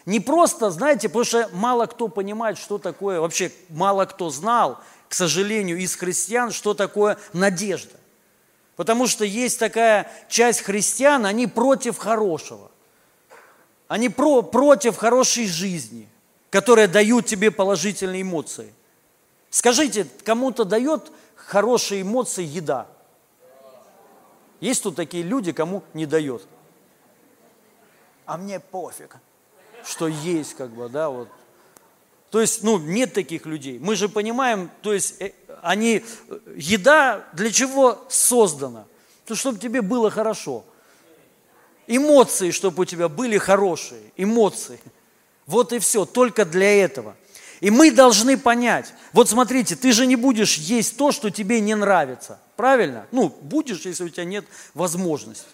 не 0.06 0.20
просто, 0.20 0.70
знаете, 0.70 1.08
потому 1.08 1.24
что 1.24 1.50
мало 1.54 1.86
кто 1.86 2.06
понимает, 2.06 2.58
что 2.58 2.78
такое, 2.78 3.18
вообще 3.18 3.50
мало 3.68 4.04
кто 4.04 4.30
знал, 4.30 4.78
к 5.08 5.14
сожалению, 5.14 5.76
из 5.76 5.96
христиан, 5.96 6.52
что 6.52 6.72
такое 6.72 7.18
надежда. 7.32 7.96
Потому 8.76 9.08
что 9.08 9.24
есть 9.24 9.58
такая 9.58 10.08
часть 10.28 10.60
христиан, 10.60 11.26
они 11.26 11.48
против 11.48 11.98
хорошего. 11.98 12.70
Они 13.88 14.08
про, 14.08 14.42
против 14.42 14.96
хорошей 14.98 15.48
жизни, 15.48 16.08
которая 16.48 16.86
дают 16.86 17.26
тебе 17.26 17.50
положительные 17.50 18.22
эмоции. 18.22 18.72
Скажите, 19.50 20.06
кому-то 20.22 20.64
дает 20.64 21.10
хорошие 21.46 22.02
эмоции– 22.02 22.44
еда. 22.44 22.86
Есть 24.60 24.84
тут 24.84 24.96
такие 24.96 25.24
люди, 25.24 25.52
кому 25.52 25.82
не 25.92 26.06
дает. 26.06 26.46
А 28.26 28.36
мне 28.36 28.60
пофиг, 28.60 29.16
что 29.84 30.06
есть, 30.06 30.54
как 30.54 30.70
бы, 30.70 30.88
да, 30.88 31.08
вот. 31.08 31.28
То 32.30 32.40
есть, 32.40 32.62
ну, 32.62 32.78
нет 32.78 33.12
таких 33.12 33.44
людей. 33.44 33.78
Мы 33.78 33.96
же 33.96 34.08
понимаем, 34.08 34.70
то 34.80 34.92
есть, 34.94 35.20
э, 35.20 35.32
они, 35.62 36.04
еда 36.54 37.26
для 37.32 37.50
чего 37.50 38.04
создана? 38.08 38.86
То, 39.26 39.34
чтобы 39.34 39.58
тебе 39.58 39.82
было 39.82 40.10
хорошо. 40.10 40.64
Эмоции, 41.86 42.52
чтобы 42.52 42.82
у 42.82 42.84
тебя 42.84 43.08
были 43.08 43.38
хорошие, 43.38 44.12
эмоции. 44.16 44.80
Вот 45.46 45.72
и 45.72 45.78
все, 45.78 46.06
только 46.06 46.44
для 46.44 46.84
этого. 46.84 47.16
И 47.62 47.70
мы 47.70 47.92
должны 47.92 48.36
понять, 48.36 48.92
вот 49.12 49.28
смотрите, 49.28 49.76
ты 49.76 49.92
же 49.92 50.04
не 50.04 50.16
будешь 50.16 50.56
есть 50.56 50.96
то, 50.96 51.12
что 51.12 51.30
тебе 51.30 51.60
не 51.60 51.76
нравится. 51.76 52.40
Правильно? 52.56 53.06
Ну, 53.12 53.32
будешь, 53.40 53.86
если 53.86 54.02
у 54.02 54.08
тебя 54.08 54.24
нет 54.24 54.44
возможности. 54.74 55.46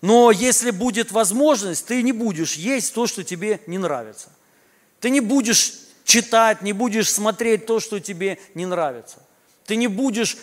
Но 0.00 0.30
если 0.30 0.70
будет 0.70 1.12
возможность, 1.12 1.84
ты 1.84 2.00
не 2.00 2.12
будешь 2.12 2.54
есть 2.54 2.94
то, 2.94 3.06
что 3.06 3.22
тебе 3.22 3.60
не 3.66 3.76
нравится. 3.76 4.30
Ты 5.00 5.10
не 5.10 5.20
будешь 5.20 5.74
читать, 6.04 6.62
не 6.62 6.72
будешь 6.72 7.12
смотреть 7.12 7.66
то, 7.66 7.80
что 7.80 8.00
тебе 8.00 8.38
не 8.54 8.64
нравится. 8.64 9.18
Ты 9.66 9.76
не 9.76 9.88
будешь 9.88 10.38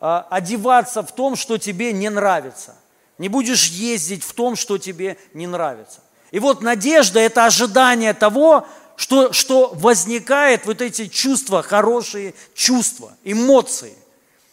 э, 0.00 0.22
одеваться 0.30 1.02
в 1.02 1.12
том, 1.12 1.34
что 1.34 1.58
тебе 1.58 1.92
не 1.92 2.08
нравится. 2.08 2.76
Не 3.18 3.28
будешь 3.28 3.66
ездить 3.66 4.22
в 4.22 4.32
том, 4.32 4.54
что 4.54 4.78
тебе 4.78 5.18
не 5.34 5.48
нравится. 5.48 6.04
И 6.30 6.38
вот 6.38 6.62
надежда– 6.62 7.18
это 7.20 7.46
ожидание 7.46 8.14
того, 8.14 8.68
что, 8.96 9.32
что 9.32 9.72
возникает 9.74 10.66
вот 10.66 10.80
эти 10.80 11.06
чувства, 11.06 11.62
хорошие 11.62 12.34
чувства, 12.54 13.16
эмоции. 13.24 13.94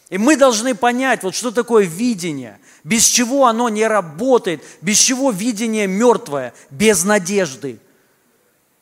И 0.09 0.17
мы 0.17 0.35
должны 0.35 0.75
понять, 0.75 1.23
вот 1.23 1.33
что 1.33 1.51
такое 1.51 1.85
видение, 1.85 2.59
без 2.83 3.05
чего 3.05 3.47
оно 3.47 3.69
не 3.69 3.87
работает, 3.87 4.61
без 4.81 4.99
чего 4.99 5.31
видение 5.31 5.87
мертвое, 5.87 6.53
без 6.69 7.03
надежды, 7.03 7.79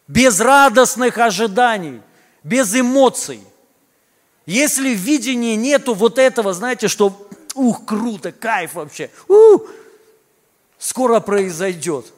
без 0.08 0.40
радостных 0.40 1.18
ожиданий, 1.20 2.02
без 2.44 2.76
эмоций. 2.76 3.40
Если 4.46 4.94
в 4.94 4.98
видении 4.98 5.56
нету 5.56 5.94
вот 5.94 6.18
этого, 6.18 6.54
знаете, 6.54 6.88
что 6.88 7.30
ух, 7.54 7.86
круто, 7.86 8.32
кайф 8.32 8.74
вообще, 8.74 9.10
ух, 9.28 9.70
скоро 10.80 11.20
произойдет. 11.20 12.12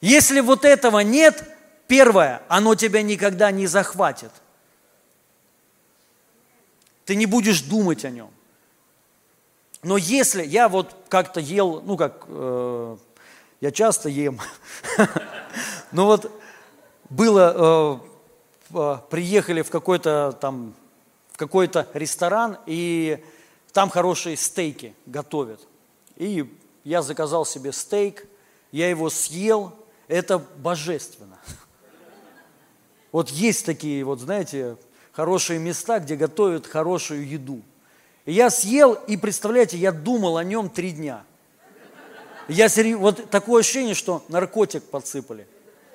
Если 0.00 0.40
вот 0.40 0.64
этого 0.64 1.00
нет, 1.00 1.53
Первое, 1.96 2.42
оно 2.48 2.74
тебя 2.74 3.02
никогда 3.02 3.52
не 3.52 3.68
захватит. 3.68 4.32
Ты 7.04 7.14
не 7.14 7.24
будешь 7.24 7.62
думать 7.62 8.04
о 8.04 8.10
нем. 8.10 8.32
Но 9.84 9.96
если 9.96 10.44
я 10.44 10.68
вот 10.68 10.92
как-то 11.08 11.38
ел, 11.38 11.82
ну 11.82 11.96
как, 11.96 12.24
э, 12.26 12.96
я 13.60 13.70
часто 13.70 14.08
ем, 14.08 14.40
но 15.92 16.06
вот 16.06 16.32
было, 17.10 18.02
э, 18.72 18.96
приехали 19.08 19.62
в 19.62 19.70
какой-то 19.70 20.36
там, 20.40 20.74
в 21.30 21.36
какой-то 21.36 21.86
ресторан, 21.94 22.58
и 22.66 23.24
там 23.72 23.88
хорошие 23.88 24.36
стейки 24.36 24.96
готовят. 25.06 25.60
И 26.16 26.52
я 26.82 27.02
заказал 27.02 27.46
себе 27.46 27.70
стейк, 27.70 28.26
я 28.72 28.90
его 28.90 29.10
съел, 29.10 29.72
это 30.08 30.40
божественно. 30.40 31.38
Вот 33.14 33.28
есть 33.28 33.64
такие, 33.64 34.02
вот 34.02 34.18
знаете, 34.18 34.76
хорошие 35.12 35.60
места, 35.60 36.00
где 36.00 36.16
готовят 36.16 36.66
хорошую 36.66 37.24
еду. 37.28 37.62
И 38.24 38.32
я 38.32 38.50
съел, 38.50 38.94
и 38.94 39.16
представляете, 39.16 39.78
я 39.78 39.92
думал 39.92 40.36
о 40.36 40.42
нем 40.42 40.68
три 40.68 40.90
дня. 40.90 41.22
Я 42.48 42.68
серьез... 42.68 42.98
Вот 42.98 43.30
такое 43.30 43.60
ощущение, 43.60 43.94
что 43.94 44.24
наркотик 44.26 44.82
подсыпали. 44.82 45.46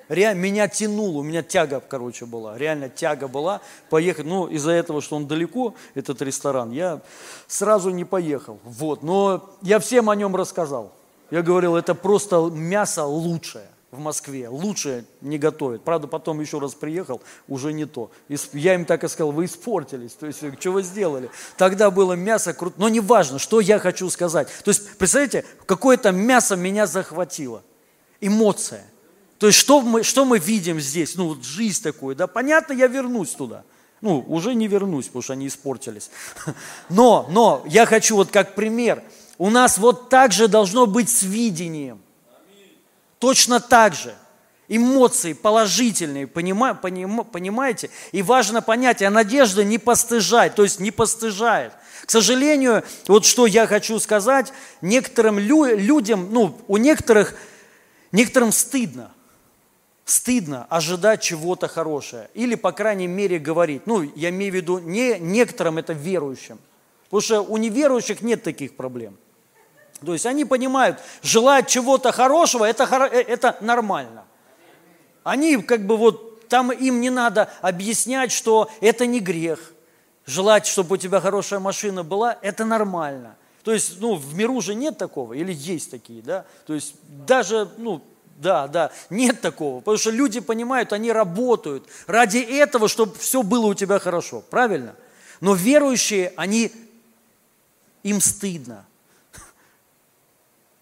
Реально, 0.08 0.40
меня 0.40 0.66
тянуло, 0.66 1.18
у 1.18 1.22
меня 1.22 1.42
тяга, 1.42 1.82
короче, 1.86 2.24
была. 2.24 2.56
Реально 2.56 2.88
тяга 2.88 3.28
была 3.28 3.60
поехать. 3.90 4.24
Ну, 4.24 4.46
из-за 4.46 4.70
этого, 4.70 5.02
что 5.02 5.16
он 5.16 5.26
далеко, 5.26 5.74
этот 5.94 6.22
ресторан, 6.22 6.70
я 6.70 7.02
сразу 7.46 7.90
не 7.90 8.06
поехал. 8.06 8.58
Вот, 8.64 9.02
но 9.02 9.54
я 9.60 9.78
всем 9.78 10.08
о 10.08 10.16
нем 10.16 10.34
рассказал. 10.34 10.90
Я 11.30 11.42
говорил, 11.42 11.76
это 11.76 11.94
просто 11.94 12.48
мясо 12.50 13.04
лучшее 13.04 13.68
в 13.90 13.98
Москве. 13.98 14.48
Лучше 14.48 15.04
не 15.20 15.38
готовят. 15.38 15.82
Правда, 15.82 16.06
потом 16.06 16.40
еще 16.40 16.58
раз 16.58 16.74
приехал, 16.74 17.20
уже 17.48 17.72
не 17.72 17.86
то. 17.86 18.10
Я 18.52 18.74
им 18.74 18.84
так 18.84 19.02
и 19.02 19.08
сказал, 19.08 19.32
вы 19.32 19.46
испортились. 19.46 20.12
То 20.12 20.26
есть, 20.26 20.38
что 20.60 20.70
вы 20.70 20.82
сделали? 20.82 21.30
Тогда 21.56 21.90
было 21.90 22.12
мясо 22.12 22.54
круто. 22.54 22.76
Но 22.78 22.88
не 22.88 23.00
важно, 23.00 23.38
что 23.38 23.60
я 23.60 23.78
хочу 23.78 24.08
сказать. 24.10 24.48
То 24.64 24.70
есть, 24.70 24.96
представляете, 24.96 25.44
какое-то 25.66 26.12
мясо 26.12 26.56
меня 26.56 26.86
захватило. 26.86 27.62
Эмоция. 28.20 28.84
То 29.38 29.48
есть, 29.48 29.58
что 29.58 29.80
мы, 29.80 30.02
что 30.04 30.24
мы 30.24 30.38
видим 30.38 30.78
здесь? 30.78 31.16
Ну, 31.16 31.28
вот 31.28 31.44
жизнь 31.44 31.82
такую, 31.82 32.14
да? 32.14 32.26
Понятно, 32.26 32.74
я 32.74 32.86
вернусь 32.86 33.30
туда. 33.30 33.64
Ну, 34.02 34.24
уже 34.28 34.54
не 34.54 34.68
вернусь, 34.68 35.06
потому 35.06 35.22
что 35.22 35.32
они 35.32 35.48
испортились. 35.48 36.10
Но, 36.88 37.26
но, 37.28 37.62
я 37.66 37.84
хочу 37.84 38.16
вот 38.16 38.30
как 38.30 38.54
пример. 38.54 39.02
У 39.36 39.50
нас 39.50 39.76
вот 39.76 40.08
так 40.08 40.32
же 40.32 40.48
должно 40.48 40.86
быть 40.86 41.10
с 41.10 41.22
видением– 41.22 42.00
Точно 43.20 43.60
так 43.60 43.94
же 43.94 44.14
эмоции 44.66 45.34
положительные, 45.34 46.26
понима, 46.26 46.74
поним, 46.74 47.24
понимаете? 47.24 47.90
И 48.12 48.22
важно 48.22 48.62
понять, 48.62 49.02
а 49.02 49.10
надежда 49.10 49.62
не 49.62 49.78
постыжает, 49.78 50.54
то 50.54 50.62
есть 50.62 50.80
не 50.80 50.90
постыжает. 50.90 51.72
К 52.06 52.10
сожалению, 52.10 52.82
вот 53.08 53.26
что 53.26 53.46
я 53.46 53.66
хочу 53.66 53.98
сказать, 53.98 54.52
некоторым 54.80 55.38
лю, 55.38 55.64
людям, 55.76 56.28
ну, 56.32 56.58
у 56.66 56.76
некоторых, 56.78 57.34
некоторым 58.10 58.52
стыдно, 58.52 59.12
стыдно 60.04 60.66
ожидать 60.70 61.20
чего-то 61.20 61.68
хорошего. 61.68 62.28
Или, 62.34 62.54
по 62.54 62.72
крайней 62.72 63.08
мере, 63.08 63.38
говорить. 63.38 63.86
Ну, 63.86 64.02
я 64.14 64.30
имею 64.30 64.52
в 64.52 64.54
виду, 64.54 64.78
не 64.78 65.18
некоторым 65.18 65.78
это 65.78 65.92
верующим. 65.92 66.58
Потому 67.04 67.20
что 67.20 67.40
у 67.42 67.56
неверующих 67.58 68.22
нет 68.22 68.42
таких 68.44 68.76
проблем. 68.76 69.18
То 70.04 70.12
есть 70.12 70.26
они 70.26 70.44
понимают, 70.44 70.98
желать 71.22 71.68
чего-то 71.68 72.12
хорошего, 72.12 72.64
это, 72.64 72.84
э, 73.12 73.20
это 73.20 73.56
нормально. 73.60 74.24
Они 75.22 75.56
как 75.58 75.86
бы 75.86 75.96
вот, 75.96 76.48
там 76.48 76.72
им 76.72 77.00
не 77.00 77.10
надо 77.10 77.50
объяснять, 77.60 78.32
что 78.32 78.70
это 78.80 79.06
не 79.06 79.20
грех. 79.20 79.72
Желать, 80.26 80.66
чтобы 80.66 80.94
у 80.94 80.96
тебя 80.96 81.20
хорошая 81.20 81.60
машина 81.60 82.02
была, 82.02 82.38
это 82.40 82.64
нормально. 82.64 83.36
То 83.62 83.72
есть, 83.72 84.00
ну, 84.00 84.14
в 84.14 84.34
миру 84.34 84.60
же 84.60 84.74
нет 84.74 84.96
такого, 84.96 85.34
или 85.34 85.52
есть 85.52 85.90
такие, 85.90 86.22
да? 86.22 86.46
То 86.66 86.74
есть, 86.74 86.94
даже, 87.26 87.68
ну, 87.76 88.02
да, 88.36 88.68
да, 88.68 88.90
нет 89.10 89.42
такого. 89.42 89.80
Потому 89.80 89.98
что 89.98 90.10
люди 90.10 90.40
понимают, 90.40 90.94
они 90.94 91.12
работают 91.12 91.86
ради 92.06 92.38
этого, 92.38 92.88
чтобы 92.88 93.14
все 93.18 93.42
было 93.42 93.66
у 93.66 93.74
тебя 93.74 93.98
хорошо, 93.98 94.42
правильно? 94.48 94.94
Но 95.42 95.54
верующие, 95.54 96.32
они, 96.36 96.72
им 98.02 98.20
стыдно. 98.20 98.86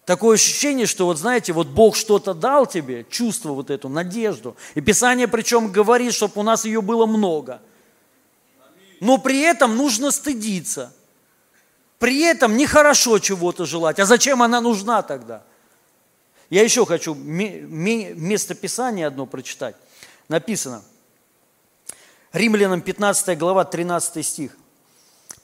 Такое 0.09 0.37
ощущение, 0.37 0.87
что 0.87 1.05
вот 1.05 1.19
знаете, 1.19 1.53
вот 1.53 1.67
Бог 1.67 1.95
что-то 1.95 2.33
дал 2.33 2.65
тебе, 2.65 3.05
чувство 3.11 3.51
вот 3.51 3.69
эту, 3.69 3.89
надежду. 3.89 4.55
И 4.73 4.81
Писание 4.81 5.27
причем 5.27 5.71
говорит, 5.71 6.15
чтобы 6.15 6.33
у 6.37 6.41
нас 6.41 6.65
ее 6.65 6.81
было 6.81 7.05
много. 7.05 7.61
Но 9.01 9.19
при 9.19 9.41
этом 9.41 9.77
нужно 9.77 10.09
стыдиться. 10.09 10.91
При 11.99 12.21
этом 12.21 12.57
нехорошо 12.57 13.19
чего-то 13.19 13.67
желать. 13.67 13.99
А 13.99 14.05
зачем 14.05 14.41
она 14.41 14.61
нужна 14.61 15.03
тогда? 15.03 15.43
Я 16.49 16.63
еще 16.63 16.87
хочу 16.87 17.13
место 17.13 18.55
Писания 18.55 19.05
одно 19.05 19.27
прочитать. 19.27 19.75
Написано. 20.27 20.81
Римлянам 22.33 22.81
15 22.81 23.37
глава, 23.37 23.63
13 23.63 24.25
стих. 24.25 24.57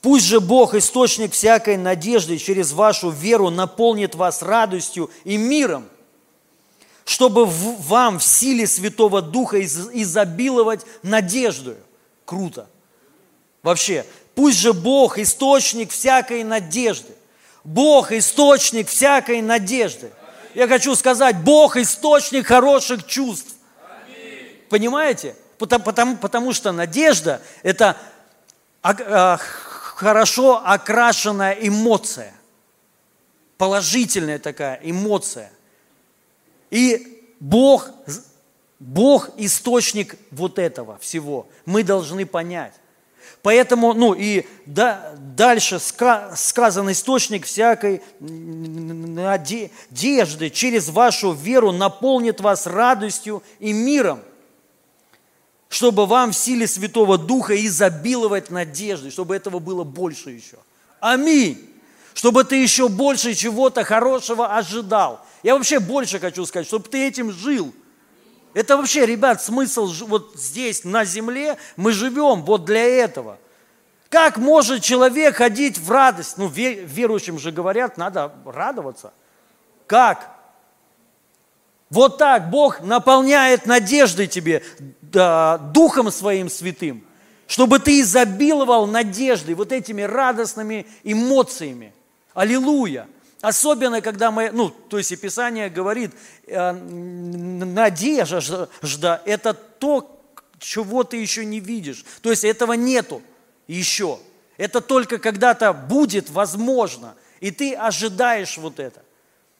Пусть 0.06 0.26
же 0.26 0.38
Бог, 0.38 0.74
источник 0.76 1.32
всякой 1.32 1.76
надежды, 1.76 2.38
через 2.38 2.70
вашу 2.70 3.10
веру 3.10 3.50
наполнит 3.50 4.14
вас 4.14 4.40
радостью 4.40 5.10
и 5.24 5.36
миром, 5.36 5.84
чтобы 7.04 7.44
в, 7.44 7.82
вам 7.82 8.20
в 8.20 8.22
силе 8.22 8.68
Святого 8.68 9.20
Духа 9.20 9.56
из, 9.56 9.90
изобиловать 9.92 10.86
надеждою. 11.02 11.78
Круто. 12.24 12.68
Вообще, 13.64 14.06
пусть 14.36 14.58
же 14.58 14.72
Бог, 14.72 15.18
источник 15.18 15.90
всякой 15.90 16.44
надежды. 16.44 17.12
Бог, 17.64 18.12
источник 18.12 18.86
всякой 18.86 19.42
надежды. 19.42 20.12
Я 20.54 20.68
хочу 20.68 20.94
сказать, 20.94 21.42
Бог, 21.42 21.76
источник 21.76 22.46
хороших 22.46 23.04
чувств. 23.08 23.56
Понимаете? 24.68 25.34
Потому, 25.58 25.82
потому, 25.82 26.16
потому 26.16 26.52
что 26.52 26.70
надежда– 26.70 27.42
это 27.64 27.96
хорошо 29.96 30.62
окрашенная 30.62 31.54
эмоция, 31.54 32.34
положительная 33.56 34.38
такая 34.38 34.78
эмоция. 34.82 35.50
И 36.70 37.24
Бог, 37.40 37.88
Бог 38.78 39.30
источник 39.38 40.16
вот 40.30 40.58
этого 40.58 40.98
всего. 40.98 41.48
Мы 41.64 41.82
должны 41.82 42.26
понять. 42.26 42.74
Поэтому, 43.40 43.94
ну 43.94 44.12
и 44.12 44.44
да, 44.66 45.14
дальше 45.16 45.78
сказан 45.78 46.92
источник 46.92 47.46
всякой 47.46 48.02
надежды 48.20 49.40
через 50.50 50.90
вашу 50.90 51.32
веру 51.32 51.72
наполнит 51.72 52.42
вас 52.42 52.66
радостью 52.66 53.42
и 53.60 53.72
миром– 53.72 54.20
чтобы 55.68 56.06
вам 56.06 56.32
в 56.32 56.36
силе 56.36 56.66
Святого 56.66 57.18
Духа 57.18 57.54
изобиловать 57.66 58.50
надеждой, 58.50 59.10
чтобы 59.10 59.34
этого 59.36 59.58
было 59.58 59.84
больше 59.84 60.30
еще. 60.30 60.58
Аминь. 61.00 61.72
Чтобы 62.14 62.44
ты 62.44 62.56
еще 62.56 62.88
больше 62.88 63.34
чего-то 63.34 63.84
хорошего 63.84 64.56
ожидал. 64.56 65.24
Я 65.42 65.54
вообще 65.54 65.80
больше 65.80 66.18
хочу 66.18 66.46
сказать, 66.46 66.66
чтобы 66.66 66.88
ты 66.88 67.06
этим 67.06 67.30
жил. 67.30 67.74
Это 68.54 68.78
вообще, 68.78 69.04
ребят, 69.04 69.42
смысл 69.42 69.92
вот 70.06 70.32
здесь, 70.34 70.82
на 70.84 71.04
земле, 71.04 71.58
мы 71.76 71.92
живем 71.92 72.42
вот 72.42 72.64
для 72.64 72.82
этого. 72.82 73.38
Как 74.08 74.38
может 74.38 74.82
человек 74.82 75.36
ходить 75.36 75.78
в 75.78 75.90
радость? 75.90 76.38
Ну, 76.38 76.48
верующим 76.48 77.38
же 77.38 77.52
говорят, 77.52 77.98
надо 77.98 78.32
радоваться. 78.46 79.12
Как? 79.86 80.36
Вот 81.90 82.18
так 82.18 82.50
Бог 82.50 82.80
наполняет 82.80 83.66
надеждой 83.66 84.26
тебе, 84.26 84.64
да, 85.12 85.58
Духом 85.58 86.10
Своим 86.10 86.48
Святым, 86.48 87.04
чтобы 87.46 87.78
ты 87.78 88.00
изобиловал 88.00 88.86
надеждой, 88.86 89.54
вот 89.54 89.72
этими 89.72 90.02
радостными 90.02 90.86
эмоциями. 91.04 91.92
Аллилуйя! 92.34 93.08
Особенно, 93.40 94.00
когда 94.00 94.30
мы, 94.30 94.50
ну, 94.50 94.70
то 94.70 94.98
есть 94.98 95.12
и 95.12 95.16
Писание 95.16 95.68
говорит, 95.68 96.12
э, 96.46 96.72
надежда– 96.72 98.68
это 99.24 99.54
то, 99.54 100.20
чего 100.58 101.04
ты 101.04 101.18
еще 101.18 101.44
не 101.44 101.60
видишь. 101.60 102.04
То 102.22 102.30
есть 102.30 102.44
этого 102.44 102.72
нету 102.72 103.22
еще. 103.68 104.18
Это 104.56 104.80
только 104.80 105.18
когда-то 105.18 105.72
будет 105.72 106.30
возможно, 106.30 107.14
и 107.40 107.50
ты 107.50 107.74
ожидаешь 107.74 108.56
вот 108.56 108.80
это. 108.80 109.02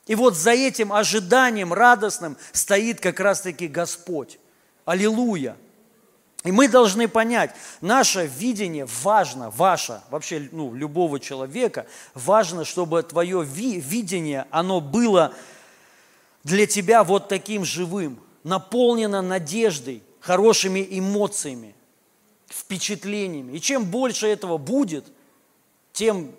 И 0.06 0.14
вот 0.14 0.36
за 0.36 0.52
этим 0.52 0.92
ожиданием 0.92 1.72
радостным 1.72 2.36
стоит 2.52 3.00
как 3.00 3.20
раз-таки 3.20 3.66
Господь. 3.68 4.38
Аллилуйя! 4.86 5.56
И 6.44 6.52
мы 6.52 6.68
должны 6.68 7.08
понять, 7.08 7.50
наше 7.80 8.26
видение 8.26 8.86
важно, 9.02 9.50
ваше, 9.50 10.00
вообще 10.10 10.48
ну, 10.52 10.72
любого 10.72 11.18
человека, 11.18 11.86
важно, 12.14 12.64
чтобы 12.64 13.02
твое 13.02 13.42
ви- 13.44 13.80
видение, 13.80 14.46
оно 14.50 14.80
было 14.80 15.34
для 16.44 16.68
тебя 16.68 17.02
вот 17.02 17.26
таким 17.26 17.64
живым, 17.64 18.20
наполнено 18.44 19.22
надеждой, 19.22 20.04
хорошими 20.20 20.86
эмоциями, 20.88 21.74
впечатлениями. 22.46 23.56
И 23.56 23.60
чем 23.60 23.84
больше 23.84 24.28
этого 24.28 24.56
будет, 24.56 25.04
тем 25.92 26.30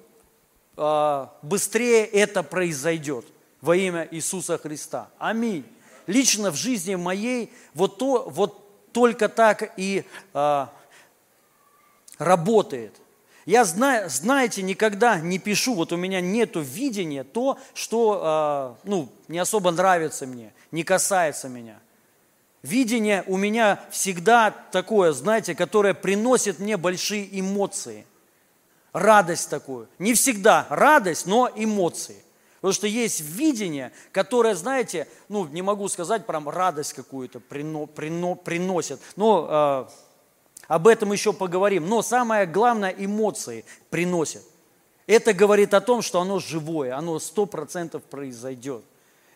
э, 0.77 1.27
быстрее 1.41 2.05
это 2.05 2.43
произойдет 2.43 3.25
во 3.59 3.75
имя 3.75 4.07
Иисуса 4.09 4.57
Христа. 4.57 5.09
Аминь. 5.17 5.65
Лично 6.07 6.51
в 6.51 6.55
жизни 6.55 6.95
моей 6.95 7.51
вот, 7.73 7.97
то, 7.97 8.27
вот 8.29 8.91
только 8.93 9.29
так 9.29 9.73
и 9.77 10.05
а, 10.33 10.73
работает. 12.17 12.95
Я, 13.45 13.63
знаю, 13.63 14.09
знаете, 14.09 14.61
никогда 14.61 15.19
не 15.19 15.39
пишу, 15.39 15.75
вот 15.75 15.93
у 15.93 15.97
меня 15.97 16.19
нет 16.19 16.51
видения 16.55 17.23
то, 17.23 17.57
что 17.73 18.21
а, 18.23 18.77
ну, 18.83 19.09
не 19.27 19.39
особо 19.39 19.71
нравится 19.71 20.25
мне, 20.25 20.53
не 20.71 20.83
касается 20.83 21.47
меня. 21.47 21.79
Видение 22.63 23.23
у 23.27 23.37
меня 23.37 23.79
всегда 23.91 24.51
такое, 24.51 25.11
знаете, 25.11 25.55
которое 25.55 25.93
приносит 25.93 26.59
мне 26.59 26.75
большие 26.75 27.39
эмоции. 27.39 28.05
Радость 28.93 29.49
такую. 29.49 29.87
Не 29.99 30.13
всегда 30.13 30.65
радость, 30.69 31.27
но 31.27 31.49
эмоции. 31.55 32.23
Потому 32.57 32.73
что 32.73 32.87
есть 32.87 33.21
видение, 33.21 33.91
которое, 34.11 34.55
знаете, 34.55 35.07
ну, 35.29 35.45
не 35.45 35.61
могу 35.61 35.87
сказать, 35.89 36.25
прям 36.25 36.49
радость 36.49 36.93
какую-то 36.93 37.39
прино, 37.39 37.85
прино, 37.85 38.35
приносит. 38.35 38.99
Но 39.15 39.87
э, 39.87 40.07
об 40.67 40.87
этом 40.87 41.11
еще 41.11 41.33
поговорим. 41.33 41.87
Но 41.87 42.01
самое 42.01 42.45
главное, 42.45 42.93
эмоции 42.97 43.63
приносит. 43.89 44.43
Это 45.05 45.33
говорит 45.33 45.73
о 45.73 45.81
том, 45.81 46.01
что 46.01 46.19
оно 46.19 46.39
живое, 46.39 46.95
оно 46.95 47.19
сто 47.19 47.45
процентов 47.45 48.03
произойдет. 48.03 48.83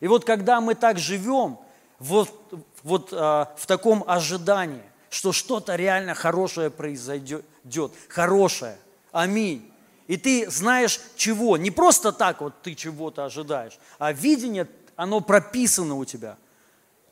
И 0.02 0.08
вот 0.08 0.26
когда 0.26 0.60
мы 0.60 0.76
так 0.76 1.00
живем, 1.00 1.60
вот, 2.00 2.30
вот 2.84 3.14
а, 3.14 3.54
в 3.58 3.68
таком 3.68 4.04
ожидании, 4.06 4.84
что 5.10 5.32
что-то 5.32 5.76
реально 5.76 6.14
хорошее 6.14 6.70
произойдет, 6.70 7.46
хорошее, 8.10 8.78
аминь. 9.12 9.71
И 10.08 10.18
ты 10.18 10.50
знаешь 10.50 11.00
чего, 11.16 11.58
не 11.58 11.72
просто 11.72 12.12
так 12.12 12.42
вот 12.42 12.62
ты 12.62 12.76
чего-то 12.76 13.26
ожидаешь, 13.26 13.78
а 14.00 14.12
видение, 14.12 14.68
оно 14.96 15.22
прописано 15.22 15.96
у 15.96 16.06
тебя. 16.06 16.38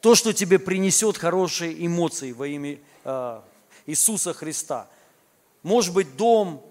То, 0.02 0.16
что 0.16 0.34
тебе 0.34 0.60
принесет 0.60 1.18
хорошие 1.18 1.86
эмоции 1.86 2.32
во 2.32 2.48
имя 2.48 2.80
э, 3.04 3.42
Иисуса 3.86 4.34
Христа. 4.34 4.88
Может 5.64 5.94
быть, 5.94 6.16
дом, 6.16 6.64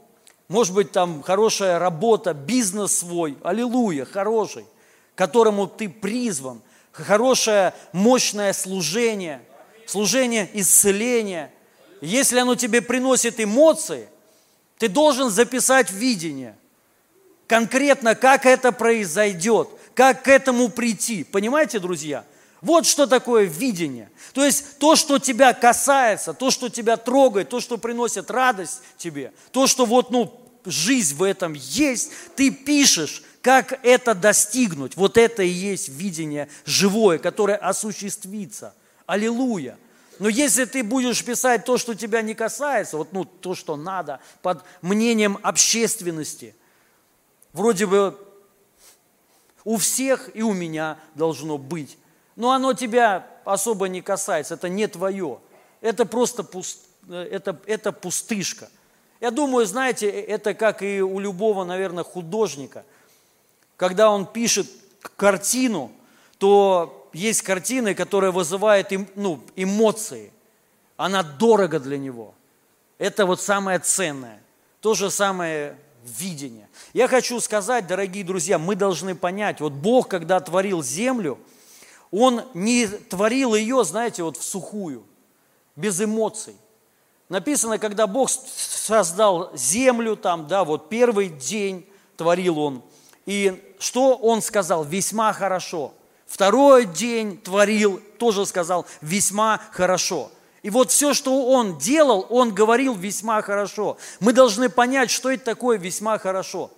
может 0.49 0.75
быть, 0.75 0.93
там 0.93 1.23
хорошая 1.23 1.79
работа, 1.79 2.33
бизнес 2.33 2.99
свой, 2.99 3.37
аллилуйя, 3.43 4.07
хороший, 4.07 4.65
которому 5.15 5.67
ты 5.67 5.91
призван, 5.91 6.63
хорошее, 6.91 7.75
мощное 7.93 8.55
служение, 8.55 9.43
служение 9.87 10.49
исцеления. 10.55 11.53
Если 12.01 12.39
оно 12.39 12.55
тебе 12.55 12.81
приносит 12.81 13.41
эмоции, 13.41 14.09
ты 14.79 14.89
должен 14.89 15.31
записать 15.31 15.91
видение. 15.91 16.57
Конкретно, 17.47 18.15
как 18.15 18.47
это 18.47 18.73
произойдет, 18.73 19.69
как 19.95 20.23
к 20.25 20.29
этому 20.29 20.69
прийти. 20.69 21.25
Понимаете, 21.25 21.79
друзья? 21.79 22.25
Вот 22.61 22.87
что 22.87 23.07
такое 23.07 23.45
видение. 23.45 24.11
То 24.33 24.45
есть 24.45 24.79
то, 24.79 24.97
что 24.97 25.19
тебя 25.19 25.55
касается, 25.55 26.35
то, 26.35 26.51
что 26.51 26.69
тебя 26.69 26.97
трогает, 26.97 27.49
то, 27.49 27.61
что 27.61 27.79
приносит 27.79 28.31
радость 28.31 28.83
тебе, 28.97 29.33
то, 29.53 29.67
что 29.67 29.87
вот, 29.87 30.11
ну, 30.11 30.41
жизнь 30.65 31.15
в 31.15 31.23
этом 31.23 31.55
есть, 31.55 32.11
ты 32.37 32.51
пишешь, 32.51 33.23
как 33.43 33.79
это 33.85 34.15
достигнуть. 34.15 34.97
Вот 34.97 35.17
это 35.17 35.43
и 35.43 35.49
есть 35.49 35.89
видение 35.89 36.49
живое, 36.67 37.19
которое 37.19 37.57
осуществится. 37.57 38.75
Аллилуйя. 39.07 39.79
Но 40.19 40.29
если 40.29 40.65
ты 40.65 40.83
будешь 40.83 41.25
писать 41.25 41.65
то, 41.65 41.79
что 41.79 41.95
тебя 41.95 42.23
не 42.23 42.35
касается, 42.35 42.97
вот 42.97 43.13
ну, 43.13 43.25
то, 43.25 43.55
что 43.55 43.77
надо, 43.77 44.21
под 44.43 44.65
мнением 44.83 45.39
общественности, 45.43 46.55
вроде 47.53 47.87
бы 47.87 48.19
у 49.65 49.77
всех 49.77 50.35
и 50.35 50.43
у 50.43 50.53
меня 50.53 50.99
должно 51.15 51.59
быть, 51.59 51.99
но 52.37 52.53
оно 52.53 52.73
тебя 52.73 53.27
особо 53.45 53.89
не 53.89 54.03
касается, 54.03 54.55
это 54.55 54.69
не 54.69 54.87
твое, 54.89 55.39
это 55.81 56.05
просто 56.05 56.43
пуст, 56.43 56.81
это, 57.09 57.61
это 57.67 57.93
пустышка. 57.93 58.69
Я 59.21 59.31
думаю, 59.31 59.67
знаете, 59.67 60.09
это 60.09 60.55
как 60.55 60.83
и 60.83 61.01
у 61.01 61.19
любого, 61.19 61.65
наверное, 61.65 62.05
художника. 62.05 62.85
Когда 63.77 64.11
он 64.11 64.27
пишет 64.27 64.69
картину, 65.17 65.93
то 66.39 66.98
есть 67.13 67.43
картины, 67.43 67.95
которые 67.95 68.33
вызывают 68.33 68.91
ну, 69.15 69.41
эмоции. 69.57 70.33
Она 70.97 71.23
дорого 71.23 71.79
для 71.79 71.99
него. 71.99 72.35
Это 72.99 73.27
вот 73.27 73.41
самое 73.41 73.79
ценное. 73.79 74.43
То 74.81 74.95
же 74.95 75.11
самое 75.11 75.77
видение. 76.05 76.69
Я 76.93 77.09
хочу 77.09 77.41
сказать, 77.41 77.87
дорогие 77.87 78.25
друзья, 78.25 78.59
мы 78.59 78.75
должны 78.75 79.15
понять, 79.15 79.61
вот 79.61 79.73
Бог, 79.73 80.09
когда 80.09 80.41
творил 80.41 80.83
землю, 80.83 81.39
Он 82.11 82.43
не 82.55 82.87
творил 82.87 83.55
ее, 83.55 83.85
знаете, 83.85 84.23
вот 84.23 84.37
в 84.37 84.43
сухую, 84.43 85.05
без 85.77 86.01
эмоций. 86.01 86.57
Написано, 87.29 87.79
когда 87.79 88.07
Бог 88.07 88.31
создал 88.31 89.55
землю, 89.55 90.17
там, 90.17 90.47
да, 90.47 90.65
вот 90.65 90.89
первый 90.89 91.29
день 91.29 91.87
творил 92.17 92.59
Он. 92.59 92.83
И 93.27 93.75
что 93.79 94.17
Он 94.17 94.41
сказал? 94.41 94.85
Весьма 94.85 95.33
хорошо. 95.33 95.93
Второй 96.29 96.85
день 96.85 97.39
творил, 97.39 98.01
тоже 98.19 98.45
сказал, 98.45 98.87
весьма 99.01 99.61
хорошо. 99.73 100.31
И 100.63 100.71
вот 100.71 100.91
все, 100.91 101.15
что 101.15 101.49
он 101.51 101.79
делал, 101.79 102.27
он 102.29 102.55
говорил 102.55 102.95
весьма 102.95 103.41
хорошо. 103.41 103.97
Мы 104.21 104.35
должны 104.35 104.69
понять, 104.69 105.11
что 105.11 105.31
это 105.31 105.45
такое 105.45 105.79
весьма 105.79 106.19
хорошо. 106.19 106.71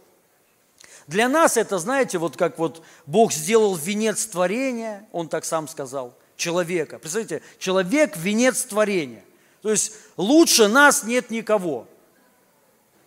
Для 1.09 1.29
нас 1.29 1.57
это, 1.57 1.81
знаете, 1.81 2.19
вот 2.19 2.37
как 2.37 2.59
вот 2.59 2.85
Бог 3.07 3.33
сделал 3.33 3.75
венец 3.75 4.27
творения, 4.27 5.09
он 5.11 5.29
так 5.29 5.45
сам 5.45 5.67
сказал, 5.67 6.15
человека. 6.37 7.01
Представляете, 7.01 7.43
человек– 7.59 8.17
венец 8.19 8.63
творения. 8.63 9.25
То 9.63 9.71
есть 9.73 9.93
лучше 10.17 10.69
нас 10.69 11.03
нет 11.03 11.31
никого. 11.31 11.89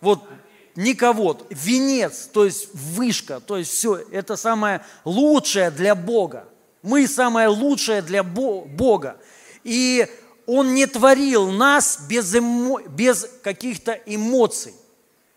Вот 0.02 0.22
никого. 0.76 1.38
Венец, 1.50 2.28
то 2.32 2.44
есть 2.44 2.68
вышка, 2.74 3.40
то 3.40 3.56
есть 3.56 3.72
все, 3.72 3.96
это 4.10 4.36
самое 4.36 4.82
лучшее 5.04 5.70
для 5.70 5.94
Бога. 5.94 6.48
Мы 6.82 7.06
самое 7.08 7.48
лучшее 7.48 8.02
для 8.02 8.22
Бога. 8.22 9.16
И 9.62 10.06
Он 10.46 10.74
не 10.74 10.86
творил 10.86 11.50
нас 11.50 12.00
без, 12.08 12.34
эмо... 12.34 12.82
без 12.82 13.26
каких-то 13.42 13.92
эмоций. 14.06 14.74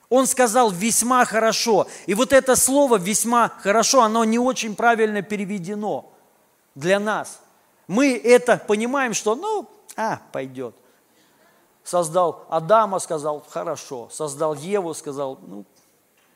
Он 0.10 0.26
сказал 0.28 0.72
весьма 0.72 1.26
хорошо. 1.26 1.88
И 2.06 2.14
вот 2.14 2.34
это 2.34 2.56
слово 2.56 2.98
весьма 2.98 3.50
хорошо, 3.50 4.02
оно 4.02 4.24
не 4.26 4.40
очень 4.40 4.76
правильно 4.76 5.22
переведено 5.22 6.12
для 6.76 7.00
нас. 7.00 7.40
Мы 7.88 8.18
это 8.18 8.58
понимаем, 8.58 9.14
что 9.14 9.36
ну, 9.36 9.70
а, 9.96 10.22
пойдет 10.32 10.76
создал 11.88 12.46
Адама, 12.50 13.00
сказал, 13.00 13.46
хорошо. 13.50 14.10
Создал 14.12 14.54
Еву, 14.56 14.94
сказал, 14.94 15.40
ну, 15.48 15.64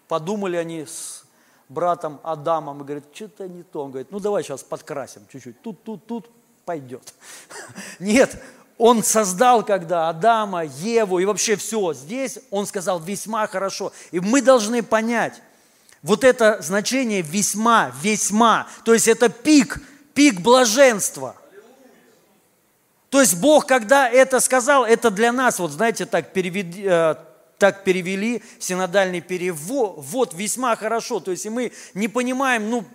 подумали 0.07 0.55
они 0.55 0.85
с 0.85 1.23
братом 1.67 2.21
Адамом 2.23 2.81
и 2.81 2.83
говорят, 2.85 3.03
что-то 3.13 3.49
не 3.49 3.63
то. 3.63 3.83
Он 3.83 3.91
говорит, 3.91 4.11
ну 4.11 4.19
давай 4.21 4.43
сейчас 4.43 4.63
подкрасим 4.63 5.27
чуть-чуть. 5.29 5.61
Тут, 5.61 5.83
тут, 5.83 6.05
тут 6.05 6.29
пойдет. 6.63 7.13
Нет, 7.99 8.41
он 8.77 9.03
создал 9.03 9.65
когда 9.65 10.07
Адама, 10.07 10.63
Еву 10.63 11.19
и 11.19 11.25
вообще 11.25 11.57
все. 11.57 11.93
Здесь 11.93 12.39
он 12.49 12.65
сказал 12.65 12.99
весьма 13.01 13.45
хорошо. 13.47 13.91
И 14.11 14.21
мы 14.21 14.41
должны 14.41 14.81
понять, 14.81 15.41
вот 16.01 16.23
это 16.23 16.61
значение 16.61 17.21
весьма, 17.21 17.91
весьма, 18.01 18.67
то 18.85 18.93
есть 18.93 19.09
это 19.09 19.27
пик, 19.27 19.81
пик 20.13 20.39
блаженства. 20.39 21.35
То 23.11 23.19
есть 23.19 23.35
Бог, 23.35 23.67
когда 23.67 24.09
это 24.09 24.39
сказал, 24.39 24.85
это 24.85 25.11
для 25.11 25.33
нас, 25.33 25.59
вот 25.59 25.71
знаете, 25.71 26.05
так, 26.05 26.31
переведи, 26.31 26.83
э, 26.85 27.15
так 27.57 27.83
перевели, 27.83 28.41
синодальный 28.57 29.19
перевод, 29.19 29.95
вот 29.97 30.33
весьма 30.33 30.77
хорошо. 30.77 31.19
То 31.19 31.31
есть 31.31 31.45
и 31.45 31.49
мы 31.49 31.73
не 31.93 32.07
понимаем, 32.07 32.69
ну, 32.69 32.85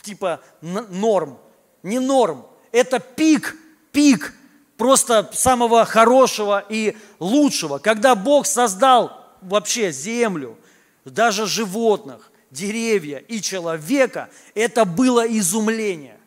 типа 0.00 0.40
норм, 0.62 1.38
не 1.82 1.98
норм. 1.98 2.46
Это 2.72 2.98
пик, 2.98 3.56
пик 3.92 4.32
просто 4.78 5.28
самого 5.34 5.84
хорошего 5.84 6.64
и 6.66 6.96
лучшего. 7.18 7.76
Когда 7.76 8.14
Бог 8.14 8.46
создал 8.46 9.36
вообще 9.42 9.92
землю, 9.92 10.56
даже 11.04 11.46
животных, 11.46 12.32
деревья 12.50 13.18
и 13.18 13.42
человека, 13.42 14.30
это 14.54 14.86
было 14.86 15.26
изумление. 15.26 16.17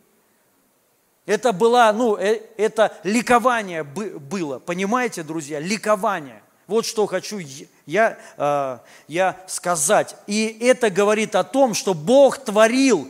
Это 1.25 1.53
было, 1.53 1.91
ну, 1.95 2.17
э, 2.17 2.41
это 2.57 2.97
ликование 3.03 3.83
было, 3.83 4.59
понимаете, 4.59 5.23
друзья, 5.23 5.59
ликование. 5.59 6.41
Вот 6.67 6.85
что 6.85 7.05
хочу 7.05 7.39
я, 7.85 8.17
э, 8.37 8.77
я 9.07 9.43
сказать. 9.47 10.15
И 10.25 10.57
это 10.61 10.89
говорит 10.89 11.35
о 11.35 11.43
том, 11.43 11.73
что 11.73 11.93
Бог 11.93 12.37
творил 12.37 13.09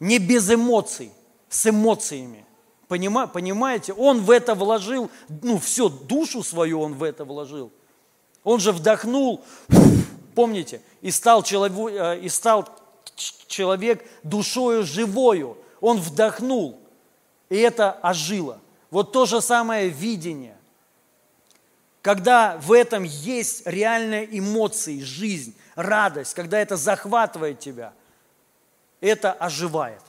не 0.00 0.18
без 0.18 0.52
эмоций, 0.52 1.12
с 1.48 1.68
эмоциями. 1.68 2.44
Понима, 2.88 3.26
понимаете? 3.26 3.92
Он 3.92 4.20
в 4.20 4.30
это 4.30 4.54
вложил, 4.54 5.10
ну, 5.28 5.58
все, 5.58 5.88
душу 5.88 6.42
свою 6.42 6.80
он 6.80 6.94
в 6.94 7.02
это 7.02 7.24
вложил. 7.24 7.70
Он 8.44 8.60
же 8.60 8.72
вдохнул, 8.72 9.44
помните, 10.34 10.80
и 11.02 11.10
стал, 11.10 11.42
человек, 11.42 11.76
э, 11.92 12.20
и 12.20 12.28
стал 12.28 12.68
человек 13.46 14.04
душою 14.22 14.84
живою. 14.84 15.58
Он 15.80 15.98
вдохнул. 15.98 16.80
И 17.48 17.56
это 17.56 17.98
ожило. 18.02 18.60
Вот 18.90 19.12
то 19.12 19.26
же 19.26 19.40
самое 19.40 19.88
видение. 19.88 20.56
Когда 22.02 22.56
в 22.58 22.72
этом 22.72 23.02
есть 23.02 23.66
реальные 23.66 24.38
эмоции, 24.38 25.00
жизнь, 25.00 25.54
радость, 25.74 26.34
когда 26.34 26.58
это 26.60 26.76
захватывает 26.76 27.58
тебя, 27.58 27.92
это 29.00 29.32
оживает. 29.32 30.00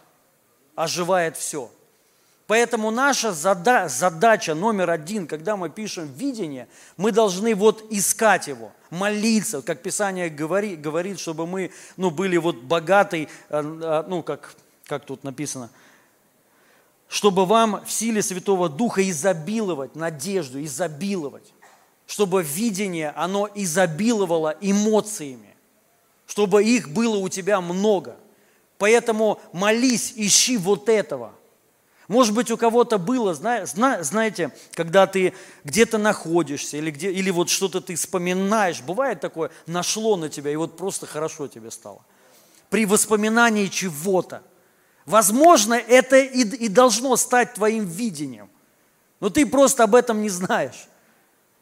Оживает 0.75 1.35
все. 1.35 1.69
Поэтому 2.47 2.89
наша 2.89 3.31
зада- 3.31 3.87
задача 3.89 4.55
номер 4.55 4.89
один, 4.89 5.27
когда 5.27 5.55
мы 5.55 5.69
пишем 5.69 6.11
видение, 6.13 6.67
мы 6.97 7.11
должны 7.11 7.53
вот 7.53 7.85
искать 7.91 8.47
его, 8.47 8.71
молиться, 8.89 9.61
как 9.61 9.83
Писание 9.83 10.29
говорит, 10.29 10.81
говорит 10.81 11.19
чтобы 11.19 11.45
мы 11.45 11.71
ну, 11.95 12.09
были 12.09 12.37
вот 12.37 12.55
богаты, 12.55 13.27
э, 13.49 13.59
э, 13.59 14.03
ну 14.07 14.23
как, 14.23 14.55
как 14.87 15.05
тут 15.05 15.23
написано, 15.23 15.69
чтобы 17.09 17.45
вам 17.45 17.83
в 17.85 17.91
силе 17.91 18.21
Святого 18.21 18.69
Духа 18.69 19.07
изобиловать 19.09 19.95
надежду, 19.95 20.63
изобиловать, 20.63 21.53
чтобы 22.07 22.41
видение, 22.41 23.09
оно 23.09 23.49
изобиловало 23.53 24.55
эмоциями, 24.61 25.57
чтобы 26.25 26.63
их 26.63 26.89
было 26.89 27.17
у 27.17 27.27
тебя 27.27 27.59
много. 27.59 28.15
Поэтому 28.77 29.41
молись, 29.51 30.13
ищи 30.15 30.55
вот 30.55 30.87
этого– 30.87 31.33
может 32.09 32.33
быть, 32.33 32.49
у 32.49 32.57
кого-то 32.57 32.97
было, 32.97 33.35
знаете, 33.35 34.51
когда 34.73 35.05
ты 35.05 35.31
где-то 35.63 35.99
находишься 35.99 36.77
или, 36.77 36.89
где, 36.89 37.11
или 37.11 37.29
вот 37.29 37.51
что-то 37.51 37.81
ты 37.81 37.93
вспоминаешь, 37.93 38.81
бывает 38.81 39.21
такое, 39.21 39.51
нашло 39.67 40.17
на 40.17 40.27
тебя, 40.27 40.51
и 40.51 40.55
вот 40.55 40.75
просто 40.75 41.05
хорошо 41.05 41.47
тебе 41.47 41.69
стало. 41.69 42.03
При 42.71 42.87
воспоминании 42.87 43.67
чего-то. 43.67 44.41
Возможно, 45.09 45.73
это 45.73 46.19
и, 46.19 46.43
и 46.43 46.67
должно 46.67 47.15
стать 47.15 47.55
твоим 47.55 47.85
видением, 47.85 48.47
но 49.19 49.31
ты 49.31 49.43
просто 49.43 49.85
об 49.85 49.95
этом 49.95 50.21
не 50.21 50.29
знаешь. 50.29 50.87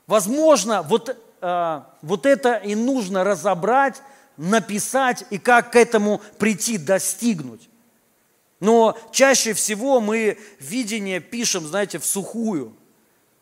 Возможно, 0.05 0.81
вот, 0.81 1.17
э, 1.39 1.81
вот 2.01 2.25
это 2.25 2.55
и 2.55 2.75
нужно 2.75 3.23
разобрать, 3.23 4.01
написать 4.35 5.23
и 5.29 5.37
как 5.37 5.71
к 5.71 5.77
этому 5.77 6.19
прийти, 6.37 6.77
достигнуть. 6.77 7.69
Но 8.59 8.97
чаще 9.13 9.53
всего 9.53 10.01
мы 10.01 10.37
видение 10.59 11.21
пишем, 11.21 11.65
знаете, 11.65 11.99
в 11.99 12.05
сухую. 12.05 12.75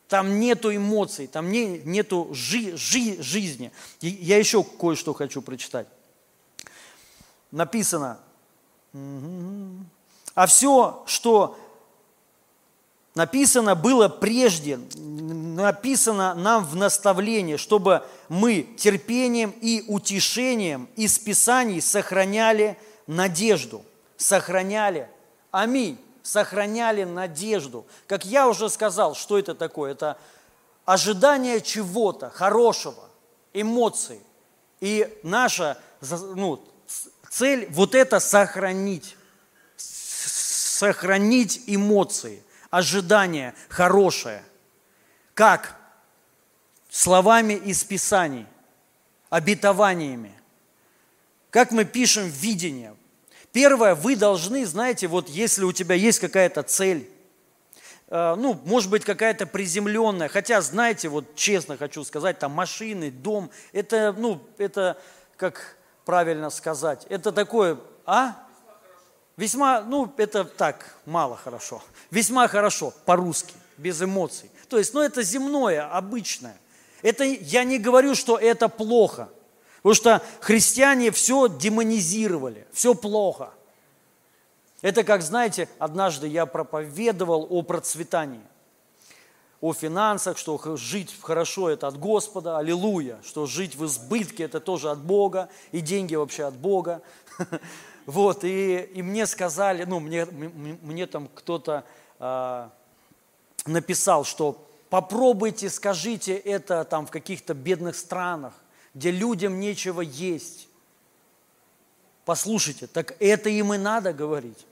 Там 0.07 0.39
нету 0.39 0.75
эмоций, 0.75 1.25
там 1.25 1.49
не, 1.49 1.79
нету 1.79 2.29
жи, 2.31 2.77
жи, 2.77 3.19
жизни. 3.23 3.71
И 4.01 4.09
я 4.09 4.37
еще 4.37 4.63
кое-что 4.63 5.15
хочу 5.15 5.41
прочитать. 5.41 5.87
Написано, 7.49 8.19
а 10.35 10.45
все, 10.45 11.03
что 11.07 11.57
написано 13.15 13.73
было 13.73 14.07
прежде, 14.07 14.79
написано 14.95 16.35
нам 16.35 16.63
в 16.63 16.75
наставлении, 16.75 17.55
чтобы 17.55 18.03
мы 18.29 18.61
терпением 18.77 19.55
и 19.61 19.83
утешением 19.87 20.87
из 20.95 21.17
Писаний 21.17 21.81
сохраняли 21.81 22.77
надежду– 23.07 23.83
сохраняли, 24.17 25.09
аминь, 25.51 25.99
сохраняли 26.23 27.03
надежду. 27.03 27.85
Как 28.07 28.25
я 28.25 28.47
уже 28.47 28.69
сказал, 28.69 29.15
что 29.15 29.37
это 29.37 29.55
такое? 29.55 29.91
Это 29.91 30.17
ожидание 30.85 31.61
чего-то 31.61 32.29
хорошего, 32.29 33.03
эмоций. 33.53 34.19
И 34.79 35.19
наша 35.23 35.77
ну, 36.35 36.63
цель 37.29 37.67
вот 37.71 37.95
это 37.95 38.19
сохранить. 38.19 39.17
Сохранить 40.75 41.63
эмоции, 41.67 42.43
ожидание 42.69 43.53
хорошее. 43.69 44.43
Как? 45.33 45.79
Словами 46.89 47.53
из 47.53 47.85
Писаний, 47.85 48.45
обетованиями. 49.29 50.33
Как 51.49 51.71
мы 51.71 51.85
пишем 51.85 52.27
видение, 52.27 52.93
Первое, 53.53 53.95
вы 53.95 54.17
должны, 54.17 54.65
знаете, 54.65 55.07
вот 55.07 55.29
если 55.29 55.63
у 55.63 55.71
тебя 55.71 55.95
есть 55.95 56.19
какая-то 56.19 56.61
цель, 56.63 57.09
э, 58.09 58.35
ну, 58.37 58.59
может 58.65 58.89
быть, 58.89 59.05
какая-то 59.05 59.45
приземленная, 59.45 60.27
хотя, 60.27 60.59
знаете, 60.59 61.07
вот 61.07 61.35
честно 61.35 61.77
хочу 61.77 62.03
сказать, 62.03 62.37
там 62.37 62.51
машины, 62.51 63.11
дом, 63.11 63.49
это, 63.71 64.13
ну, 64.17 64.41
это, 64.57 65.01
как 65.37 65.77
правильно 66.03 66.49
сказать, 66.49 67.05
это 67.07 67.31
такое, 67.31 67.77
а? 68.05 68.44
Весьма, 69.37 69.81
ну, 69.81 70.11
это 70.17 70.45
так, 70.45 70.95
мало 71.05 71.35
хорошо. 71.35 71.81
Весьма 72.09 72.47
хорошо, 72.47 72.93
по-русски, 73.05 73.53
без 73.77 74.01
эмоций. 74.01 74.49
То 74.69 74.77
есть, 74.77 74.93
ну, 74.93 75.01
это 75.01 75.23
земное, 75.23 75.89
обычное. 75.89 76.57
Это, 77.01 77.23
я 77.23 77.65
не 77.65 77.77
говорю, 77.77 78.15
что 78.15 78.37
это 78.37 78.69
плохо. 78.69 79.29
Потому 79.77 79.93
что 79.93 80.21
христиане 80.39 81.11
все 81.11 81.47
демонизировали, 81.47 82.65
все 82.71 82.95
плохо. 82.95 83.51
Это 84.81 85.03
как, 85.03 85.21
знаете, 85.21 85.67
однажды 85.79 86.27
я 86.27 86.45
проповедовал 86.45 87.45
о 87.49 87.61
процветании, 87.61 88.41
о 89.61 89.73
финансах, 89.73 90.37
что 90.37 90.59
жить 90.77 91.15
хорошо– 91.21 91.69
это 91.71 91.87
от 91.87 91.99
Господа, 91.99 92.57
аллилуйя, 92.57 93.19
что 93.23 93.45
жить 93.45 93.75
в 93.75 93.85
избытке– 93.85 94.43
это 94.45 94.59
тоже 94.59 94.89
от 94.89 94.99
Бога, 94.99 95.49
и 95.71 95.81
деньги 95.81 96.15
вообще 96.15 96.45
от 96.45 96.55
Бога. 96.55 97.01
Вот, 98.05 98.43
и, 98.43 98.77
и 98.93 99.01
мне 99.01 99.25
сказали, 99.25 99.83
ну, 99.83 99.99
мне, 99.99 100.25
мне 100.25 101.07
там 101.07 101.27
кто-то 101.33 101.83
э, 102.19 102.69
написал, 103.65 104.23
что 104.23 104.63
попробуйте, 104.89 105.69
скажите 105.69 106.35
это 106.35 106.83
там 106.83 107.07
в 107.07 107.11
каких-то 107.11 107.53
бедных 107.53 107.95
странах, 107.95 108.53
где 108.93 109.09
людям 109.09 109.59
нечего 109.59 110.01
есть. 110.01 110.67
Послушайте, 112.25 112.87
так 112.87 113.15
это 113.19 113.49
им 113.49 113.73
и 113.73 113.77
надо 113.77 114.13
говорить. 114.13 114.65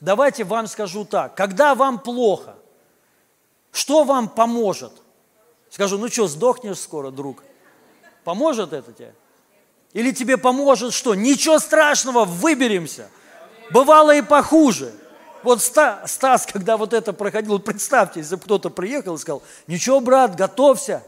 Давайте 0.00 0.44
вам 0.44 0.66
скажу 0.66 1.04
так, 1.04 1.34
когда 1.34 1.74
вам 1.74 1.98
плохо, 1.98 2.56
что 3.72 4.04
вам 4.04 4.28
поможет? 4.28 4.92
Скажу, 5.70 5.98
ну 5.98 6.08
что, 6.08 6.28
сдохнешь 6.28 6.78
скоро, 6.78 7.10
друг? 7.10 7.42
Поможет 8.22 8.72
это 8.72 8.92
тебе? 8.92 9.14
Или 9.94 10.10
тебе 10.10 10.36
поможет 10.36 10.92
что? 10.92 11.14
Ничего 11.14 11.58
страшного, 11.58 12.24
выберемся. 12.24 13.08
Бывало 13.70 14.14
и 14.14 14.22
похуже. 14.22 14.92
Вот 15.42 15.62
Стас, 15.62 16.46
когда 16.52 16.76
вот 16.76 16.92
это 16.92 17.12
проходил, 17.12 17.58
представьте, 17.60 18.20
если 18.20 18.36
кто-то 18.36 18.70
приехал 18.70 19.14
и 19.14 19.18
сказал, 19.18 19.42
ничего, 19.66 20.00
брат, 20.00 20.36
готовься, 20.36 21.02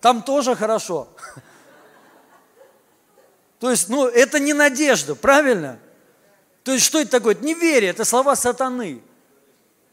там 0.00 0.22
тоже 0.22 0.54
хорошо. 0.54 1.08
То 3.58 3.70
есть, 3.70 3.88
ну, 3.88 4.06
это 4.06 4.38
не 4.38 4.52
надежда, 4.52 5.14
правильно? 5.14 5.78
То 6.62 6.72
есть, 6.72 6.84
что 6.84 7.00
это 7.00 7.12
такое? 7.12 7.32
Это 7.32 7.44
неверие, 7.44 7.90
это 7.90 8.04
слова 8.04 8.36
сатаны. 8.36 9.02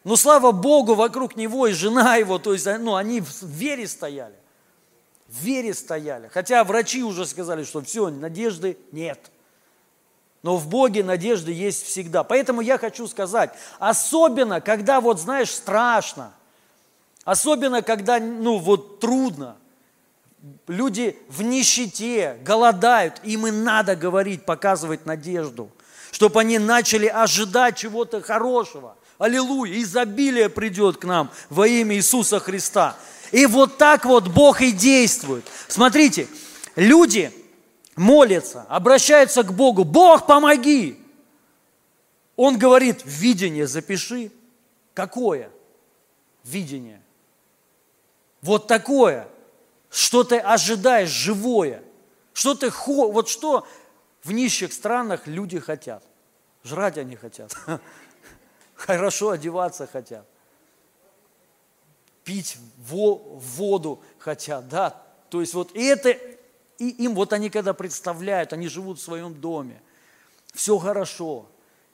Но 0.03 0.15
слава 0.15 0.51
Богу, 0.51 0.95
вокруг 0.95 1.37
него 1.37 1.65
и 1.65 1.71
жена 1.71 2.17
его, 2.17 2.37
то 2.37 2.53
есть, 2.53 2.65
ну, 2.65 2.95
они 2.95 3.21
в 3.21 3.43
вере 3.43 3.87
стояли. 3.87 4.35
В 5.33 5.43
вере 5.43 5.73
стояли. 5.73 6.29
Хотя 6.31 6.63
врачи 6.63 7.03
уже 7.03 7.25
сказали, 7.25 7.63
что 7.63 7.81
все, 7.81 8.09
надежды 8.09 8.77
нет. 8.91 9.19
Но 10.43 10.57
в 10.57 10.67
Боге 10.67 11.03
надежды 11.03 11.51
есть 11.51 11.85
всегда. 11.85 12.23
Поэтому 12.23 12.61
я 12.61 12.77
хочу 12.77 13.07
сказать, 13.07 13.51
особенно, 13.79 14.61
когда 14.61 15.01
вот, 15.01 15.19
знаешь, 15.19 15.49
страшно, 15.49 16.33
особенно, 17.25 17.81
когда, 17.81 18.19
ну, 18.19 18.57
вот 18.57 18.99
трудно– 18.99 19.57
люди 20.67 21.17
в 21.29 21.41
нищете, 21.41 22.37
голодают, 22.43 23.19
им 23.23 23.47
и 23.47 23.51
надо 23.51 23.95
говорить, 23.95 24.45
показывать 24.45 25.05
надежду, 25.05 25.69
чтобы 26.11 26.41
они 26.41 26.59
начали 26.59 27.07
ожидать 27.07 27.77
чего-то 27.77 28.21
хорошего. 28.21 28.97
Аллилуйя, 29.17 29.81
изобилие 29.81 30.49
придет 30.49 30.97
к 30.97 31.05
нам 31.05 31.31
во 31.49 31.67
имя 31.67 31.95
Иисуса 31.95 32.39
Христа. 32.39 32.95
И 33.33 33.45
вот 33.45 33.77
так 33.77 34.05
вот 34.05 34.29
Бог 34.29 34.61
и 34.61 34.71
действует. 34.71 35.45
Смотрите, 35.67 36.29
люди 36.77 37.33
молятся, 37.97 38.61
обращаются 38.69 39.43
к 39.43 39.51
Богу, 39.53 39.83
Бог, 39.83 40.25
помоги. 40.25 40.97
Он 42.37 42.57
говорит, 42.57 43.01
видение 43.03 43.67
запиши. 43.67 44.31
Какое? 44.93 45.49
Видение. 46.45 47.01
Вот 48.41 48.67
такое– 48.67 49.27
что 49.93 50.23
ты 50.23 50.39
ожидаешь 50.39 51.09
живое, 51.09 51.83
что 52.33 52.55
ты 52.55 52.71
вот 52.85 53.29
что 53.29 53.67
в 54.23 54.31
нищих 54.31 54.73
странах 54.73 55.27
люди 55.27 55.59
хотят. 55.59 56.03
Жрать 56.63 56.97
они 56.97 57.15
хотят, 57.15 57.55
хорошо 58.75 59.29
одеваться 59.29 59.85
хотят, 59.85 60.25
пить 62.23 62.57
воду 62.77 64.01
хотят, 64.19 64.67
да. 64.69 65.01
То 65.29 65.41
есть 65.41 65.53
вот 65.53 65.71
это, 65.75 66.09
и 66.77 66.89
им 66.89 67.15
вот 67.15 67.33
они 67.33 67.49
когда 67.49 67.73
представляют, 67.73 68.53
они 68.53 68.67
живут 68.67 68.99
в 68.99 69.03
своем 69.03 69.33
доме, 69.33 69.81
все 70.53 70.77
хорошо, 70.77 71.47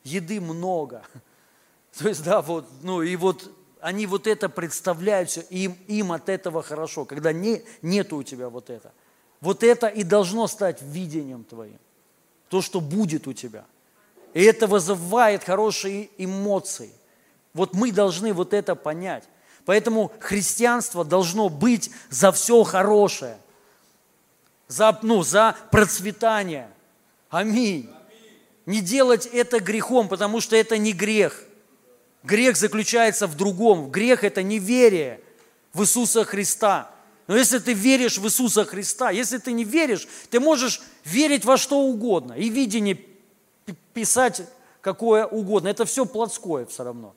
еды 0.03 0.41
много. 0.41 1.03
То 1.97 2.07
есть, 2.07 2.23
да, 2.23 2.41
вот, 2.41 2.67
ну 2.81 3.01
и 3.01 3.15
вот 3.15 3.51
они 3.81 4.05
вот 4.05 4.27
это 4.27 4.49
представляют, 4.49 5.37
им, 5.49 5.77
им 5.87 6.11
от 6.11 6.29
этого 6.29 6.61
хорошо, 6.61 7.05
когда 7.05 7.31
не, 7.31 7.63
нету 7.81 8.17
у 8.17 8.23
тебя 8.23 8.49
вот 8.49 8.69
это. 8.69 8.91
Вот 9.41 9.63
это 9.63 9.87
и 9.87 10.03
должно 10.03 10.47
стать 10.47 10.81
видением 10.81 11.45
твоим, 11.45 11.79
то, 12.49 12.61
что 12.61 12.81
будет 12.81 13.27
у 13.27 13.33
тебя. 13.33 13.65
И 14.33 14.43
это 14.43 14.67
вызывает 14.67 15.43
хорошие 15.43 16.09
эмоции– 16.17 16.93
Вот 17.53 17.73
мы 17.73 17.91
должны 17.91 18.33
вот 18.33 18.53
это 18.53 18.75
понять. 18.75 19.23
Поэтому 19.69 20.11
христианство 20.19 21.05
должно 21.05 21.47
быть 21.47 21.91
за 22.09 22.31
все 22.31 22.63
хорошее, 22.63 23.37
за, 24.67 24.97
ну, 25.03 25.21
за 25.21 25.55
процветание. 25.69 26.71
Аминь. 27.29 27.87
Не 28.65 28.81
делать 28.81 29.27
это 29.27 29.59
грехом, 29.59 30.07
потому 30.07 30.41
что 30.41 30.55
это 30.55 30.79
не 30.79 30.91
грех. 30.91 31.43
Грех 32.23 32.57
заключается 32.57 33.27
в 33.27 33.37
другом. 33.37 33.91
Грех– 33.91 34.23
это 34.23 34.41
неверие 34.41 35.21
в 35.71 35.83
Иисуса 35.83 36.25
Христа. 36.25 36.89
Но 37.27 37.37
если 37.37 37.59
ты 37.59 37.73
веришь 37.73 38.17
в 38.17 38.25
Иисуса 38.25 38.65
Христа, 38.65 39.11
если 39.11 39.37
ты 39.37 39.51
не 39.51 39.65
веришь, 39.65 40.07
ты 40.31 40.39
можешь 40.39 40.81
верить 41.05 41.45
во 41.45 41.57
что 41.57 41.77
угодно. 41.81 42.33
И 42.33 42.49
видение 42.49 42.99
писать 43.93 44.41
какое 44.81 45.27
угодно. 45.27 45.67
Это 45.67 45.85
все 45.85 46.07
плотское 46.07 46.65
все 46.65 46.85
равно. 46.85 47.13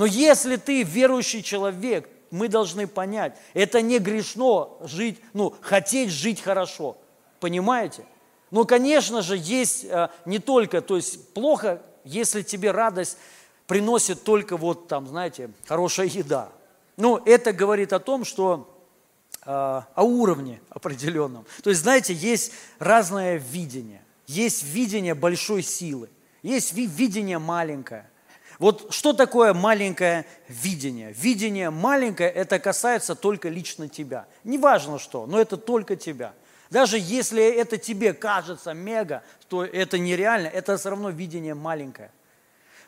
Но 0.00 0.06
если 0.06 0.56
ты 0.56 0.82
верующий 0.82 1.42
человек, 1.42 2.08
мы 2.30 2.48
должны 2.48 2.86
понять, 2.86 3.36
это 3.52 3.82
не 3.82 3.98
грешно 3.98 4.70
жить, 4.80 5.20
ну, 5.34 5.54
хотеть 5.60 6.08
жить 6.08 6.40
хорошо. 6.40 6.96
Понимаете? 7.38 8.06
Но, 8.50 8.64
конечно 8.64 9.20
же, 9.20 9.36
есть 9.36 9.84
э, 9.84 10.08
не 10.24 10.38
только, 10.38 10.80
то 10.80 10.96
есть 10.96 11.34
плохо, 11.34 11.82
если 12.04 12.40
тебе 12.40 12.70
радость 12.70 13.18
приносит 13.66 14.24
только 14.24 14.56
вот 14.56 14.88
там, 14.88 15.06
знаете, 15.06 15.50
хорошая 15.66 16.06
еда. 16.06 16.48
Ну, 16.96 17.18
это 17.18 17.52
говорит 17.52 17.92
о 17.92 18.00
том, 18.00 18.24
что 18.24 18.74
э, 19.44 19.50
о 19.50 20.02
уровне 20.02 20.62
определенном. 20.70 21.44
То 21.62 21.68
есть, 21.68 21.82
знаете, 21.82 22.14
есть 22.14 22.52
разное 22.78 23.36
видение. 23.36 24.02
Есть 24.26 24.62
видение 24.62 25.12
большой 25.12 25.62
силы, 25.62 26.08
есть 26.42 26.72
видение 26.72 27.38
маленькое. 27.38 28.08
Вот 28.60 28.92
что 28.92 29.14
такое 29.14 29.54
маленькое 29.54 30.26
видение? 30.46 31.12
Видение 31.12 31.70
маленькое, 31.70 32.28
это 32.28 32.58
касается 32.58 33.14
только 33.14 33.48
лично 33.48 33.88
тебя. 33.88 34.26
Неважно 34.44 34.98
что, 34.98 35.24
но 35.26 35.40
это 35.40 35.56
только 35.56 35.96
тебя. 35.96 36.34
Даже 36.68 36.98
если 36.98 37.42
это 37.42 37.78
тебе 37.78 38.12
кажется 38.12 38.74
мега, 38.74 39.22
то 39.48 39.64
это 39.64 39.98
нереально, 39.98 40.46
это 40.46 40.76
все 40.76 40.90
равно 40.90 41.08
видение 41.08 41.54
маленькое. 41.54 42.12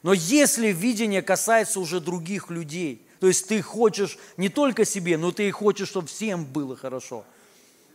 Но 0.02 0.12
если 0.12 0.68
видение 0.68 1.22
касается 1.22 1.80
уже 1.80 2.00
других 2.00 2.50
людей, 2.50 3.06
то 3.18 3.26
есть 3.26 3.48
ты 3.48 3.62
хочешь 3.62 4.18
не 4.36 4.50
только 4.50 4.84
себе, 4.84 5.16
но 5.16 5.32
ты 5.32 5.48
и 5.48 5.50
хочешь, 5.50 5.88
чтобы 5.88 6.08
всем 6.08 6.44
было 6.44 6.76
хорошо. 6.76 7.24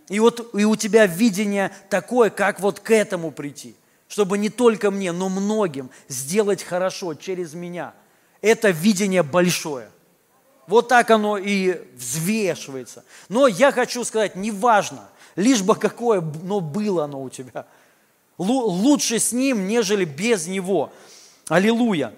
И 0.09 0.19
вот 0.19 0.55
и 0.55 0.65
у 0.65 0.75
тебя 0.75 1.05
видение 1.05 1.71
такое, 1.89 2.31
как 2.31 2.59
вот 2.59 2.79
к 2.79 2.89
этому 2.89 3.29
прийти, 3.29 3.75
чтобы 4.07 4.37
не 4.37 4.49
только 4.49 4.91
мне, 4.91 5.11
но 5.11 5.29
многим 5.29 5.89
сделать 6.07 6.63
хорошо 6.63 7.13
через 7.13 7.53
меня. 7.53 7.93
Это 8.41 8.69
видение 8.69 9.23
большое. 9.23 9.89
Вот 10.67 10.89
так 10.89 11.09
оно 11.11 11.37
и 11.37 11.81
взвешивается. 11.95 13.03
Но 13.29 13.47
я 13.47 13.71
хочу 13.71 14.03
сказать, 14.03 14.35
неважно, 14.35 15.07
лишь 15.35 15.61
бы 15.61 15.75
какое 15.75 16.21
но 16.21 16.59
было 16.59 17.05
оно 17.05 17.23
у 17.23 17.29
тебя. 17.29 17.65
Лучше 18.37 19.19
с 19.19 19.31
ним, 19.31 19.67
нежели 19.67 20.05
без 20.05 20.47
него. 20.47 20.91
Аллилуйя. 21.47 22.13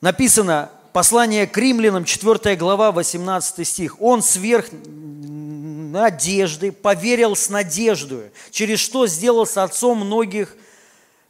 Написано, 0.00 0.70
послание 0.92 1.46
к 1.46 1.56
римлянам, 1.56 2.04
4 2.04 2.56
глава, 2.56 2.92
18 2.92 3.66
стих. 3.66 4.00
Он 4.00 4.22
сверх 4.22 4.66
надежды, 5.94 6.72
поверил 6.72 7.36
с 7.36 7.48
надеждой, 7.48 8.32
через 8.50 8.80
что 8.80 9.06
сделался 9.06 9.62
отцом 9.62 9.98
многих 10.00 10.56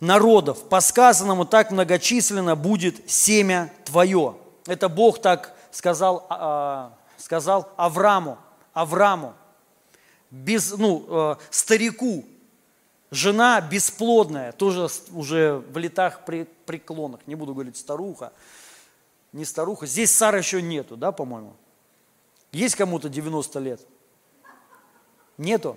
народов. 0.00 0.68
По 0.68 0.80
сказанному 0.80 1.44
так 1.44 1.70
многочисленно 1.70 2.56
будет 2.56 3.10
семя 3.10 3.70
твое. 3.84 4.36
Это 4.66 4.88
Бог 4.88 5.20
так 5.20 5.54
сказал, 5.70 6.26
а, 6.30 6.94
сказал 7.18 7.68
Аврааму, 7.76 8.38
Аврааму, 8.72 9.34
без, 10.30 10.72
ну, 10.72 11.04
э, 11.08 11.36
старику, 11.50 12.24
жена 13.10 13.60
бесплодная, 13.60 14.52
тоже 14.52 14.88
уже 15.12 15.62
в 15.70 15.78
летах 15.78 16.24
преклонах, 16.24 17.20
не 17.26 17.34
буду 17.34 17.52
говорить 17.52 17.76
старуха, 17.76 18.32
не 19.32 19.44
старуха. 19.44 19.86
Здесь 19.86 20.10
Сара 20.10 20.38
еще 20.38 20.62
нету, 20.62 20.96
да, 20.96 21.12
по-моему? 21.12 21.54
Есть 22.50 22.74
кому-то 22.74 23.08
90 23.08 23.58
лет? 23.60 23.80
Нету. 25.38 25.76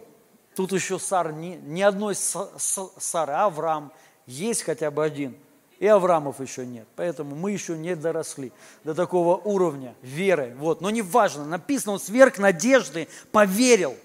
Тут 0.55 0.71
еще 0.71 0.99
Сар, 0.99 1.33
ни, 1.33 1.59
ни 1.65 1.81
одной 1.81 2.15
Сары, 2.15 3.33
а 3.33 3.45
Авраам 3.45 3.91
есть 4.25 4.63
хотя 4.63 4.89
бы 4.91 5.03
один. 5.03 5.37
И 5.79 5.85
Авраамов 5.85 6.41
еще 6.41 6.65
нет. 6.65 6.87
Поэтому 6.95 7.35
мы 7.35 7.51
еще 7.51 7.77
не 7.77 7.95
доросли 7.95 8.51
до 8.83 8.95
такого 8.95 9.37
уровня 9.37 9.93
веры. 10.01 10.55
Вот. 10.57 10.81
Но 10.81 10.89
не 10.89 11.03
важно, 11.03 11.45
написано, 11.45 11.93
он 11.93 11.99
сверх 11.99 12.39
надежды 12.39 13.07
поверил, 13.31 13.95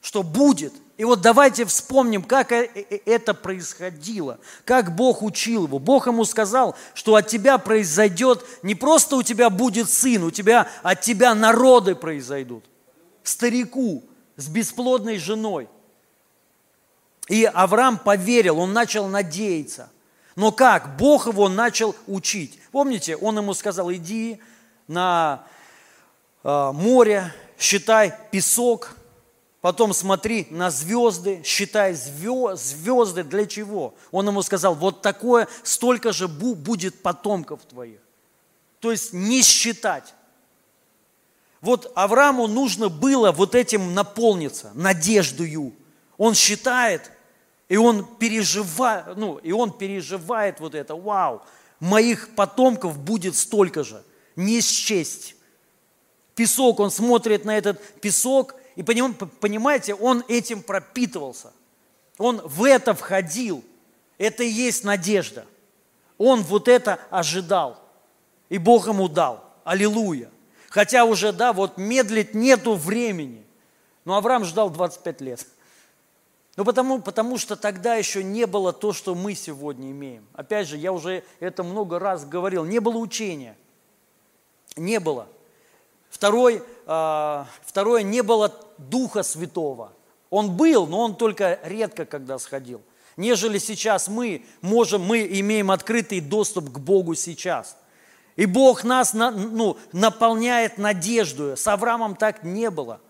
что 0.00 0.22
будет. 0.22 0.72
И 0.96 1.04
вот 1.04 1.20
давайте 1.20 1.64
вспомним, 1.64 2.24
как 2.24 2.50
э, 2.50 2.68
э, 2.74 2.98
это 3.06 3.34
происходило, 3.34 4.40
как 4.64 4.96
Бог 4.96 5.22
учил 5.22 5.66
его. 5.66 5.78
Бог 5.78 6.08
ему 6.08 6.24
сказал, 6.24 6.74
что 6.92 7.14
от 7.14 7.28
тебя 7.28 7.58
произойдет, 7.58 8.44
не 8.64 8.74
просто 8.74 9.14
у 9.14 9.22
тебя 9.22 9.48
будет 9.48 9.88
сын, 9.88 10.24
у 10.24 10.32
тебя, 10.32 10.66
от 10.82 11.00
тебя 11.02 11.36
народы 11.36 11.94
произойдут. 11.94 12.64
Старику, 13.22 14.02
с 14.38 14.48
бесплодной 14.48 15.18
женой. 15.18 15.68
И 17.28 17.44
Авраам 17.44 17.98
поверил, 17.98 18.58
он 18.60 18.72
начал 18.72 19.06
надеяться. 19.08 19.90
Но 20.36 20.52
как? 20.52 20.96
Бог 20.96 21.26
его 21.26 21.48
начал 21.48 21.94
учить. 22.06 22.58
Помните, 22.70 23.16
он 23.16 23.36
ему 23.36 23.52
сказал, 23.52 23.92
иди 23.92 24.40
на 24.86 25.44
э, 26.44 26.70
море, 26.72 27.34
считай 27.58 28.14
песок, 28.30 28.94
потом 29.60 29.92
смотри 29.92 30.46
на 30.50 30.70
звезды, 30.70 31.42
считай 31.44 31.94
звезды, 31.94 33.24
для 33.24 33.44
чего? 33.44 33.94
Он 34.12 34.28
ему 34.28 34.42
сказал, 34.42 34.76
вот 34.76 35.02
такое, 35.02 35.48
столько 35.64 36.12
же 36.12 36.28
будет 36.28 37.02
потомков 37.02 37.60
твоих. 37.64 37.98
То 38.78 38.92
есть 38.92 39.12
не 39.12 39.42
считать. 39.42 40.14
Вот 41.60 41.90
Аврааму 41.94 42.46
нужно 42.46 42.88
было 42.88 43.32
вот 43.32 43.54
этим 43.54 43.94
наполниться, 43.94 44.70
надеждою. 44.74 45.74
Он 46.16 46.34
считает, 46.34 47.10
и 47.68 47.76
он 47.76 48.04
переживает, 48.04 49.16
ну, 49.16 49.38
и 49.38 49.52
он 49.52 49.76
переживает 49.76 50.60
вот 50.60 50.74
это, 50.74 50.94
вау, 50.94 51.42
моих 51.80 52.34
потомков 52.34 52.98
будет 52.98 53.36
столько 53.36 53.84
же, 53.84 54.02
не 54.36 54.60
счесть. 54.60 55.34
Песок, 56.34 56.78
он 56.78 56.90
смотрит 56.90 57.44
на 57.44 57.58
этот 57.58 57.82
песок, 58.00 58.54
и 58.76 58.82
понимаете, 58.84 59.94
он 59.94 60.22
этим 60.28 60.62
пропитывался. 60.62 61.52
Он 62.16 62.40
в 62.44 62.62
это 62.62 62.94
входил. 62.94 63.64
Это 64.18 64.44
и 64.44 64.48
есть 64.48 64.84
надежда. 64.84 65.46
Он 66.16 66.42
вот 66.42 66.68
это 66.68 67.00
ожидал. 67.10 67.80
И 68.48 68.58
Бог 68.58 68.86
ему 68.86 69.08
дал. 69.08 69.44
Аллилуйя. 69.64 70.30
Хотя 70.78 71.04
уже, 71.04 71.32
да, 71.32 71.52
вот 71.52 71.76
медлить 71.76 72.36
нету 72.36 72.74
времени. 72.74 73.44
Но 74.04 74.16
Авраам 74.16 74.44
ждал 74.44 74.70
25 74.70 75.20
лет. 75.22 75.44
Ну, 76.54 76.64
потому, 76.64 77.00
потому 77.00 77.36
что 77.36 77.56
тогда 77.56 77.96
еще 77.96 78.22
не 78.22 78.46
было 78.46 78.72
то, 78.72 78.92
что 78.92 79.16
мы 79.16 79.34
сегодня 79.34 79.90
имеем. 79.90 80.24
Опять 80.34 80.68
же, 80.68 80.76
я 80.76 80.92
уже 80.92 81.24
это 81.40 81.64
много 81.64 81.98
раз 81.98 82.24
говорил. 82.24 82.64
Не 82.64 82.78
было 82.78 82.96
учения. 82.98 83.56
Не 84.76 85.00
было. 85.00 85.26
Второй, 86.10 86.62
э, 86.86 87.44
второе, 87.64 88.02
не 88.04 88.22
было 88.22 88.54
Духа 88.78 89.24
Святого. 89.24 89.92
Он 90.30 90.56
был, 90.56 90.86
но 90.86 91.00
он 91.00 91.16
только 91.16 91.58
редко 91.64 92.04
когда 92.04 92.38
сходил. 92.38 92.80
Нежели 93.16 93.58
сейчас 93.58 94.06
мы 94.06 94.46
можем, 94.60 95.02
мы 95.02 95.26
имеем 95.26 95.72
открытый 95.72 96.20
доступ 96.20 96.70
к 96.70 96.78
Богу 96.78 97.16
сейчас– 97.16 97.76
и 98.38 98.46
Бог 98.46 98.84
нас 98.84 99.14
ну, 99.14 99.76
наполняет 99.90 100.78
надеждой. 100.78 101.56
С 101.56 101.66
Авраамом 101.66 102.14
так 102.14 102.44
не 102.44 102.70
было. 102.70 103.00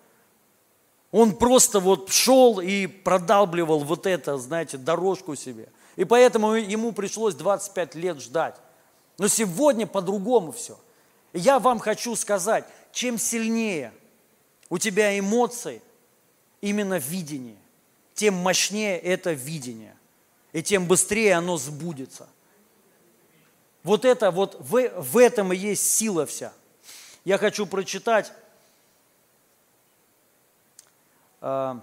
Он 1.10 1.36
просто 1.36 1.80
вот 1.80 2.10
шел 2.10 2.60
и 2.60 2.86
продалбливал 2.86 3.80
вот 3.80 4.06
это, 4.06 4.38
знаете, 4.38 4.78
дорожку 4.78 5.36
себе. 5.36 5.68
И 5.96 6.06
поэтому 6.06 6.54
ему 6.54 6.92
пришлось 6.92 7.34
25 7.34 7.94
лет 7.94 8.22
ждать. 8.22 8.54
Но 9.18 9.28
сегодня 9.28 9.86
по-другому 9.86 10.50
все. 10.50 10.80
Я 11.34 11.58
вам 11.58 11.78
хочу 11.78 12.16
сказать, 12.16 12.64
чем 12.90 13.18
сильнее 13.18 13.92
у 14.70 14.78
тебя 14.78 15.18
эмоции, 15.18 15.82
именно 16.62 16.96
видение, 16.96 17.58
тем 18.14 18.32
мощнее 18.32 18.98
это 18.98 19.32
видение. 19.32 19.94
И 20.54 20.62
тем 20.62 20.86
быстрее 20.86 21.34
оно 21.34 21.58
сбудется– 21.58 22.28
вот 23.82 24.04
это 24.04 24.30
вот, 24.30 24.56
в, 24.58 24.88
в 24.88 25.18
этом 25.18 25.52
и 25.52 25.56
есть 25.56 25.90
сила 25.90 26.26
вся. 26.26 26.52
Я 27.24 27.38
хочу 27.38 27.66
прочитать 27.66 28.32
э, 31.40 31.74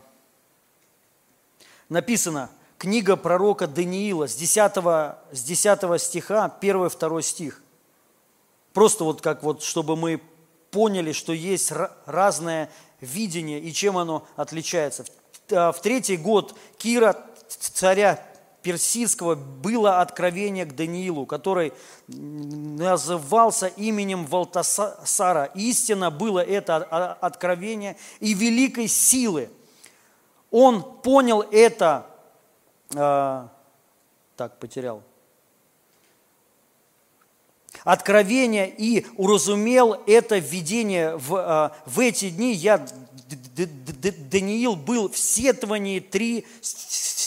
написано, 1.89 2.49
книга 2.77 3.15
пророка 3.15 3.67
Даниила 3.67 4.27
с 4.27 4.35
10, 4.35 4.73
с 5.31 5.43
10 5.43 6.01
стиха, 6.01 6.57
1-2 6.61 7.21
стих. 7.21 7.61
Просто 8.73 9.03
вот 9.03 9.21
как 9.21 9.43
вот, 9.43 9.63
чтобы 9.63 9.95
мы 9.95 10.21
поняли, 10.71 11.13
что 11.13 11.31
есть 11.31 11.71
разное 12.05 12.69
видение 12.99 13.59
и 13.59 13.71
чем 13.71 13.97
оно 13.97 14.27
отличается. 14.35 15.05
В 15.47 15.53
э, 15.53 15.73
третий 15.81 16.17
год 16.17 16.55
Кира, 16.77 17.15
царя 17.47 18.25
персидского, 18.65 19.35
было 19.35 20.01
откровение 20.01 20.65
к 20.65 20.73
Даниилу, 20.73 21.27
который 21.27 21.71
назывался 22.07 23.67
именем 23.67 24.25
Валтасара. 24.25 25.51
Истина 25.53 26.09
было 26.09 26.39
это 26.39 26.77
откровение 27.21 27.95
и 28.19 28.33
великой 28.33 28.87
силы. 28.87 29.51
Он 30.49 30.81
понял 31.03 31.41
это, 31.51 32.07
э, 32.95 33.47
так, 34.35 34.57
потерял, 34.57 35.03
откровение 37.83 38.73
и 38.75 39.05
уразумел 39.15 40.01
это 40.07 40.39
видение 40.39 41.17
в, 41.17 41.35
э, 41.35 41.69
в 41.85 41.99
эти 41.99 42.31
дни. 42.31 42.53
Я, 42.53 42.83
Даниил, 44.31 44.75
был 44.75 45.09
в 45.09 45.17
сетовании 45.19 45.99
три 45.99 46.47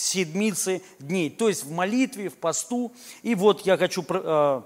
седмицы 0.08 0.82
дней, 0.98 1.30
то 1.30 1.48
есть 1.48 1.64
в 1.64 1.70
молитве, 1.70 2.28
в 2.28 2.36
посту. 2.36 2.92
И 3.22 3.34
вот 3.34 3.66
я 3.66 3.76
хочу 3.76 4.04
э, 4.08 4.62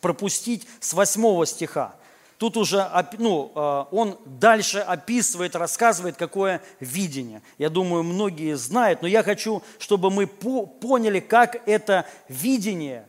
пропустить 0.00 0.66
с 0.80 0.92
восьмого 0.92 1.46
стиха. 1.46 1.94
Тут 2.38 2.56
уже 2.56 2.88
ну, 3.18 3.50
э, 3.54 3.84
он 3.90 4.16
дальше 4.24 4.78
описывает, 4.78 5.56
рассказывает, 5.56 6.16
какое 6.16 6.62
видение. 6.78 7.42
Я 7.58 7.68
думаю, 7.68 8.04
многие 8.04 8.56
знают, 8.56 9.02
но 9.02 9.08
я 9.08 9.24
хочу, 9.24 9.62
чтобы 9.78 10.10
мы 10.10 10.26
поняли, 10.28 11.18
как 11.18 11.68
это 11.68 12.06
видение 12.28 13.06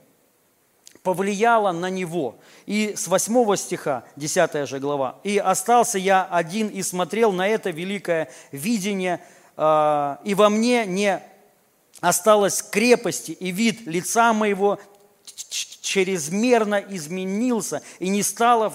повлияло 1.04 1.72
на 1.72 1.90
него. 1.90 2.36
И 2.66 2.94
с 2.96 3.08
8 3.08 3.56
стиха, 3.56 4.04
10 4.16 4.68
же 4.68 4.80
глава. 4.80 5.18
«И 5.24 5.38
остался 5.38 5.98
я 5.98 6.26
один 6.26 6.68
и 6.68 6.82
смотрел 6.82 7.32
на 7.32 7.48
это 7.48 7.70
великое 7.70 8.30
видение, 8.52 9.22
э, 9.56 10.18
и 10.24 10.34
во 10.34 10.50
мне 10.50 10.86
не 10.88 11.22
осталось 12.02 12.62
крепости, 12.62 13.32
и 13.32 13.52
вид 13.52 13.86
лица 13.86 14.34
моего 14.34 14.80
чрезмерно 15.82 16.76
изменился, 16.76 17.82
и 17.98 18.10
не 18.10 18.22
стало 18.22 18.74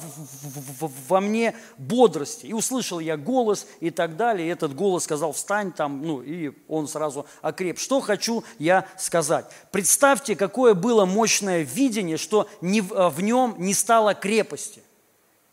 во 1.09 1.21
мне 1.21 1.55
бодрости. 1.79 2.47
И 2.47 2.53
услышал 2.53 2.99
я 2.99 3.17
голос 3.17 3.67
и 3.81 3.91
так 3.91 4.17
далее. 4.17 4.49
И 4.49 4.51
этот 4.51 4.75
голос 4.75 5.05
сказал, 5.05 5.33
встань 5.33 5.73
там, 5.73 6.03
ну, 6.03 6.23
и 6.23 6.53
он 6.67 6.89
сразу 6.89 7.27
окреп. 7.43 7.79
Что 7.79 8.01
хочу 8.01 8.43
я 8.59 8.89
сказать? 8.99 9.47
Представьте, 9.71 10.35
какое 10.35 10.75
было 10.75 11.05
мощное 11.05 11.63
видение, 11.63 12.17
что 12.17 12.49
в 12.61 13.21
нем 13.21 13.55
не 13.59 13.75
стало 13.75 14.15
крепости, 14.15 14.83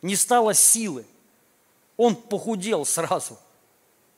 не 0.01 0.15
стало 0.15 0.53
силы. 0.53 1.05
Он 1.97 2.15
похудел 2.15 2.85
сразу. 2.85 3.37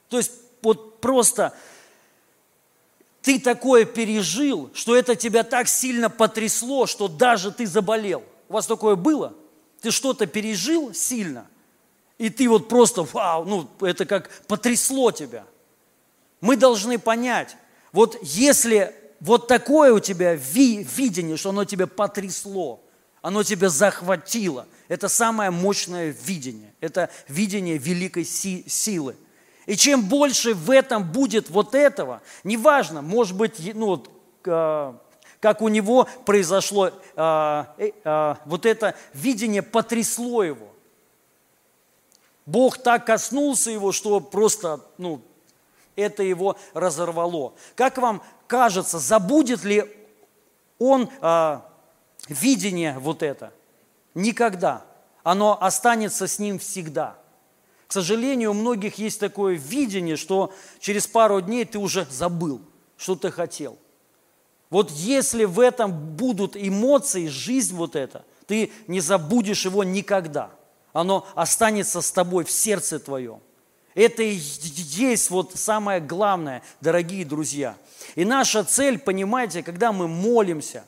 То 0.07 0.17
есть 0.17 0.31
вот 0.61 1.01
просто 1.01 1.53
ты 3.23 3.39
такое 3.39 3.85
пережил, 3.85 4.69
что 4.73 4.95
это 4.97 5.15
тебя 5.15 5.43
так 5.43 5.69
сильно 5.69 6.09
потрясло, 6.09 6.85
что 6.85 7.07
даже 7.07 7.51
ты 7.51 7.65
заболел. 7.65 8.21
У 8.49 8.53
вас 8.53 8.67
такое 8.67 8.95
было? 8.95 9.33
Ты 9.81 9.91
что-то 9.91 10.27
пережил 10.27 10.93
сильно, 10.93 11.47
и 12.17 12.29
ты 12.29 12.49
вот 12.49 12.67
просто, 12.67 13.03
вау, 13.03 13.45
ну 13.45 13.69
это 13.81 14.05
как 14.05 14.29
потрясло 14.47 15.11
тебя. 15.11 15.45
Мы 16.41 16.57
должны 16.57 16.99
понять, 16.99 17.55
вот 17.93 18.17
если 18.21 18.93
вот 19.21 19.47
такое 19.47 19.93
у 19.93 20.01
тебя 20.01 20.35
ви, 20.35 20.83
видение, 20.83 21.37
что 21.37 21.49
оно 21.49 21.63
тебя 21.63 21.87
потрясло, 21.87 22.81
оно 23.21 23.43
тебя 23.43 23.69
захватило, 23.69 24.67
это 24.89 25.07
самое 25.07 25.49
мощное 25.49 26.13
видение, 26.25 26.73
это 26.81 27.09
видение 27.29 27.77
великой 27.77 28.25
си, 28.25 28.65
силы. 28.67 29.15
И 29.65 29.75
чем 29.75 30.03
больше 30.03 30.53
в 30.53 30.69
этом 30.69 31.09
будет 31.09 31.49
вот 31.49 31.73
этого, 31.73 32.21
неважно, 32.43 33.01
может 33.01 33.35
быть, 33.35 33.73
ну, 33.73 33.85
вот, 33.87 34.09
э, 34.45 34.93
как 35.39 35.61
у 35.61 35.69
него 35.69 36.07
произошло, 36.25 36.91
э, 37.15 37.65
э, 37.77 38.35
вот 38.45 38.65
это 38.65 38.95
видение 39.13 39.61
потрясло 39.61 40.43
его. 40.43 40.67
Бог 42.45 42.77
так 42.77 43.05
коснулся 43.05 43.71
его, 43.71 43.93
что 43.93 44.19
просто, 44.19 44.81
ну, 44.97 45.21
это 45.95 46.23
его 46.23 46.57
разорвало. 46.73 47.53
Как 47.75 47.97
вам 47.97 48.21
кажется, 48.47 48.99
забудет 48.99 49.63
ли 49.63 49.85
он 50.77 51.09
э, 51.21 51.59
видение 52.27 52.99
вот 52.99 53.23
это? 53.23 53.53
Никогда. 54.13 54.85
Оно 55.23 55.57
останется 55.61 56.27
с 56.27 56.37
ним 56.37 56.59
всегда– 56.59 57.15
к 57.93 58.01
сожалению, 58.01 58.49
у 58.49 58.53
многих 58.55 58.95
есть 58.95 59.19
такое 59.19 59.53
видение, 59.53 60.15
что 60.15 60.51
через 60.79 61.05
пару 61.05 61.41
дней 61.41 61.63
ты 61.63 61.77
уже 61.77 62.07
забыл, 62.09 62.59
что 62.97 63.15
ты 63.15 63.29
хотел. 63.29 63.77
Вот 64.71 64.89
если 64.89 65.43
в 65.43 65.59
этом 65.59 65.91
будут 66.15 66.57
эмоции, 66.57 67.27
жизнь 67.27 67.75
вот 67.75 67.95
эта, 67.95 68.25
ты 68.47 68.71
не 68.87 68.99
забудешь 68.99 69.65
его 69.65 69.83
никогда. 69.83 70.49
Оно 70.91 71.27
останется 71.35 72.01
с 72.01 72.11
тобой 72.11 72.45
в 72.45 72.49
сердце 72.49 72.97
твоем. 72.97 73.41
Это 73.93 74.23
и 74.23 74.33
есть 74.33 75.29
вот 75.29 75.51
самое 75.53 76.01
главное, 76.01 76.63
дорогие 76.81 77.23
друзья. 77.25 77.77
И 78.15 78.25
наша 78.25 78.63
цель, 78.63 78.97
понимаете, 78.97 79.61
когда 79.61 79.91
мы 79.91 80.07
молимся, 80.07 80.83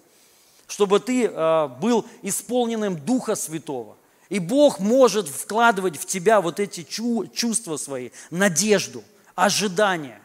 чтобы 0.66 1.00
ты 1.00 1.28
э, 1.28 1.68
был 1.80 2.04
исполненным 2.24 2.96
Духа 2.98 3.36
Святого– 3.36 3.96
и 4.30 4.40
Бог 4.40 4.80
может 4.80 5.28
вкладывать 5.28 5.98
в 5.98 6.06
тебя 6.06 6.42
вот 6.42 6.60
эти 6.60 6.84
чувства 6.84 7.78
свои, 7.78 8.10
надежду, 8.32 9.04
ожидание. 9.36 10.20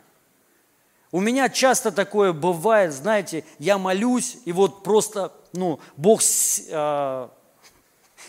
У 1.12 1.20
меня 1.20 1.48
часто 1.48 1.90
такое 1.90 2.32
бывает, 2.32 2.92
знаете, 2.92 3.44
я 3.59 3.78
молюсь, 3.78 4.38
и 4.44 4.53
вот 4.53 4.84
просто, 4.84 5.32
ну, 5.53 5.80
Бог 5.96 6.20
э, 6.22 7.28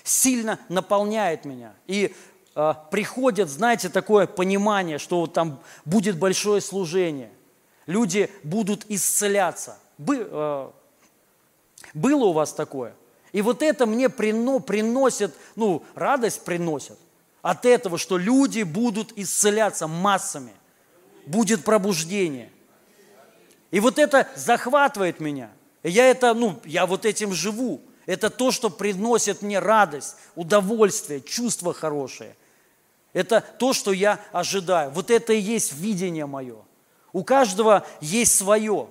сильно 0.03 0.59
наполняет 0.67 1.45
меня. 1.45 1.73
И 1.85 2.15
э, 2.55 2.73
приходит, 2.89 3.49
знаете, 3.49 3.89
такое 3.89 4.25
понимание, 4.25 4.97
что 4.97 5.21
вот 5.21 5.33
там 5.33 5.59
будет 5.85 6.17
большое 6.17 6.59
служение. 6.59 7.31
Люди 7.85 8.31
будут 8.43 8.85
исцеляться. 8.89 9.77
Бы, 9.99 10.27
э, 10.29 10.69
было 11.93 12.25
у 12.25 12.33
вас 12.33 12.51
такое? 12.51 12.95
И 13.31 13.41
вот 13.41 13.61
это 13.61 13.85
мне 13.85 14.09
прино, 14.09 14.59
приносит, 14.59 15.33
ну, 15.55 15.83
радость 15.95 16.43
приносит 16.43 16.97
от 17.41 17.65
этого, 17.65 17.97
что 17.97 18.17
люди 18.17 18.63
будут 18.63 19.13
исцеляться 19.17 19.87
массами, 19.87 20.53
будет 21.25 21.63
пробуждение. 21.63 22.51
И 23.71 23.79
вот 23.79 23.97
это 23.99 24.27
захватывает 24.35 25.19
меня. 25.19 25.49
И 25.83 25.89
я 25.89 26.05
это, 26.07 26.33
ну, 26.33 26.59
я 26.65 26.85
вот 26.85 27.05
этим 27.05 27.33
живу. 27.33 27.81
Это 28.05 28.29
то, 28.29 28.51
что 28.51 28.69
приносит 28.69 29.41
мне 29.41 29.59
радость, 29.59 30.17
удовольствие, 30.35 31.21
чувство 31.21 31.73
хорошее. 31.73 32.35
Это 33.13 33.41
то, 33.41 33.73
что 33.73 33.91
я 33.91 34.19
ожидаю. 34.31 34.91
Вот 34.91 35.09
это 35.09 35.33
и 35.33 35.39
есть 35.39 35.73
видение 35.73 36.25
мое. 36.25 36.57
У 37.13 37.23
каждого 37.23 37.85
есть 38.01 38.35
свое. 38.35 38.87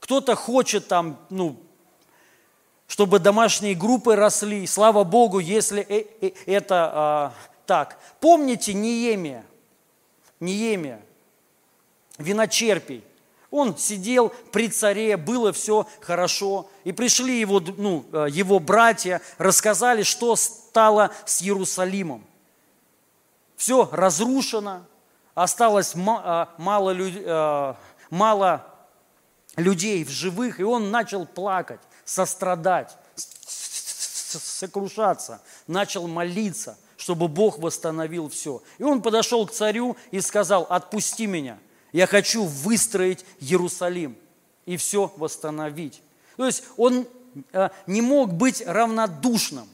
Кто-то 0.00 0.34
хочет 0.34 0.88
там, 0.88 1.18
ну, 1.30 1.60
чтобы 2.88 3.18
домашние 3.18 3.74
группы 3.76 4.16
росли. 4.16 4.66
Слава 4.66 5.04
Богу, 5.04 5.38
если 5.38 5.82
э, 5.88 6.06
э, 6.20 6.32
это 6.46 6.90
а, 6.92 7.34
так. 7.66 7.98
Помните 8.18 8.74
Неемия? 8.74 9.44
Неемия, 10.40 11.00
виночерпий. 12.16 13.04
Он 13.50 13.76
сидел 13.76 14.30
при 14.52 14.68
царе, 14.68 15.16
было 15.16 15.52
все 15.52 15.86
хорошо. 16.00 16.68
И 16.84 16.92
пришли 16.92 17.38
его, 17.38 17.60
ну, 17.60 18.04
э, 18.10 18.26
его 18.30 18.58
братья, 18.58 19.20
рассказали, 19.36 20.02
что 20.02 20.34
стало 20.34 21.10
с 21.26 21.42
Иерусалимом. 21.42 22.24
Все 23.56 23.88
разрушено, 23.92 24.84
осталось 25.34 25.94
а, 25.94 26.54
мало, 26.58 26.94
а, 26.96 27.76
мало 28.08 28.64
людей 29.56 30.04
в 30.04 30.10
живых, 30.10 30.60
и 30.60 30.62
он 30.62 30.90
начал 30.90 31.26
плакать 31.26 31.80
сострадать, 32.08 32.96
сокрушаться, 34.30 35.42
начал 35.66 36.08
молиться, 36.08 36.78
чтобы 36.96 37.28
Бог 37.28 37.58
восстановил 37.58 38.30
все. 38.30 38.62
И 38.78 38.82
он 38.82 39.02
подошел 39.02 39.46
к 39.46 39.52
царю 39.52 39.94
и 40.10 40.22
сказал, 40.22 40.66
отпусти 40.70 41.26
меня, 41.26 41.58
я 41.92 42.06
хочу 42.06 42.44
выстроить 42.44 43.26
Иерусалим 43.40 44.16
и 44.64 44.78
все 44.78 45.12
восстановить. 45.16 46.02
То 46.38 46.46
есть 46.46 46.64
он 46.78 47.06
э, 47.52 47.68
не 47.86 48.00
мог 48.00 48.32
быть 48.32 48.62
равнодушным. 48.66 49.68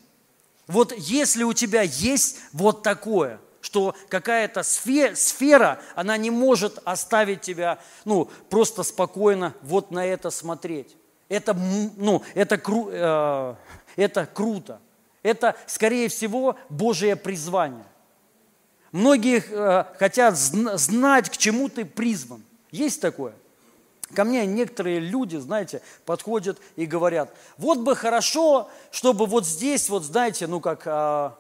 Вот 0.66 0.92
если 0.96 1.44
у 1.44 1.52
тебя 1.52 1.82
есть 1.82 2.38
вот 2.52 2.82
такое, 2.82 3.40
что 3.60 3.94
какая-то 4.08 4.64
сфера, 4.64 5.80
она 5.94 6.16
не 6.16 6.30
может 6.30 6.80
оставить 6.84 7.42
тебя, 7.42 7.78
ну, 8.04 8.28
просто 8.50 8.82
спокойно 8.82 9.54
вот 9.62 9.92
на 9.92 10.04
это 10.04 10.30
смотреть. 10.30 10.96
Это, 11.28 11.54
ну, 11.54 12.22
это, 12.34 12.58
кру, 12.58 12.88
э, 12.90 13.54
это 13.96 14.26
круто. 14.26 14.80
Это, 15.22 15.56
скорее 15.66 16.08
всего, 16.08 16.56
Божие 16.68 17.16
призвание. 17.16 17.84
Многие 18.92 19.42
э, 19.48 19.84
хотят 19.98 20.36
знать, 20.36 21.30
к 21.30 21.36
чему 21.36 21.68
ты 21.68 21.84
призван. 21.84 22.42
Есть 22.70 23.00
такое? 23.00 23.34
Ко 24.14 24.24
мне 24.24 24.46
некоторые 24.46 25.00
люди, 25.00 25.36
знаете, 25.36 25.82
подходят 26.04 26.58
и 26.76 26.86
говорят, 26.86 27.34
вот 27.56 27.78
бы 27.78 27.96
хорошо, 27.96 28.68
чтобы 28.90 29.26
вот 29.26 29.46
здесь, 29.46 29.88
вот 29.88 30.04
знаете, 30.04 30.46
ну 30.46 30.60
как 30.60 30.82
а, 30.86 31.36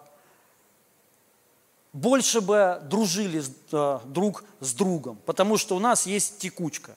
больше 1.92 2.40
бы 2.40 2.80
дружили 2.84 3.42
а, 3.72 4.02
друг 4.06 4.44
с 4.60 4.72
другом, 4.72 5.18
потому 5.26 5.56
что 5.56 5.76
у 5.76 5.78
нас 5.78 6.06
есть 6.06 6.38
текучка. 6.38 6.96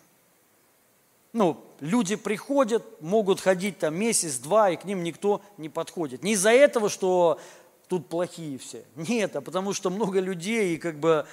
Ну, 1.38 1.64
люди 1.82 2.16
приходят, 2.16 2.84
могут 3.00 3.42
ходить 3.42 3.78
там 3.78 3.96
месяц-два, 3.96 4.72
и 4.72 4.76
к 4.76 4.86
ним 4.86 5.04
никто 5.04 5.44
не 5.60 5.70
подходит. 5.70 6.24
Не 6.24 6.32
из-за 6.32 6.50
этого, 6.50 6.90
что 6.90 7.40
тут 7.88 8.10
плохие 8.10 8.58
все. 8.58 8.84
Нет, 8.96 9.36
а 9.36 9.42
потому 9.42 9.74
что 9.74 9.92
много 9.92 10.20
людей, 10.20 10.74
и 10.74 10.78
как 10.80 11.00
бы 11.00 11.28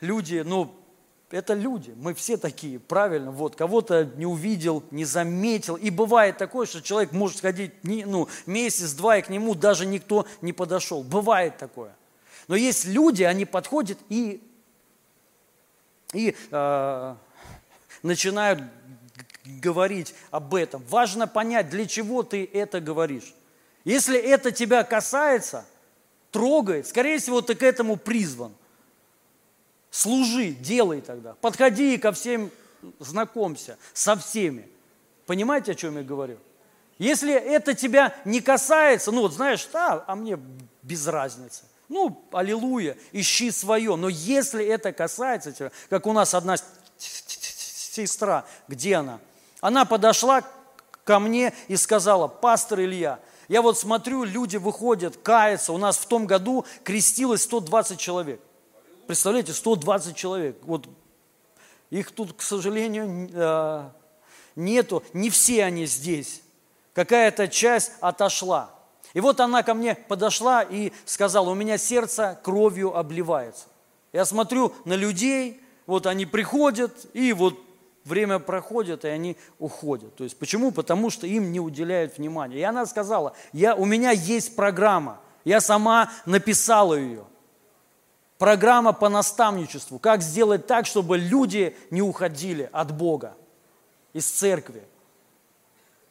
люди, 0.00 0.42
ну, 0.46 0.74
это 1.30 1.52
люди, 1.52 1.92
мы 1.94 2.14
все 2.14 2.38
такие, 2.38 2.78
правильно, 2.78 3.32
вот, 3.32 3.54
кого-то 3.54 4.10
не 4.16 4.24
увидел, 4.24 4.82
не 4.90 5.04
заметил, 5.04 5.76
и 5.76 5.90
бывает 5.90 6.38
такое, 6.38 6.64
что 6.66 6.80
человек 6.80 7.12
может 7.12 7.40
ходить, 7.40 7.72
ну, 7.82 8.28
месяц-два, 8.46 9.18
и 9.18 9.22
к 9.22 9.28
нему 9.28 9.54
даже 9.54 9.84
никто 9.84 10.24
не 10.40 10.54
подошел, 10.54 11.02
бывает 11.02 11.58
такое. 11.58 11.94
Но 12.48 12.56
есть 12.56 12.86
люди, 12.86 13.24
они 13.24 13.44
подходят 13.44 13.98
и, 14.08 14.42
и 16.14 16.34
э, 16.50 17.14
начинают 18.02 18.62
говорить 19.44 20.14
об 20.30 20.54
этом. 20.54 20.82
Важно 20.88 21.26
понять, 21.26 21.70
для 21.70 21.86
чего 21.86 22.22
ты 22.22 22.48
это 22.52 22.80
говоришь. 22.80 23.34
Если 23.84 24.18
это 24.18 24.52
тебя 24.52 24.84
касается, 24.84 25.64
трогает, 26.30 26.86
скорее 26.86 27.18
всего, 27.18 27.40
ты 27.40 27.54
к 27.54 27.62
этому 27.62 27.96
призван. 27.96 28.54
Служи, 29.90 30.50
делай 30.50 31.00
тогда. 31.00 31.34
Подходи 31.40 31.98
ко 31.98 32.12
всем, 32.12 32.50
знакомься 32.98 33.78
со 33.92 34.16
всеми. 34.16 34.68
Понимаете, 35.26 35.72
о 35.72 35.74
чем 35.74 35.96
я 35.96 36.02
говорю? 36.02 36.38
Если 36.98 37.32
это 37.32 37.74
тебя 37.74 38.14
не 38.24 38.40
касается, 38.40 39.10
ну 39.10 39.22
вот 39.22 39.32
знаешь, 39.32 39.66
да, 39.72 40.04
а 40.06 40.14
мне 40.14 40.38
без 40.82 41.06
разницы. 41.06 41.64
Ну, 41.88 42.24
аллилуйя, 42.30 42.96
ищи 43.10 43.50
свое. 43.50 43.96
Но 43.96 44.08
если 44.08 44.64
это 44.64 44.92
касается 44.92 45.50
тебя, 45.52 45.72
как 45.88 46.06
у 46.06 46.12
нас 46.12 46.34
одна 46.34 46.56
сестра, 46.98 48.44
где 48.68 48.96
она? 48.96 49.18
Она 49.60 49.84
подошла 49.84 50.42
ко 51.04 51.18
мне 51.18 51.52
и 51.68 51.76
сказала, 51.76 52.28
пастор 52.28 52.80
Илья, 52.80 53.20
я 53.50 53.62
вот 53.62 53.76
смотрю, 53.76 54.22
люди 54.22 54.58
выходят, 54.58 55.16
каются. 55.16 55.72
У 55.72 55.76
нас 55.76 55.96
в 55.96 56.06
том 56.06 56.24
году 56.24 56.64
крестилось 56.84 57.42
120 57.42 57.98
человек. 57.98 58.40
Представляете, 59.08 59.52
120 59.52 60.14
человек. 60.14 60.56
Вот 60.62 60.86
их 61.90 62.12
тут, 62.12 62.34
к 62.34 62.42
сожалению, 62.42 63.28
э, 63.32 63.88
нету. 64.54 65.02
Не 65.12 65.30
все 65.30 65.64
они 65.64 65.86
здесь. 65.86 66.42
Какая-то 66.94 67.48
часть 67.48 67.90
отошла. 68.00 68.70
И 69.14 69.20
вот 69.20 69.40
она 69.40 69.64
ко 69.64 69.74
мне 69.74 69.96
подошла 69.96 70.62
и 70.62 70.92
сказала, 71.04 71.50
у 71.50 71.54
меня 71.54 71.76
сердце 71.76 72.38
кровью 72.44 72.96
обливается. 72.96 73.64
Я 74.12 74.24
смотрю 74.24 74.72
на 74.84 74.94
людей, 74.94 75.60
вот 75.86 76.06
они 76.06 76.24
приходят, 76.24 77.06
и 77.14 77.32
вот 77.32 77.58
время 78.04 78.38
проходит, 78.38 79.04
и 79.04 79.08
они 79.08 79.36
уходят. 79.58 80.14
То 80.16 80.24
есть 80.24 80.38
почему? 80.38 80.70
Потому 80.70 81.10
что 81.10 81.26
им 81.26 81.52
не 81.52 81.60
уделяют 81.60 82.18
внимания. 82.18 82.58
И 82.58 82.62
она 82.62 82.86
сказала, 82.86 83.34
я, 83.52 83.74
у 83.74 83.84
меня 83.84 84.10
есть 84.10 84.56
программа, 84.56 85.20
я 85.44 85.60
сама 85.60 86.10
написала 86.26 86.94
ее 86.94 87.24
программа 88.40 88.94
по 88.94 89.10
наставничеству, 89.10 89.98
как 89.98 90.22
сделать 90.22 90.66
так, 90.66 90.86
чтобы 90.86 91.18
люди 91.18 91.76
не 91.90 92.00
уходили 92.00 92.70
от 92.72 92.90
Бога, 92.90 93.36
из 94.14 94.24
церкви. 94.24 94.82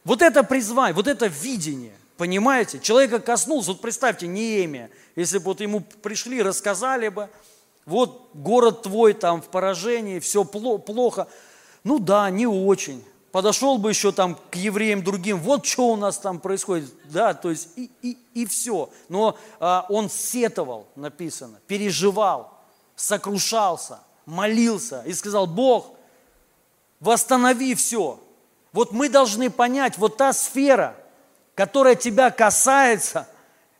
Вот 0.04 0.22
это 0.22 0.44
призвание, 0.44 0.94
вот 0.94 1.08
это 1.08 1.26
видение, 1.26 1.96
понимаете? 2.16 2.78
Человека 2.78 3.18
коснулся, 3.18 3.72
вот 3.72 3.80
представьте, 3.80 4.28
Неемия, 4.28 4.90
если 5.16 5.38
бы 5.38 5.46
вот 5.46 5.60
ему 5.60 5.80
пришли, 5.80 6.40
рассказали 6.40 7.08
бы, 7.08 7.28
вот 7.84 8.30
город 8.32 8.82
твой 8.82 9.12
там 9.12 9.42
в 9.42 9.48
поражении, 9.48 10.20
все 10.20 10.44
плохо. 10.44 11.26
Ну 11.84 11.98
да, 11.98 12.28
не 12.30 12.46
очень 12.46 13.04
подошел 13.32 13.78
бы 13.78 13.90
еще 13.90 14.12
там 14.12 14.36
к 14.50 14.56
евреям 14.56 15.02
другим, 15.02 15.38
вот 15.38 15.66
что 15.66 15.88
у 15.88 15.96
нас 15.96 16.18
там 16.18 16.40
происходит, 16.40 16.90
да, 17.04 17.34
то 17.34 17.50
есть 17.50 17.68
и, 17.76 17.90
и, 18.02 18.18
и 18.34 18.46
все. 18.46 18.90
Но 19.08 19.38
а, 19.58 19.86
он 19.88 20.10
сетовал, 20.10 20.88
написано, 20.96 21.60
переживал, 21.66 22.58
сокрушался, 22.96 24.00
молился 24.26 25.02
и 25.06 25.12
сказал, 25.12 25.46
Бог, 25.46 25.92
восстанови 26.98 27.74
все. 27.74 28.20
Вот 28.72 28.92
мы 28.92 29.08
должны 29.08 29.50
понять, 29.50 29.98
вот 29.98 30.16
та 30.16 30.32
сфера, 30.32 30.96
которая 31.54 31.94
тебя 31.94 32.30
касается, 32.30 33.28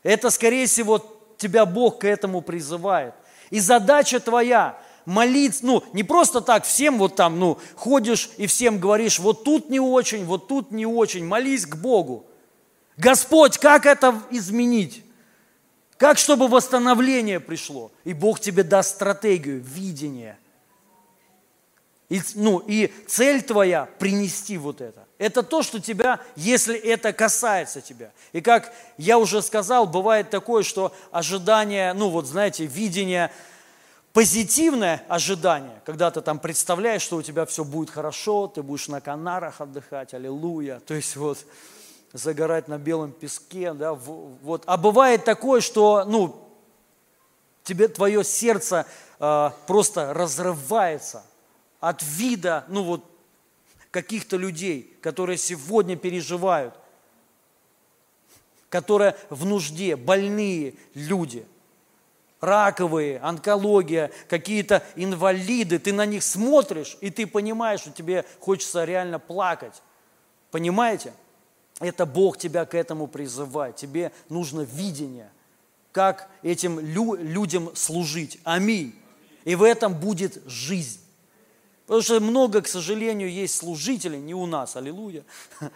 это, 0.02 0.30
скорее 0.30 0.66
всего, 0.66 1.04
тебя 1.36 1.66
Бог 1.66 2.00
к 2.00 2.04
этому 2.04 2.40
призывает. 2.40 3.14
И 3.50 3.60
задача 3.60 4.20
твоя 4.20 4.78
молиться, 5.10 5.66
ну, 5.66 5.82
не 5.92 6.04
просто 6.04 6.40
так 6.40 6.64
всем 6.64 6.98
вот 6.98 7.16
там, 7.16 7.38
ну, 7.38 7.58
ходишь 7.74 8.30
и 8.36 8.46
всем 8.46 8.78
говоришь, 8.78 9.18
вот 9.18 9.44
тут 9.44 9.68
не 9.68 9.80
очень, 9.80 10.24
вот 10.24 10.46
тут 10.46 10.70
не 10.70 10.86
очень, 10.86 11.26
молись 11.26 11.66
к 11.66 11.74
Богу. 11.74 12.24
Господь, 12.96 13.58
как 13.58 13.86
это 13.86 14.20
изменить? 14.30 15.02
Как, 15.96 16.16
чтобы 16.16 16.48
восстановление 16.48 17.40
пришло? 17.40 17.90
И 18.04 18.14
Бог 18.14 18.40
тебе 18.40 18.62
даст 18.62 18.90
стратегию, 18.90 19.60
видение. 19.60 20.38
И, 22.08 22.20
ну, 22.34 22.58
и 22.58 22.92
цель 23.06 23.42
твоя– 23.42 23.88
принести 23.98 24.58
вот 24.58 24.80
это. 24.80 25.06
Это 25.18 25.42
то, 25.42 25.62
что 25.62 25.80
тебя, 25.80 26.20
если 26.36 26.76
это 26.76 27.12
касается 27.12 27.80
тебя. 27.80 28.12
И 28.32 28.40
как 28.40 28.72
я 28.96 29.18
уже 29.18 29.42
сказал, 29.42 29.86
бывает 29.86 30.30
такое, 30.30 30.62
что 30.62 30.92
ожидание, 31.10 31.92
ну 31.94 32.10
вот 32.10 32.26
знаете, 32.26 32.64
видение– 32.66 33.32
позитивное 34.12 35.04
ожидание, 35.08 35.80
когда 35.84 36.10
ты 36.10 36.20
там 36.20 36.38
представляешь, 36.38 37.02
что 37.02 37.16
у 37.16 37.22
тебя 37.22 37.46
все 37.46 37.64
будет 37.64 37.90
хорошо, 37.90 38.48
ты 38.48 38.62
будешь 38.62 38.88
на 38.88 39.00
Канарах 39.00 39.60
отдыхать, 39.60 40.14
аллилуйя, 40.14 40.80
то 40.80 40.94
есть 40.94 41.16
вот 41.16 41.38
загорать 42.12 42.66
на 42.66 42.78
белом 42.78 43.12
песке, 43.12 43.72
да, 43.72 43.94
вот. 43.94 44.64
А 44.66 44.76
бывает 44.76 45.24
такое, 45.24 45.60
что, 45.60 46.04
ну, 46.04 46.48
тебе 47.62 47.86
твое 47.86 48.24
сердце 48.24 48.84
э, 49.20 49.50
просто 49.68 50.12
разрывается 50.12 51.24
от 51.78 52.02
вида, 52.02 52.64
ну 52.68 52.82
вот, 52.82 53.04
каких-то 53.92 54.36
людей, 54.36 54.96
которые 55.02 55.38
сегодня 55.38 55.96
переживают, 55.96 56.74
которые 58.68 59.16
в 59.30 59.44
нужде, 59.46 59.94
больные 59.94 60.74
люди– 60.94 61.46
раковые, 62.40 63.18
онкология, 63.18 64.10
какие-то 64.28 64.82
инвалиды, 64.96 65.78
ты 65.78 65.92
на 65.92 66.06
них 66.06 66.22
смотришь, 66.22 66.96
и 67.00 67.10
ты 67.10 67.26
понимаешь, 67.26 67.80
что 67.80 67.90
тебе 67.90 68.24
хочется 68.40 68.84
реально 68.84 69.18
плакать. 69.18 69.82
Понимаете? 70.50 71.12
Это 71.80 72.06
Бог 72.06 72.38
тебя 72.38 72.64
к 72.64 72.74
этому 72.74 73.06
призывает. 73.06 73.76
Тебе 73.76 74.12
нужно 74.28 74.62
видение, 74.62 75.30
как 75.92 76.28
этим 76.42 76.78
лю- 76.80 77.16
людям 77.16 77.74
служить. 77.74 78.38
Аминь. 78.44 78.94
И 79.44 79.54
в 79.54 79.62
этом 79.62 79.94
будет 79.94 80.42
жизнь. 80.46 81.00
Потому 81.86 82.02
что 82.02 82.20
много, 82.20 82.62
к 82.62 82.68
сожалению, 82.68 83.30
есть 83.30 83.56
служителей, 83.56 84.18
не 84.18 84.34
у 84.34 84.46
нас, 84.46 84.76
аллилуйя, 84.76 85.24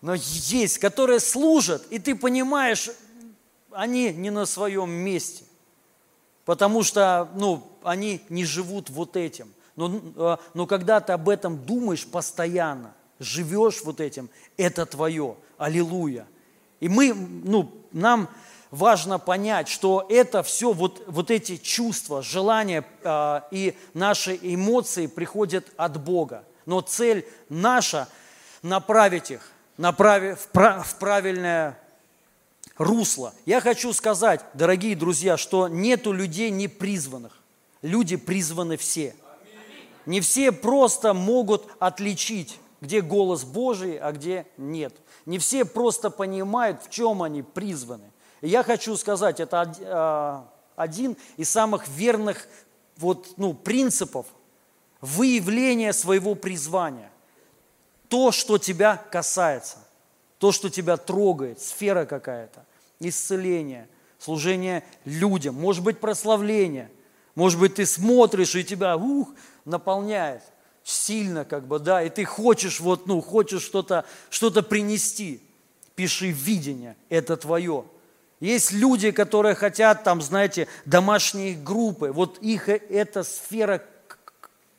но 0.00 0.14
есть, 0.14 0.78
которые 0.78 1.20
служат, 1.20 1.86
и 1.90 1.98
ты 1.98 2.16
понимаешь, 2.16 2.90
они 3.70 4.12
не 4.12 4.30
на 4.30 4.46
своем 4.46 4.90
месте 4.90 5.44
потому 6.50 6.82
что 6.82 7.28
ну, 7.36 7.62
они 7.84 8.22
не 8.28 8.44
живут 8.44 8.90
вот 8.90 9.16
этим. 9.16 9.54
Но, 9.76 10.00
э, 10.16 10.36
но 10.52 10.66
когда 10.66 10.98
ты 10.98 11.12
об 11.12 11.28
этом 11.28 11.56
думаешь 11.64 12.04
постоянно, 12.04 12.92
живешь 13.20 13.82
вот 13.84 14.00
этим, 14.00 14.28
это 14.56 14.84
твое. 14.84 15.36
Аллилуйя. 15.58 16.26
И 16.80 16.88
мы, 16.88 17.14
ну, 17.14 17.70
нам 17.92 18.28
важно 18.72 19.20
понять, 19.20 19.68
что 19.68 20.04
это 20.08 20.42
все, 20.42 20.72
вот, 20.72 21.04
вот 21.06 21.30
эти 21.30 21.56
чувства, 21.56 22.20
желания 22.20 22.84
э, 23.04 23.40
и 23.52 23.78
наши 23.94 24.36
эмоции 24.42 25.06
приходят 25.06 25.68
от 25.76 26.02
Бога. 26.02 26.42
Но 26.66 26.80
цель 26.80 27.24
наша 27.48 28.08
направить 28.60 29.30
их 29.30 29.52
направить 29.76 30.36
в, 30.36 30.82
в 30.82 30.96
правильное 30.96 31.78
русло. 32.80 33.34
Я 33.44 33.60
хочу 33.60 33.92
сказать, 33.92 34.42
дорогие 34.54 34.96
друзья, 34.96 35.36
что 35.36 35.68
нету 35.68 36.12
людей 36.12 36.50
непризванных. 36.50 37.38
Люди 37.82 38.16
призваны 38.16 38.78
все. 38.78 39.14
Не 40.06 40.22
все 40.22 40.50
просто 40.50 41.12
могут 41.12 41.68
отличить, 41.78 42.58
где 42.80 43.02
голос 43.02 43.44
Божий, 43.44 43.98
а 43.98 44.12
где 44.12 44.46
нет. 44.56 44.94
Не 45.26 45.38
все 45.38 45.66
просто 45.66 46.08
понимают, 46.08 46.82
в 46.82 46.88
чем 46.88 47.22
они 47.22 47.42
призваны. 47.42 48.10
И 48.40 48.48
я 48.48 48.62
хочу 48.62 48.96
сказать, 48.96 49.40
это 49.40 49.74
а, 49.84 50.48
один 50.74 51.18
из 51.36 51.50
самых 51.50 51.86
верных 51.86 52.48
вот, 52.96 53.34
ну, 53.36 53.52
принципов 53.52 54.24
выявления 55.02 55.92
своего 55.92 56.34
призвания. 56.34 57.10
То, 58.08 58.32
что 58.32 58.56
тебя 58.56 58.96
касается, 58.96 59.76
то, 60.38 60.50
что 60.50 60.70
тебя 60.70 60.96
трогает, 60.96 61.60
сфера 61.60 62.06
какая-то, 62.06 62.64
исцеление, 63.00 63.88
служение 64.18 64.84
людям, 65.04 65.54
может 65.54 65.82
быть, 65.82 65.98
прославление, 65.98 66.90
может 67.34 67.58
быть, 67.58 67.76
ты 67.76 67.86
смотришь, 67.86 68.54
и 68.54 68.64
тебя 68.64 68.96
ух, 68.96 69.30
наполняет 69.64 70.42
сильно, 70.84 71.44
как 71.44 71.66
бы, 71.66 71.78
да, 71.78 72.02
и 72.02 72.10
ты 72.10 72.24
хочешь 72.24 72.80
вот, 72.80 73.06
ну, 73.06 73.20
хочешь 73.20 73.62
что-то 73.62 74.04
что 74.28 74.50
принести. 74.62 75.42
Пиши 75.94 76.30
видение, 76.30 76.96
это 77.08 77.36
твое. 77.36 77.84
Есть 78.40 78.72
люди, 78.72 79.10
которые 79.10 79.54
хотят, 79.54 80.02
там, 80.02 80.22
знаете, 80.22 80.66
домашние 80.86 81.54
группы, 81.54 82.10
вот 82.10 82.38
их 82.38 82.70
э, 82.70 82.76
эта 82.88 83.22
сфера 83.22 83.82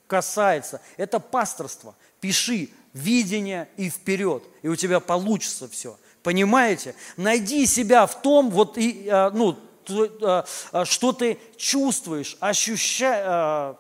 касается. 0.08 0.82
Это 0.98 1.20
пасторство. 1.20 1.96
Пиши 2.20 2.70
видение 2.94 3.70
и 3.78 3.90
вперед, 3.90 4.44
и 4.64 4.68
у 4.68 4.76
тебя 4.76 5.00
получится 5.00 5.68
все. 5.68 5.98
Понимаете? 6.24 6.96
Найди 7.18 7.66
себя 7.66 8.06
в 8.06 8.22
том, 8.22 8.50
вот, 8.50 8.78
и, 8.78 9.08
а, 9.10 9.32
ну, 9.32 9.58
а, 9.90 10.46
а, 10.72 10.86
что 10.86 11.12
ты 11.14 11.40
чувствуешь, 11.58 12.38
ощущаешь, 12.40 13.76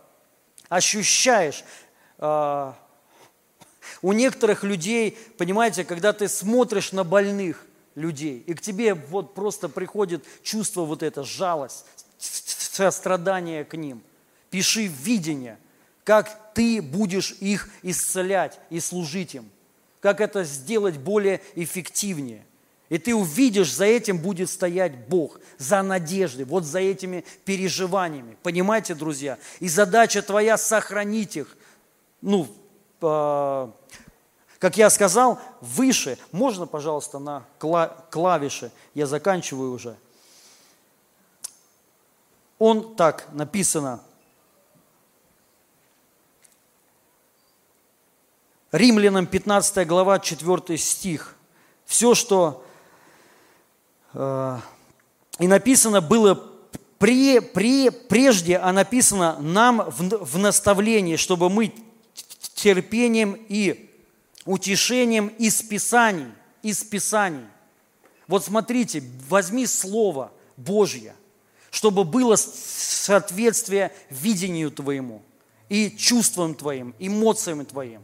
ощущаешь. 0.69 1.63
У 4.01 4.13
некоторых 4.13 4.63
людей, 4.63 5.18
понимаете, 5.38 5.84
когда 5.84 6.13
ты 6.13 6.27
смотришь 6.27 6.91
на 6.91 7.03
больных, 7.03 7.65
людей. 7.95 8.43
И 8.47 8.53
к 8.53 8.61
тебе 8.61 8.93
вот 8.93 9.34
просто 9.34 9.69
приходит 9.69 10.23
чувство 10.43 10.81
вот 10.81 11.03
это, 11.03 11.23
жалость, 11.23 11.85
сострадание 12.18 13.65
к 13.65 13.76
ним. 13.76 14.01
Пиши 14.49 14.88
видение, 14.88 15.57
как 16.03 16.53
ты 16.53 16.81
будешь 16.81 17.35
их 17.39 17.69
исцелять 17.84 18.59
и 18.69 18.80
служить 18.80 19.35
им. 19.35 19.49
Как 20.02 20.19
это 20.19 20.44
сделать 20.44 20.98
более 20.98 21.41
эффективнее. 21.56 22.45
И 22.90 22.98
ты 22.98 23.15
увидишь, 23.15 23.73
за 23.73 23.86
этим 23.86 24.18
будет 24.18 24.49
стоять 24.49 25.07
Бог, 25.07 25.40
за 25.57 25.82
надеждой, 25.82 26.44
вот 26.44 26.65
за 26.65 26.80
этими 26.80 27.23
переживаниями. 27.45 28.38
Понимаете, 28.44 28.95
друзья? 28.95 29.38
И 29.61 29.69
задача 29.69 30.22
твоя 30.22 30.57
сохранить 30.57 31.38
их, 31.38 31.56
ну, 32.19 32.49
а, 32.99 33.72
как 34.60 34.76
я 34.76 34.90
сказал, 34.90 35.40
выше. 35.61 36.18
Можно, 36.34 36.65
пожалуйста, 36.68 37.19
на 37.19 37.45
клавиши? 38.10 38.72
Я 38.94 39.07
заканчиваю 39.07 39.72
уже. 39.72 39.95
Он 42.60 42.95
так 42.95 43.28
написано. 43.32 44.02
Римлянам 48.72 49.27
15 49.27 49.85
глава 49.85 50.19
4 50.19 50.77
стих. 50.77 51.35
Все, 51.85 52.15
что 52.15 52.65
э, 54.14 54.60
и 55.39 55.48
написано 55.48 55.99
было 55.99 56.35
пре, 56.98 57.41
пре, 57.41 57.91
прежде, 57.91 58.57
а 58.57 58.72
написано 58.72 59.38
нам 59.41 59.81
в, 59.89 60.23
в 60.23 60.38
наставлении, 60.38 61.18
чтобы 61.18 61.49
мы 61.49 61.73
терпением 62.53 63.38
и 63.49 63.89
утешением 64.45 65.27
из 65.27 65.61
Писаний, 65.61 66.27
из 66.64 66.81
Писаний. 66.84 67.45
Вот 68.27 68.45
смотрите, 68.45 69.03
возьми 69.27 69.65
Слово 69.65 70.31
Божье, 70.56 71.14
чтобы 71.72 72.06
было 72.06 72.38
соответствие 72.38 73.91
видению 74.10 74.72
твоему 74.72 75.22
и 75.68 75.89
чувствам 75.89 76.56
твоим, 76.56 76.95
эмоциям 76.99 77.65
твоим. 77.65 78.02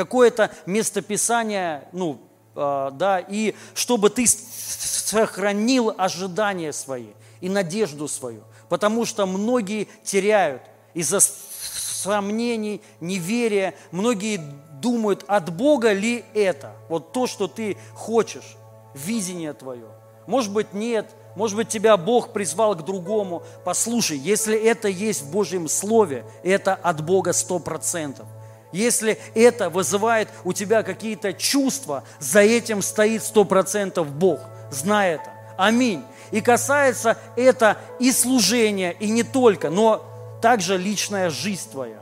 Какое-то 0.00 0.50
местописание, 0.64 1.86
ну, 1.92 2.18
э, 2.56 2.90
да, 2.94 3.18
и 3.18 3.54
чтобы 3.74 4.08
ты 4.08 4.26
сохранил 4.26 5.92
ожидания 5.94 6.72
свои 6.72 7.08
и 7.42 7.50
надежду 7.50 8.08
свою. 8.08 8.44
Потому 8.70 9.04
что 9.04 9.26
многие 9.26 9.88
теряют 10.02 10.62
из-за 10.94 11.20
сомнений, 11.20 12.80
неверия, 13.02 13.74
многие 13.90 14.40
думают, 14.80 15.22
от 15.26 15.54
Бога 15.54 15.92
ли 15.92 16.24
это? 16.32 16.72
Вот 16.88 17.12
то, 17.12 17.26
что 17.26 17.46
ты 17.46 17.76
хочешь, 17.94 18.56
видение 18.94 19.52
твое. 19.52 19.88
Может 20.26 20.50
быть, 20.50 20.72
нет. 20.72 21.10
Может 21.36 21.58
быть, 21.58 21.68
тебя 21.68 21.98
Бог 21.98 22.32
призвал 22.32 22.74
к 22.74 22.86
другому. 22.86 23.42
Послушай, 23.66 24.16
если 24.16 24.56
это 24.56 24.88
есть 24.88 25.24
в 25.24 25.30
Божьем 25.30 25.68
Слове, 25.68 26.24
это 26.42 26.74
от 26.74 27.04
Бога 27.04 27.34
сто 27.34 27.58
процентов. 27.58 28.26
Если 28.72 29.18
это 29.34 29.68
вызывает 29.68 30.28
у 30.44 30.52
тебя 30.52 30.82
какие-то 30.82 31.32
чувства, 31.32 32.04
за 32.18 32.40
этим 32.40 32.82
стоит 32.82 33.24
сто 33.24 33.44
процентов 33.44 34.10
Бог. 34.12 34.40
Знай 34.70 35.14
это. 35.14 35.30
Аминь. 35.56 36.04
И 36.30 36.40
касается 36.40 37.18
это 37.36 37.76
и 37.98 38.12
служения, 38.12 38.92
и 38.92 39.10
не 39.10 39.24
только, 39.24 39.70
но 39.70 40.38
также 40.40 40.78
личная 40.78 41.30
жизнь 41.30 41.70
твоя. 41.70 41.98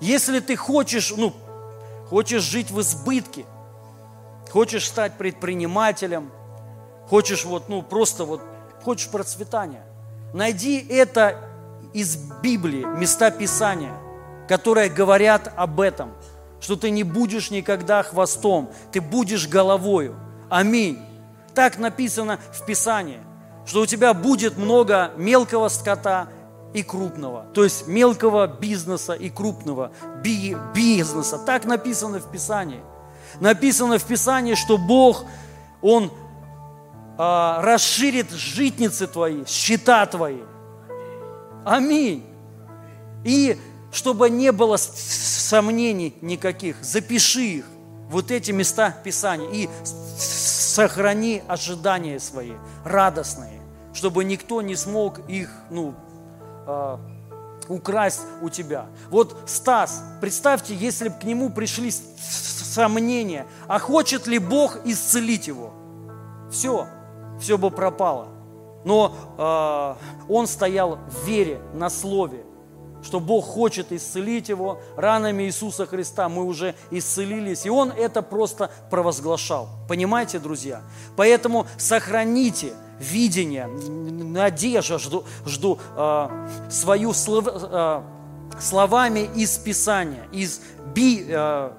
Если 0.00 0.40
ты 0.40 0.56
хочешь, 0.56 1.12
ну, 1.14 1.34
хочешь 2.08 2.42
жить 2.42 2.70
в 2.70 2.80
избытке, 2.80 3.44
хочешь 4.50 4.88
стать 4.88 5.18
предпринимателем, 5.18 6.32
хочешь 7.08 7.44
вот, 7.44 7.68
ну, 7.68 7.82
просто 7.82 8.24
вот, 8.24 8.40
хочешь 8.82 9.08
процветания. 9.08 9.84
Найди 10.32 10.84
это 10.88 11.38
из 11.92 12.16
Библии, 12.16 12.84
места 12.98 13.30
Писания, 13.30 13.92
которые 14.50 14.88
говорят 14.88 15.52
об 15.54 15.80
этом, 15.80 16.10
что 16.60 16.74
ты 16.74 16.90
не 16.90 17.04
будешь 17.04 17.52
никогда 17.52 18.02
хвостом, 18.02 18.68
ты 18.90 19.00
будешь 19.00 19.46
головою. 19.46 20.16
Аминь. 20.48 20.98
Так 21.54 21.78
написано 21.78 22.40
в 22.52 22.66
Писании, 22.66 23.20
что 23.64 23.82
у 23.82 23.86
тебя 23.86 24.12
будет 24.12 24.58
много 24.58 25.12
мелкого 25.16 25.68
скота 25.68 26.26
и 26.74 26.82
крупного, 26.82 27.46
то 27.54 27.62
есть 27.62 27.86
мелкого 27.86 28.48
бизнеса 28.48 29.12
и 29.12 29.30
крупного 29.30 29.92
би- 30.24 30.56
бизнеса. 30.74 31.38
Так 31.38 31.64
написано 31.64 32.18
в 32.18 32.28
Писании. 32.32 32.80
Написано 33.38 33.98
в 33.98 34.04
Писании, 34.04 34.56
что 34.56 34.78
Бог, 34.78 35.26
Он 35.80 36.10
а, 37.16 37.62
расширит 37.62 38.32
житницы 38.32 39.06
твои, 39.06 39.44
счета 39.46 40.04
твои. 40.06 40.40
Аминь. 41.64 42.26
И 43.24 43.56
чтобы 43.92 44.30
не 44.30 44.52
было 44.52 44.76
сомнений 44.76 46.14
никаких, 46.20 46.76
запиши 46.82 47.42
их, 47.42 47.64
вот 48.08 48.30
эти 48.30 48.50
места 48.50 48.94
Писания, 49.04 49.48
и 49.50 49.68
сохрани 49.84 51.42
ожидания 51.46 52.18
свои, 52.18 52.52
радостные, 52.84 53.60
чтобы 53.92 54.24
никто 54.24 54.62
не 54.62 54.76
смог 54.76 55.20
их, 55.28 55.50
ну, 55.70 55.94
э, 56.66 56.98
украсть 57.68 58.22
у 58.42 58.48
тебя. 58.48 58.86
Вот 59.10 59.36
Стас, 59.46 60.02
представьте, 60.20 60.74
если 60.74 61.08
бы 61.08 61.14
к 61.14 61.24
нему 61.24 61.50
пришли 61.50 61.90
сомнения, 61.90 63.46
а 63.68 63.78
хочет 63.78 64.26
ли 64.26 64.38
Бог 64.38 64.78
исцелить 64.84 65.46
его? 65.46 65.72
Все, 66.50 66.86
все 67.40 67.58
бы 67.58 67.70
пропало. 67.70 68.28
Но 68.84 69.14
э, 69.38 70.32
он 70.32 70.46
стоял 70.46 70.96
в 70.96 71.26
вере, 71.26 71.60
на 71.74 71.90
слове, 71.90 72.44
что 73.02 73.20
Бог 73.20 73.44
хочет 73.44 73.92
исцелить 73.92 74.48
его. 74.48 74.80
Ранами 74.96 75.44
Иисуса 75.44 75.86
Христа 75.86 76.28
мы 76.28 76.44
уже 76.44 76.74
исцелились. 76.90 77.66
И 77.66 77.70
он 77.70 77.90
это 77.90 78.22
просто 78.22 78.70
провозглашал. 78.90 79.68
Понимаете, 79.88 80.38
друзья? 80.38 80.82
Поэтому 81.16 81.66
сохраните 81.78 82.72
видение, 82.98 83.66
надежда, 83.66 84.98
жду, 84.98 85.24
жду 85.46 85.78
э, 85.96 86.48
свою 86.70 87.12
слов, 87.14 87.46
э, 87.48 88.02
словами 88.60 89.28
из 89.34 89.56
Писания, 89.58 90.26
из 90.32 90.60
Би, 90.94 91.24
э, 91.26 91.70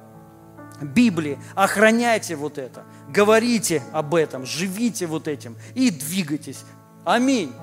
Библии. 0.81 1.38
Охраняйте 1.53 2.35
вот 2.35 2.57
это, 2.57 2.84
говорите 3.10 3.84
об 3.93 4.15
этом, 4.15 4.45
живите 4.45 5.06
вот 5.06 5.27
этим 5.27 5.56
и 5.76 5.91
двигайтесь. 5.91 6.64
Аминь. 7.06 7.53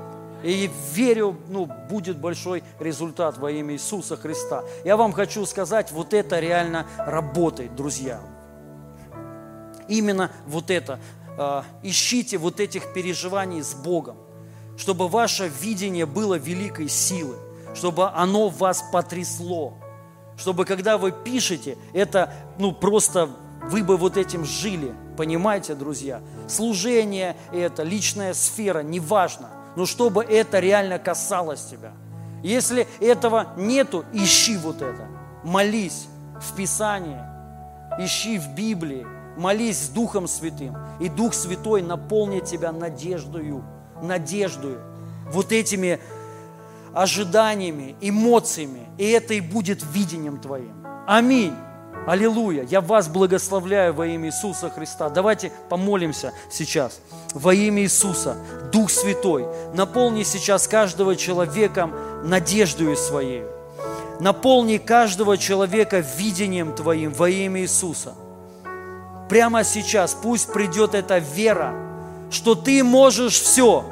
И 0.42 0.70
верю, 0.92 1.36
ну, 1.48 1.66
будет 1.66 2.18
большой 2.18 2.62
результат 2.78 3.38
во 3.38 3.50
имя 3.50 3.74
Иисуса 3.74 4.16
Христа. 4.16 4.62
Я 4.84 4.96
вам 4.96 5.12
хочу 5.12 5.44
сказать, 5.46 5.90
вот 5.90 6.14
это 6.14 6.38
реально 6.38 6.86
работает, 6.98 7.74
друзья. 7.74 8.20
Именно 9.88 10.30
вот 10.46 10.70
это 10.70 11.00
э, 11.36 11.62
ищите 11.82 12.38
вот 12.38 12.60
этих 12.60 12.92
переживаний 12.92 13.62
с 13.62 13.74
Богом, 13.74 14.16
чтобы 14.76 15.08
ваше 15.08 15.48
видение 15.48 16.06
было 16.06 16.36
великой 16.36 16.88
силы, 16.88 17.36
чтобы 17.74 18.08
оно 18.10 18.48
вас 18.48 18.84
потрясло, 18.92 19.74
чтобы 20.36 20.64
когда 20.64 20.98
вы 20.98 21.10
пишете, 21.10 21.76
это 21.92 22.32
ну 22.58 22.72
просто 22.72 23.30
вы 23.64 23.82
бы 23.82 23.96
вот 23.96 24.16
этим 24.16 24.44
жили, 24.44 24.94
понимаете, 25.16 25.74
друзья? 25.74 26.22
Служение 26.46 27.36
это, 27.52 27.82
личная 27.82 28.34
сфера, 28.34 28.82
неважно, 28.82 29.50
но 29.78 29.86
чтобы 29.86 30.24
это 30.24 30.58
реально 30.58 30.98
касалось 30.98 31.62
тебя. 31.62 31.92
Если 32.42 32.88
этого 32.98 33.52
нету, 33.56 34.04
ищи 34.12 34.56
вот 34.56 34.82
это, 34.82 35.06
молись 35.44 36.08
в 36.40 36.56
Писании, 36.56 37.20
ищи 37.96 38.40
в 38.40 38.56
Библии, 38.56 39.06
молись 39.36 39.84
с 39.84 39.88
Духом 39.90 40.26
Святым, 40.26 40.76
и 40.98 41.08
Дух 41.08 41.32
Святой 41.32 41.82
наполнит 41.82 42.46
тебя 42.46 42.72
надеждою, 42.72 43.62
надеждою, 44.02 44.80
вот 45.30 45.52
этими 45.52 46.00
ожиданиями, 46.92 47.94
эмоциями, 48.00 48.88
и 48.98 49.08
это 49.08 49.34
и 49.34 49.40
будет 49.40 49.84
видением 49.94 50.40
твоим. 50.40 50.74
Аминь. 51.06 51.54
Аллилуйя. 52.08 52.66
Я 52.70 52.80
вас 52.80 53.06
благословляю 53.06 53.92
во 53.92 54.06
имя 54.06 54.30
Иисуса 54.30 54.70
Христа. 54.70 55.10
Давайте 55.10 55.52
помолимся 55.68 56.32
сейчас. 56.50 57.00
Во 57.34 57.52
имя 57.52 57.82
Иисуса, 57.82 58.38
Дух 58.72 58.90
Святой, 58.90 59.46
наполни 59.74 60.22
сейчас 60.22 60.66
каждого 60.66 61.16
человека 61.16 61.90
надеждою 62.24 62.96
своей. 62.96 63.42
Наполни 64.20 64.78
каждого 64.78 65.36
человека 65.36 65.98
видением 65.98 66.74
Твоим 66.74 67.12
во 67.12 67.28
имя 67.28 67.60
Иисуса. 67.60 68.14
Прямо 69.28 69.62
сейчас 69.62 70.14
пусть 70.14 70.50
придет 70.50 70.94
эта 70.94 71.18
вера, 71.18 71.74
что 72.30 72.54
Ты 72.54 72.82
можешь 72.84 73.38
все. 73.38 73.84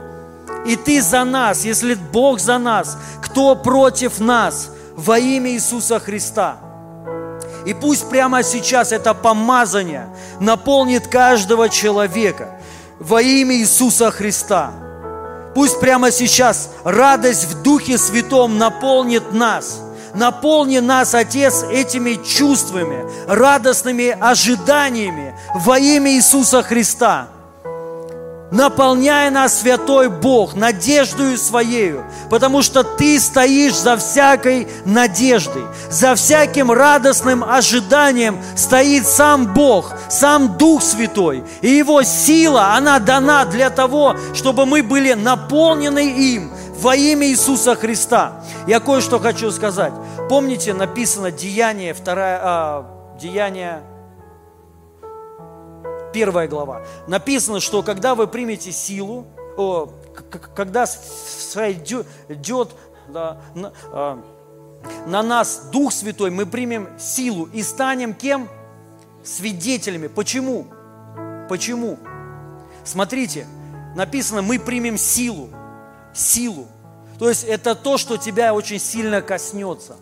И 0.65 0.77
Ты 0.77 1.03
за 1.03 1.23
нас, 1.25 1.67
если 1.67 1.93
Бог 1.93 2.41
за 2.41 2.57
нас, 2.57 2.97
кто 3.23 3.55
против 3.55 4.21
нас 4.21 4.71
во 4.97 5.19
имя 5.19 5.51
Иисуса 5.51 6.01
Христа– 6.01 6.61
и 7.67 7.75
пусть 7.75 8.09
прямо 8.09 8.43
сейчас 8.43 8.93
это 8.93 9.13
помазание 9.13 10.07
наполнит 10.41 11.09
каждого 11.09 11.69
человека 11.69 12.61
во 13.01 13.21
имя 13.21 13.57
Иисуса 13.57 14.11
Христа. 14.11 14.71
Пусть 15.55 15.81
прямо 15.81 16.11
сейчас 16.13 16.71
радость 16.85 17.45
в 17.45 17.63
Духе 17.63 17.99
Святом 17.99 18.57
наполнит 18.57 19.33
нас. 19.33 19.81
Наполни 20.15 20.79
нас, 20.79 21.15
Отец, 21.15 21.65
этими 21.65 22.15
чувствами, 22.15 23.05
радостными 23.27 24.17
ожиданиями 24.19 25.35
во 25.57 25.79
имя 25.79 26.13
Иисуса 26.13 26.63
Христа 26.63 27.29
наполняй 28.57 29.31
нас, 29.31 29.61
Святой 29.61 30.09
Бог, 30.09 30.55
надеждою 30.55 31.39
Своею, 31.39 32.05
потому 32.31 32.63
что 32.63 32.83
Ты 32.83 33.21
стоишь 33.21 33.75
за 33.75 33.97
всякой 33.97 34.67
надеждой, 34.85 35.65
за 35.91 36.15
всяким 36.15 36.73
радостным 36.73 37.45
ожиданием 37.45 38.39
стоит 38.57 39.07
сам 39.07 39.53
Бог, 39.53 39.93
сам 40.09 40.57
Дух 40.57 40.83
Святой, 40.83 41.45
и 41.61 41.69
Его 41.69 42.03
сила, 42.03 42.75
она 42.75 42.99
дана 42.99 43.45
для 43.45 43.71
того, 43.71 44.17
чтобы 44.35 44.67
мы 44.67 44.83
были 44.83 45.13
наполнены 45.13 46.11
им 46.11 46.51
во 46.81 46.97
имя 46.97 47.27
Иисуса 47.29 47.75
Христа. 47.75 48.45
Я 48.67 48.81
кое-что 48.81 49.19
хочу 49.19 49.51
сказать. 49.51 49.93
Помните, 50.29 50.75
написано 50.75 51.31
Деяние, 51.31 51.95
вторая, 51.95 52.41
а, 52.43 52.87
Деяние 53.19 53.83
первая 56.17 56.49
глава, 56.49 56.81
написано, 57.07 57.61
что 57.61 57.83
когда 57.83 58.15
вы 58.15 58.27
примете 58.27 58.73
силу, 58.73 59.27
о, 59.59 59.93
когда 60.55 60.87
сойдет 60.87 62.07
да, 63.09 63.43
на, 63.55 63.73
а, 63.93 64.25
на 65.07 65.23
нас 65.23 65.69
Дух 65.71 65.93
Святой, 65.93 66.31
мы 66.31 66.47
примем 66.47 66.89
силу 66.99 67.51
и 67.53 67.63
станем 67.63 68.15
кем? 68.15 68.49
Свидетелями. 69.25 70.07
Почему? 70.07 70.69
Почему? 71.51 71.99
Смотрите, 72.83 73.47
написано, 73.95 74.41
мы 74.41 74.59
примем 74.59 74.97
силу. 74.97 75.51
Силу. 76.15 76.67
То 77.19 77.29
есть 77.29 77.45
это 77.45 77.75
то, 77.75 77.99
что 77.99 78.17
тебя 78.17 78.55
очень 78.55 78.79
сильно 78.79 79.21
коснется. 79.21 79.97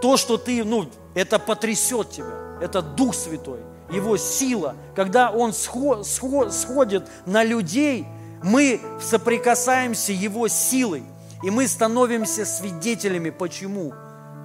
То, 0.00 0.16
что 0.16 0.38
ты, 0.38 0.64
ну, 0.64 0.88
это 1.14 1.38
потрясет 1.38 2.12
тебя. 2.12 2.62
Это 2.62 2.80
Дух 2.80 3.14
Святой. 3.14 3.60
Его 3.90 4.16
сила, 4.16 4.74
когда 4.94 5.30
Он 5.30 5.52
сходит 5.52 7.08
на 7.26 7.44
людей, 7.44 8.06
мы 8.42 8.80
соприкасаемся 9.00 10.12
Его 10.12 10.48
силой, 10.48 11.02
и 11.42 11.50
мы 11.50 11.66
становимся 11.66 12.44
свидетелями. 12.44 13.30
Почему? 13.30 13.94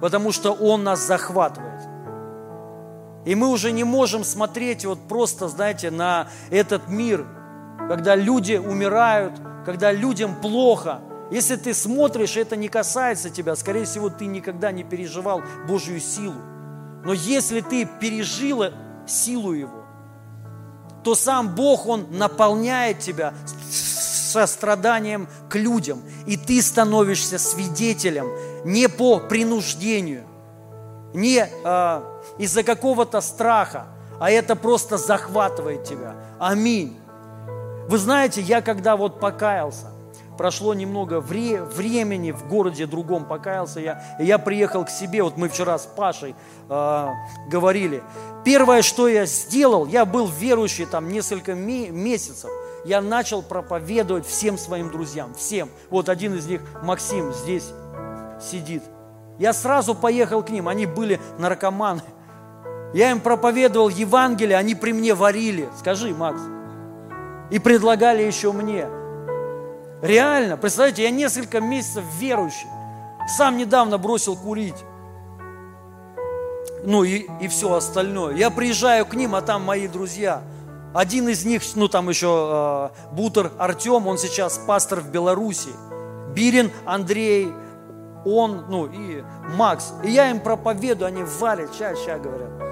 Потому 0.00 0.32
что 0.32 0.52
Он 0.52 0.84
нас 0.84 1.06
захватывает. 1.06 1.80
И 3.24 3.34
мы 3.34 3.48
уже 3.48 3.72
не 3.72 3.84
можем 3.84 4.24
смотреть 4.24 4.84
вот 4.84 4.98
просто, 5.08 5.48
знаете, 5.48 5.90
на 5.90 6.28
этот 6.50 6.88
мир, 6.88 7.26
когда 7.88 8.14
люди 8.14 8.54
умирают, 8.56 9.32
когда 9.64 9.92
людям 9.92 10.36
плохо. 10.40 11.00
Если 11.30 11.56
ты 11.56 11.72
смотришь, 11.72 12.36
это 12.36 12.54
не 12.54 12.68
касается 12.68 13.30
тебя, 13.30 13.56
скорее 13.56 13.86
всего, 13.86 14.10
ты 14.10 14.26
никогда 14.26 14.72
не 14.72 14.84
переживал 14.84 15.42
Божью 15.66 16.00
силу. 16.00 16.34
Но 17.02 17.14
если 17.14 17.60
ты 17.60 17.86
пережил 17.86 18.64
силу 19.06 19.52
Его, 19.52 19.84
то 21.02 21.14
сам 21.14 21.54
Бог, 21.54 21.86
Он 21.86 22.06
наполняет 22.10 23.00
тебя 23.00 23.34
состраданием 23.70 25.28
к 25.48 25.56
людям, 25.56 26.02
и 26.26 26.36
ты 26.36 26.60
становишься 26.60 27.38
свидетелем 27.38 28.26
не 28.64 28.88
по 28.88 29.20
принуждению, 29.20 30.24
не 31.14 31.46
э, 31.46 32.02
из-за 32.38 32.62
какого-то 32.64 33.20
страха, 33.20 33.86
а 34.20 34.30
это 34.30 34.56
просто 34.56 34.96
захватывает 34.96 35.84
тебя. 35.84 36.14
Аминь. 36.40 36.98
Вы 37.88 37.98
знаете, 37.98 38.40
я 38.40 38.60
когда 38.62 38.96
вот 38.96 39.20
покаялся, 39.20 39.93
прошло 40.36 40.74
немного 40.74 41.20
вре- 41.20 41.62
времени 41.62 42.30
в 42.32 42.48
городе 42.48 42.86
другом, 42.86 43.24
покаялся 43.24 43.80
я, 43.80 44.02
и 44.18 44.24
я 44.24 44.38
приехал 44.38 44.84
к 44.84 44.90
себе, 44.90 45.22
вот 45.22 45.36
мы 45.36 45.48
вчера 45.48 45.78
с 45.78 45.86
Пашей 45.86 46.34
э, 46.68 47.08
говорили, 47.48 48.02
первое, 48.44 48.82
что 48.82 49.08
я 49.08 49.26
сделал, 49.26 49.86
я 49.86 50.04
был 50.04 50.26
верующий 50.26 50.86
там 50.86 51.08
несколько 51.08 51.54
месяцев, 51.54 52.50
я 52.84 53.00
начал 53.00 53.42
проповедовать 53.42 54.26
всем 54.26 54.58
своим 54.58 54.90
друзьям, 54.90 55.34
всем. 55.34 55.70
Вот 55.88 56.08
один 56.08 56.34
из 56.34 56.46
них, 56.46 56.60
Максим, 56.82 57.32
здесь 57.32 57.70
сидит. 58.40 58.82
Я 59.38 59.52
сразу 59.52 59.94
поехал 59.94 60.42
к 60.42 60.50
ним, 60.50 60.68
они 60.68 60.86
были 60.86 61.18
наркоманы. 61.38 62.02
Я 62.92 63.10
им 63.10 63.20
проповедовал 63.20 63.88
Евангелие, 63.88 64.56
они 64.56 64.74
при 64.74 64.92
мне 64.92 65.14
варили. 65.14 65.68
Скажи, 65.78 66.14
Макс. 66.14 66.40
И 67.50 67.58
предлагали 67.58 68.22
еще 68.22 68.52
мне. 68.52 68.86
Реально, 70.04 70.58
представляете, 70.58 71.02
я 71.02 71.10
несколько 71.10 71.62
месяцев 71.62 72.04
верующий. 72.18 72.68
Сам 73.38 73.56
недавно 73.56 73.96
бросил 73.96 74.36
курить. 74.36 74.84
Ну 76.84 77.04
и, 77.04 77.26
и 77.40 77.48
все 77.48 77.72
остальное. 77.72 78.34
Я 78.34 78.50
приезжаю 78.50 79.06
к 79.06 79.14
ним, 79.14 79.34
а 79.34 79.40
там 79.40 79.62
мои 79.62 79.88
друзья. 79.88 80.42
Один 80.92 81.30
из 81.30 81.46
них, 81.46 81.62
ну 81.74 81.88
там 81.88 82.10
еще 82.10 82.90
э, 82.92 83.14
Бутер 83.14 83.52
Артем, 83.58 84.06
он 84.06 84.18
сейчас 84.18 84.58
пастор 84.58 85.00
в 85.00 85.10
Беларуси. 85.10 85.70
Бирин 86.34 86.70
Андрей, 86.84 87.50
он, 88.26 88.66
ну 88.68 88.84
и 88.84 89.24
Макс. 89.56 89.94
И 90.04 90.10
я 90.10 90.30
им 90.30 90.38
проповедую, 90.38 91.08
они 91.08 91.22
валят, 91.22 91.74
ща 91.74 92.18
говорят. 92.18 92.63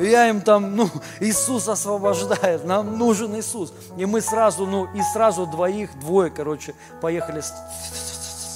Я 0.00 0.28
им 0.28 0.40
там, 0.40 0.76
ну, 0.76 0.88
Иисус 1.20 1.68
освобождает, 1.68 2.64
нам 2.64 2.96
нужен 2.96 3.38
Иисус. 3.38 3.72
И 3.96 4.06
мы 4.06 4.20
сразу, 4.20 4.66
ну, 4.66 4.86
и 4.94 5.02
сразу 5.12 5.46
двоих, 5.46 5.98
двое, 6.00 6.30
короче, 6.30 6.74
поехали 7.02 7.42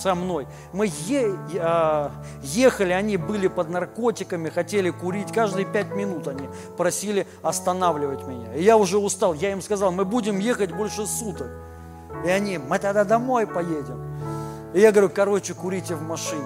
со 0.05 0.15
мной. 0.15 0.47
Мы 0.73 0.91
е, 1.07 1.35
э, 1.55 2.11
ехали, 2.43 2.93
они 2.93 3.17
были 3.17 3.49
под 3.49 3.71
наркотиками, 3.71 4.51
хотели 4.51 4.91
курить. 4.91 5.33
Каждые 5.33 5.67
пять 5.67 5.95
минут 5.95 6.29
они 6.29 6.47
просили 6.77 7.27
останавливать 7.43 8.27
меня. 8.27 8.55
И 8.55 8.63
я 8.63 8.77
уже 8.77 8.99
устал. 8.99 9.35
Я 9.35 9.53
им 9.53 9.63
сказал, 9.63 9.93
мы 9.93 10.05
будем 10.05 10.39
ехать 10.39 10.73
больше 10.73 11.07
суток. 11.07 11.49
И 12.25 12.29
они, 12.29 12.59
мы 12.59 12.79
тогда 12.79 13.05
домой 13.05 13.47
поедем. 13.47 14.03
И 14.75 14.81
я 14.81 14.93
говорю, 14.93 15.11
короче, 15.15 15.55
курите 15.55 15.95
в 15.95 16.03
машине. 16.03 16.45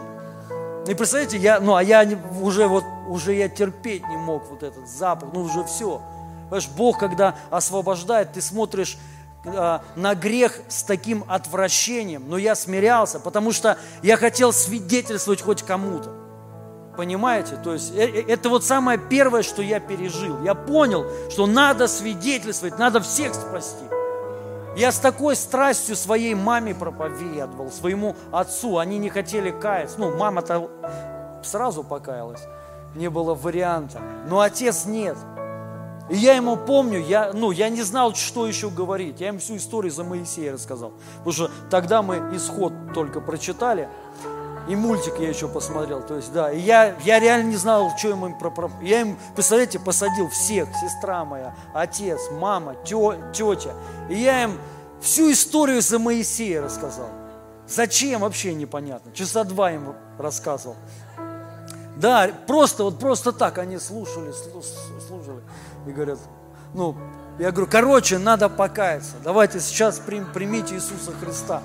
И 0.86 0.94
представляете, 0.94 1.38
я, 1.38 1.60
ну, 1.60 1.74
а 1.74 1.82
я 1.82 2.08
уже 2.40 2.66
вот, 2.66 2.84
уже 3.08 3.34
я 3.34 3.48
терпеть 3.48 4.06
не 4.08 4.16
мог 4.16 4.48
вот 4.50 4.62
этот 4.62 4.88
запах, 4.88 5.30
ну, 5.32 5.42
уже 5.42 5.64
все. 5.64 6.00
Понимаешь, 6.44 6.68
Бог, 6.68 6.98
когда 6.98 7.34
освобождает, 7.50 8.32
ты 8.32 8.40
смотришь 8.40 8.96
э, 9.44 9.78
на 9.96 10.14
грех 10.14 10.60
с 10.68 10.82
таким 10.82 11.24
отвращением, 11.28 12.28
но 12.28 12.38
я 12.38 12.54
смирялся, 12.54 13.20
потому 13.20 13.52
что 13.52 13.76
я 14.02 14.16
хотел 14.16 14.52
свидетельствовать 14.52 15.42
хоть 15.42 15.62
кому-то. 15.62 16.10
Понимаете? 16.96 17.56
То 17.62 17.74
есть 17.74 17.94
э, 17.94 18.08
э, 18.08 18.24
это 18.28 18.48
вот 18.48 18.64
самое 18.64 18.98
первое, 18.98 19.42
что 19.42 19.62
я 19.62 19.78
пережил. 19.78 20.42
Я 20.42 20.54
понял, 20.54 21.06
что 21.30 21.46
надо 21.46 21.86
свидетельствовать, 21.86 22.78
надо 22.78 23.00
всех 23.00 23.34
спасти. 23.34 23.84
Я 24.76 24.90
с 24.90 24.98
такой 24.98 25.36
страстью 25.36 25.96
своей 25.96 26.34
маме 26.34 26.74
проповедовал, 26.74 27.70
своему 27.70 28.16
отцу. 28.32 28.78
Они 28.78 28.98
не 28.98 29.10
хотели 29.10 29.50
каяться. 29.50 29.98
Ну, 29.98 30.16
мама-то 30.16 30.70
сразу 31.42 31.84
покаялась. 31.84 32.42
Не 32.94 33.10
было 33.10 33.34
варианта. 33.34 34.00
Но 34.28 34.40
отец 34.40 34.86
нет. 34.86 35.16
И 36.08 36.16
я 36.16 36.34
ему 36.34 36.56
помню, 36.56 37.00
я, 37.00 37.32
ну, 37.34 37.50
я 37.50 37.68
не 37.68 37.82
знал, 37.82 38.14
что 38.14 38.46
еще 38.46 38.70
говорить. 38.70 39.20
Я 39.20 39.28
ему 39.28 39.38
всю 39.38 39.56
историю 39.56 39.92
за 39.92 40.04
Моисея 40.04 40.52
рассказал. 40.54 40.92
Потому 41.18 41.32
что 41.32 41.50
тогда 41.70 42.02
мы 42.02 42.16
исход 42.34 42.72
только 42.94 43.20
прочитали. 43.20 43.88
И 44.68 44.76
мультик 44.76 45.14
я 45.18 45.28
еще 45.28 45.48
посмотрел. 45.48 46.02
То 46.02 46.16
есть, 46.16 46.32
да, 46.32 46.50
и 46.52 46.58
я, 46.58 46.94
я 47.04 47.18
реально 47.18 47.50
не 47.50 47.56
знал, 47.56 47.90
что 47.96 48.10
им 48.10 48.38
про, 48.38 48.50
про... 48.50 48.70
Я 48.82 49.00
им, 49.00 49.18
представляете, 49.34 49.78
посадил 49.78 50.28
всех, 50.28 50.68
сестра 50.80 51.24
моя, 51.24 51.54
отец, 51.74 52.20
мама, 52.32 52.74
тё, 52.84 53.16
тетя. 53.32 53.72
И 54.10 54.14
я 54.14 54.44
им 54.44 54.58
всю 55.00 55.32
историю 55.32 55.80
за 55.80 55.98
Моисея 55.98 56.62
рассказал. 56.62 57.08
Зачем, 57.66 58.20
вообще 58.20 58.54
непонятно. 58.54 59.12
Часа 59.12 59.44
два 59.44 59.72
им 59.72 59.94
рассказывал. 60.18 60.76
Да, 61.98 62.30
просто, 62.46 62.84
вот 62.84 62.98
просто 62.98 63.32
так 63.32 63.58
они 63.58 63.78
слушали, 63.78 64.32
слушали 65.06 65.40
и 65.86 65.90
говорят, 65.90 66.18
ну, 66.74 66.96
я 67.38 67.50
говорю, 67.50 67.68
короче, 67.70 68.18
надо 68.18 68.48
покаяться. 68.48 69.16
Давайте 69.22 69.60
сейчас 69.60 69.98
прим, 69.98 70.26
примите 70.32 70.74
Иисуса 70.76 71.12
Христа 71.20 71.62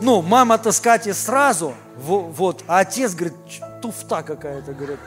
ну, 0.00 0.22
мама 0.22 0.58
таскать 0.58 1.06
и 1.06 1.12
сразу, 1.12 1.74
вот, 1.96 2.64
а 2.66 2.80
отец 2.80 3.14
говорит, 3.14 3.34
туфта 3.80 4.22
какая-то, 4.22 4.72
говорит. 4.72 4.98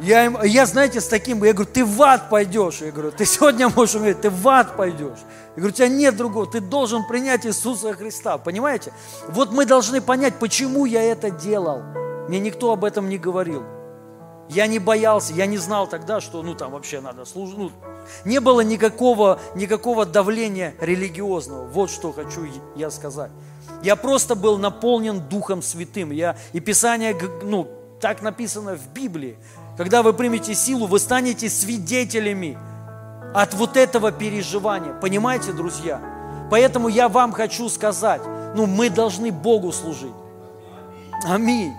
Я, 0.00 0.26
им, 0.26 0.38
я, 0.42 0.66
знаете, 0.66 1.00
с 1.00 1.06
таким, 1.06 1.42
я 1.42 1.54
говорю, 1.54 1.70
ты 1.72 1.82
в 1.82 2.02
ад 2.02 2.28
пойдешь. 2.28 2.80
Я 2.82 2.92
говорю, 2.92 3.12
ты 3.12 3.24
сегодня 3.24 3.70
можешь 3.70 3.94
умереть, 3.94 4.20
ты 4.20 4.28
в 4.28 4.46
ад 4.46 4.76
пойдешь. 4.76 5.18
Я 5.56 5.62
говорю, 5.62 5.72
у 5.72 5.76
тебя 5.76 5.88
нет 5.88 6.16
другого, 6.16 6.46
ты 6.46 6.60
должен 6.60 7.06
принять 7.06 7.46
Иисуса 7.46 7.94
Христа. 7.94 8.36
Понимаете? 8.36 8.92
Вот 9.28 9.52
мы 9.52 9.64
должны 9.64 10.02
понять, 10.02 10.34
почему 10.34 10.84
я 10.84 11.02
это 11.02 11.30
делал. 11.30 11.82
Мне 12.28 12.38
никто 12.38 12.72
об 12.72 12.84
этом 12.84 13.08
не 13.08 13.18
говорил. 13.18 13.62
Я 14.48 14.66
не 14.66 14.78
боялся, 14.78 15.32
я 15.32 15.46
не 15.46 15.58
знал 15.58 15.86
тогда, 15.88 16.20
что 16.20 16.42
ну 16.42 16.54
там 16.54 16.72
вообще 16.72 17.00
надо 17.00 17.24
служить. 17.24 17.58
Ну, 17.58 17.72
не 18.24 18.40
было 18.40 18.60
никакого, 18.60 19.40
никакого 19.54 20.06
давления 20.06 20.74
религиозного. 20.80 21.66
Вот 21.66 21.90
что 21.90 22.12
хочу 22.12 22.46
я 22.76 22.90
сказать. 22.90 23.30
Я 23.82 23.96
просто 23.96 24.34
был 24.34 24.58
наполнен 24.58 25.20
Духом 25.20 25.62
Святым. 25.62 26.10
Я, 26.10 26.36
и 26.52 26.60
Писание, 26.60 27.16
ну, 27.42 27.68
так 28.00 28.22
написано 28.22 28.76
в 28.76 28.92
Библии. 28.92 29.36
Когда 29.76 30.02
вы 30.02 30.12
примете 30.12 30.54
силу, 30.54 30.86
вы 30.86 30.98
станете 30.98 31.50
свидетелями 31.50 32.56
от 33.34 33.54
вот 33.54 33.76
этого 33.76 34.12
переживания. 34.12 34.92
Понимаете, 34.94 35.52
друзья? 35.52 36.00
Поэтому 36.50 36.88
я 36.88 37.08
вам 37.08 37.32
хочу 37.32 37.68
сказать, 37.68 38.22
ну, 38.54 38.66
мы 38.66 38.88
должны 38.88 39.32
Богу 39.32 39.72
служить. 39.72 40.14
Аминь. 41.24 41.74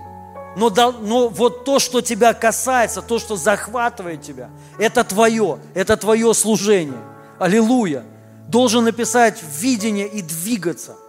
Но, 0.57 0.69
но 0.69 1.29
вот 1.29 1.63
то, 1.63 1.79
что 1.79 2.01
тебя 2.01 2.34
касается, 2.34 3.01
то, 3.01 3.19
что 3.19 3.35
захватывает 3.35 4.23
тебя, 4.23 4.49
это 4.79 5.03
твое, 5.03 5.59
это 5.73 5.95
твое 5.95 6.34
служение. 6.34 6.99
Аллилуйя. 7.39 8.03
Должен 8.49 8.85
написать 8.85 9.41
видение 9.59 10.07
и 10.07 10.21
двигаться– 10.21 10.95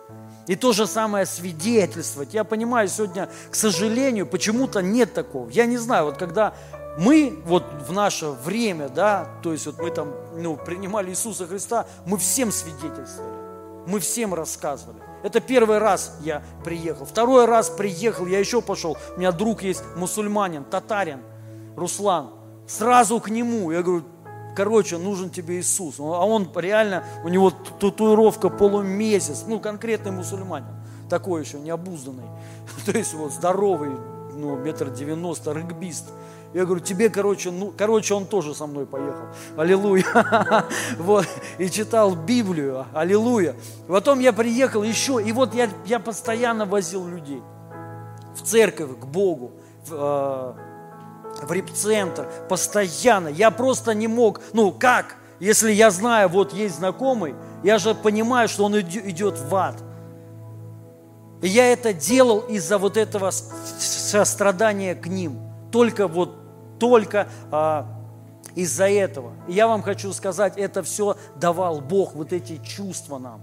и 0.49 0.57
то 0.57 0.73
же 0.73 0.87
самое 0.87 1.27
свидетельствовать. 1.27 2.33
Я 2.33 2.43
понимаю, 2.43 2.89
сегодня, 2.89 3.29
к 3.51 3.55
сожалению, 3.55 4.27
почему-то 4.27 4.81
нет 4.81 5.13
такого. 5.13 5.51
Я 5.51 5.67
не 5.67 5.77
знаю, 5.77 6.07
вот 6.07 6.17
когда 6.17 6.55
мы 6.99 7.39
вот 7.45 7.65
в 7.87 7.93
наше 7.93 8.31
время, 8.31 8.89
да, 8.89 9.29
то 9.43 9.53
есть 9.53 9.67
вот 9.67 9.79
мы 9.79 9.91
там, 9.91 10.11
ну, 10.37 10.57
принимали 10.57 11.11
Иисуса 11.11 11.47
Христа, 11.47 11.87
мы 12.07 12.17
всем 12.17 12.51
свидетельствовали, 12.51 13.37
мы 13.87 14.01
всем 14.01 14.33
рассказывали. 14.33 14.99
Это 15.23 15.41
первый 15.41 15.79
раз 15.79 16.17
я 16.21 16.43
приехал. 16.65 17.05
Второй 17.05 17.47
раз 17.47 17.71
приехал, 17.71 18.27
я 18.27 18.39
еще 18.39 18.63
пошел. 18.63 18.97
У 19.17 19.19
меня 19.19 19.33
друг 19.33 19.63
есть 19.63 19.83
мусульманин, 19.97 20.65
татарин, 20.65 21.21
Руслан. 21.77 22.31
Сразу 22.67 23.19
к 23.21 23.31
нему. 23.31 23.71
Я 23.71 23.83
говорю, 23.83 24.05
короче, 24.55 24.99
нужен 24.99 25.31
тебе 25.31 25.61
Иисус. 25.61 25.99
А 25.99 26.03
он 26.03 26.51
реально, 26.55 27.05
у 27.25 27.29
него 27.29 27.51
татуировка 27.51 28.49
полумесяц, 28.49 29.45
ну, 29.47 29.61
конкретный 29.61 30.13
мусульманин, 30.13 30.75
такой 31.09 31.43
еще, 31.43 31.59
необузданный. 31.59 32.27
То 32.87 32.93
есть 32.93 33.15
вот 33.15 33.33
здоровый, 33.33 33.91
ну, 34.35 34.57
метр 34.57 34.91
девяносто, 34.91 35.53
регбист. 35.53 36.07
Я 36.55 36.65
говорю, 36.65 36.81
тебе, 36.81 37.11
короче, 37.11 37.51
ну, 37.51 37.73
короче, 37.77 38.15
он 38.15 38.27
тоже 38.27 38.55
со 38.55 38.67
мной 38.67 38.87
поехал. 38.87 39.27
Аллилуйя. 39.57 40.05
Вот, 40.99 41.27
и 41.59 41.69
читал 41.69 42.15
Библию. 42.15 42.87
Аллилуйя. 42.95 43.55
Потом 43.87 44.19
я 44.21 44.33
приехал 44.33 44.83
еще, 44.83 45.23
и 45.23 45.33
вот 45.33 45.55
я, 45.55 45.69
я 45.85 45.99
постоянно 45.99 46.65
возил 46.65 47.07
людей 47.07 47.43
в 48.35 48.43
церковь, 48.43 48.99
к 48.99 49.05
Богу, 49.05 49.53
в, 49.87 49.95
э, 49.95 51.47
в 51.47 51.53
репцентр, 51.53 52.27
постоянно. 52.49 53.29
Я 53.29 53.51
просто 53.51 53.93
не 53.95 54.09
мог, 54.09 54.41
ну 54.53 54.73
как, 54.73 55.17
если 55.41 55.71
я 55.71 55.91
знаю, 55.91 56.29
вот 56.29 56.53
есть 56.53 56.77
знакомый, 56.77 57.35
я 57.63 57.79
же 57.79 57.95
понимаю, 57.95 58.49
что 58.49 58.65
он 58.65 58.79
идет 58.81 59.39
в 59.39 59.55
ад. 59.55 59.77
И 61.43 61.49
я 61.49 61.73
это 61.73 61.93
делал 61.93 62.41
из-за 62.41 62.79
вот 62.79 62.97
этого 62.97 63.31
сострадания 63.31 64.95
к 64.95 65.07
ним. 65.07 65.39
Только 65.71 66.09
вот, 66.09 66.38
только 66.79 67.29
а, 67.51 67.87
из-за 68.55 68.89
этого. 68.89 69.33
И 69.47 69.53
я 69.53 69.67
вам 69.67 69.83
хочу 69.83 70.13
сказать, 70.13 70.57
это 70.57 70.83
все 70.83 71.17
давал 71.37 71.81
Бог, 71.81 72.15
вот 72.15 72.33
эти 72.33 72.59
чувства 72.59 73.19
нам. 73.19 73.41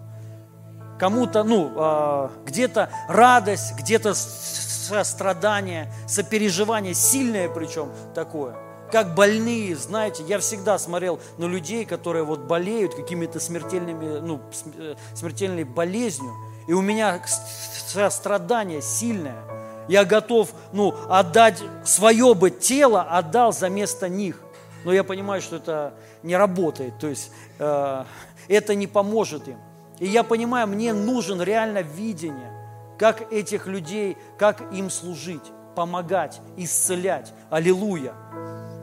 Кому-то, 0.99 1.44
ну, 1.44 1.72
а, 1.76 2.32
где-то 2.45 2.90
радость, 3.07 3.76
где-то 3.78 4.14
сострадание, 4.14 5.91
сопереживание, 6.07 6.94
сильное 6.94 7.49
причем 7.49 7.90
такое. 8.14 8.56
Как 8.91 9.16
больные, 9.16 9.76
знаете, 9.76 10.24
я 10.24 10.40
всегда 10.40 10.78
смотрел 10.78 11.20
на 11.38 11.45
людей, 11.45 11.86
которые 11.86 12.24
вот 12.24 12.41
болеют 12.41 12.95
какими-то 12.95 13.40
смертельными, 13.40 14.20
ну, 14.20 14.40
э, 14.78 14.95
смертельной 15.16 15.64
болезнью, 15.64 16.32
и 16.68 16.74
у 16.74 16.82
меня 16.82 17.20
сострадание 17.26 18.82
сильное. 18.82 19.55
Я 19.88 20.03
готов, 20.06 20.53
ну, 20.74 20.95
отдать 21.10 21.62
свое 21.84 22.34
бы 22.34 22.49
тело, 22.49 23.03
отдал 23.03 23.53
за 23.53 23.70
место 23.70 24.10
них. 24.10 24.41
Но 24.84 24.94
я 24.94 25.03
понимаю, 25.03 25.41
что 25.41 25.57
это 25.57 25.94
не 26.24 26.36
работает, 26.36 26.98
то 26.99 27.07
есть 27.07 27.32
э, 27.60 28.03
это 28.48 28.76
не 28.76 28.88
поможет 28.88 29.48
им. 29.48 29.57
И 29.99 30.07
я 30.07 30.24
понимаю, 30.24 30.68
мне 30.68 30.94
нужен 30.94 31.41
реально 31.41 31.82
видение 31.82 32.52
как 32.98 33.32
этих 33.32 33.68
людей, 33.68 34.18
как 34.38 34.62
им 34.74 34.90
служить, 34.90 35.41
помогать, 35.76 36.40
исцелять. 36.57 37.34
Аллилуйя. 37.49 38.14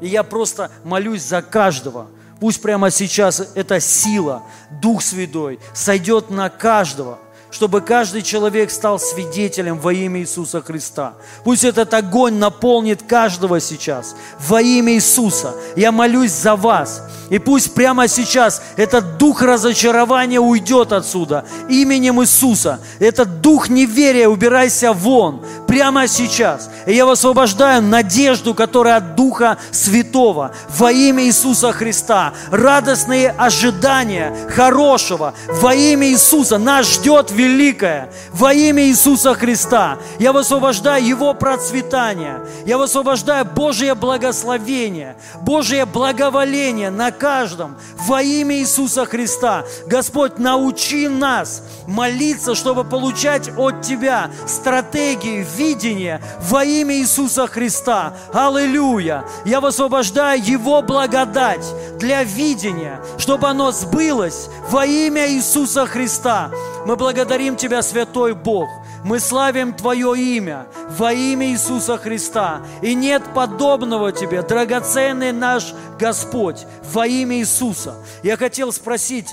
И 0.00 0.06
я 0.06 0.22
просто 0.22 0.70
молюсь 0.84 1.22
за 1.22 1.42
каждого. 1.42 2.08
Пусть 2.40 2.60
прямо 2.60 2.90
сейчас 2.90 3.40
эта 3.54 3.78
сила, 3.78 4.42
Дух 4.82 5.02
Святой 5.02 5.60
сойдет 5.72 6.30
на 6.30 6.48
каждого– 6.50 7.18
чтобы 7.52 7.82
каждый 7.82 8.22
человек 8.22 8.70
стал 8.70 8.98
свидетелем 8.98 9.78
во 9.78 9.92
имя 9.92 10.20
Иисуса 10.20 10.62
Христа. 10.62 11.12
Пусть 11.44 11.64
этот 11.64 11.92
огонь 11.92 12.34
наполнит 12.34 13.02
каждого 13.02 13.60
сейчас 13.60 14.16
во 14.40 14.60
имя 14.62 14.94
Иисуса. 14.94 15.54
Я 15.76 15.92
молюсь 15.92 16.32
за 16.32 16.56
вас. 16.56 17.02
И 17.28 17.38
пусть 17.38 17.74
прямо 17.74 18.08
сейчас 18.08 18.62
этот 18.76 19.18
дух 19.18 19.42
разочарования 19.42 20.40
уйдет 20.40 20.92
отсюда 20.92 21.44
именем 21.68 22.22
Иисуса. 22.22 22.80
Этот 22.98 23.40
дух 23.40 23.68
неверия 23.68 24.28
убирайся 24.28 24.92
вон 24.92 25.44
прямо 25.66 26.08
сейчас. 26.08 26.70
И 26.86 26.94
я 26.94 27.06
высвобождаю 27.06 27.82
надежду, 27.82 28.54
которая 28.54 28.96
от 28.96 29.14
Духа 29.14 29.56
Святого 29.70 30.52
во 30.68 30.92
имя 30.92 31.24
Иисуса 31.24 31.72
Христа. 31.72 32.32
Радостные 32.50 33.30
ожидания 33.30 34.34
хорошего 34.50 35.34
во 35.48 35.74
имя 35.74 36.08
Иисуса. 36.08 36.58
Нас 36.58 36.86
ждет 36.86 37.30
великое 37.42 38.08
во 38.32 38.52
имя 38.52 38.84
Иисуса 38.84 39.34
Христа. 39.34 39.98
Я 40.18 40.32
высвобождаю 40.32 41.04
Его 41.04 41.34
процветание. 41.34 42.40
Я 42.66 42.78
высвобождаю 42.78 43.44
Божье 43.44 43.94
благословение, 43.94 45.16
Божье 45.40 45.84
благоволение 45.84 46.90
на 46.90 47.10
каждом 47.10 47.76
во 48.06 48.22
имя 48.22 48.56
Иисуса 48.56 49.04
Христа. 49.06 49.64
Господь, 49.86 50.38
научи 50.38 51.08
нас 51.08 51.62
молиться, 51.86 52.54
чтобы 52.54 52.84
получать 52.84 53.50
от 53.56 53.82
Тебя 53.82 54.30
стратегии, 54.46 55.46
видение 55.56 56.20
во 56.42 56.64
имя 56.64 56.96
Иисуса 56.96 57.46
Христа. 57.46 58.14
Аллилуйя! 58.32 59.24
Я 59.44 59.60
высвобождаю 59.60 60.42
Его 60.42 60.82
благодать 60.82 61.66
для 61.98 62.22
видения, 62.22 63.00
чтобы 63.18 63.48
оно 63.48 63.72
сбылось 63.72 64.48
во 64.70 64.86
имя 64.86 65.28
Иисуса 65.28 65.86
Христа. 65.86 66.50
Мы 66.86 66.96
благодарим 66.96 67.31
Тебя, 67.32 67.80
Святой 67.80 68.34
Бог, 68.34 68.68
Мы 69.04 69.18
славим 69.18 69.72
Твое 69.72 70.14
имя 70.36 70.66
во 70.98 71.14
имя 71.14 71.46
Иисуса 71.46 71.96
Христа. 71.96 72.60
И 72.82 72.94
нет 72.94 73.22
подобного 73.34 74.12
Тебе, 74.12 74.42
драгоценный 74.42 75.32
наш 75.32 75.72
Господь, 75.98 76.66
во 76.92 77.06
имя 77.06 77.38
Иисуса. 77.38 77.96
Я 78.22 78.36
хотел 78.36 78.70
спросить, 78.70 79.28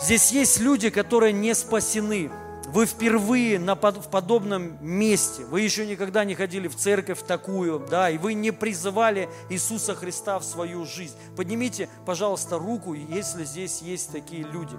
здесь 0.00 0.32
есть 0.32 0.58
люди, 0.60 0.88
которые 0.88 1.34
не 1.34 1.54
спасены. 1.54 2.30
Вы 2.68 2.86
впервые 2.86 3.58
на, 3.58 3.74
в 3.74 4.08
подобном 4.08 4.78
месте. 4.80 5.44
Вы 5.44 5.60
еще 5.60 5.84
никогда 5.84 6.24
не 6.24 6.34
ходили 6.34 6.66
в 6.66 6.76
церковь 6.76 7.20
такую, 7.26 7.78
да, 7.90 8.08
и 8.08 8.16
вы 8.16 8.32
не 8.32 8.52
призывали 8.52 9.28
Иисуса 9.50 9.94
Христа 9.94 10.38
в 10.38 10.44
свою 10.44 10.86
жизнь. 10.86 11.14
Поднимите, 11.36 11.90
пожалуйста, 12.06 12.58
руку, 12.58 12.94
если 12.94 13.44
здесь 13.44 13.82
есть 13.82 14.12
такие 14.12 14.44
люди. 14.44 14.76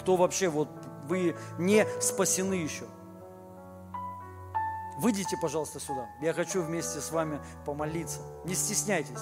Кто 0.00 0.16
вообще 0.16 0.48
вот 0.48 0.68
вы 1.12 1.36
не 1.58 1.86
спасены 2.00 2.54
еще. 2.54 2.84
Выйдите, 4.98 5.36
пожалуйста, 5.40 5.78
сюда. 5.78 6.08
Я 6.22 6.32
хочу 6.32 6.62
вместе 6.62 7.00
с 7.00 7.10
вами 7.10 7.38
помолиться. 7.66 8.20
Не 8.44 8.54
стесняйтесь. 8.54 9.20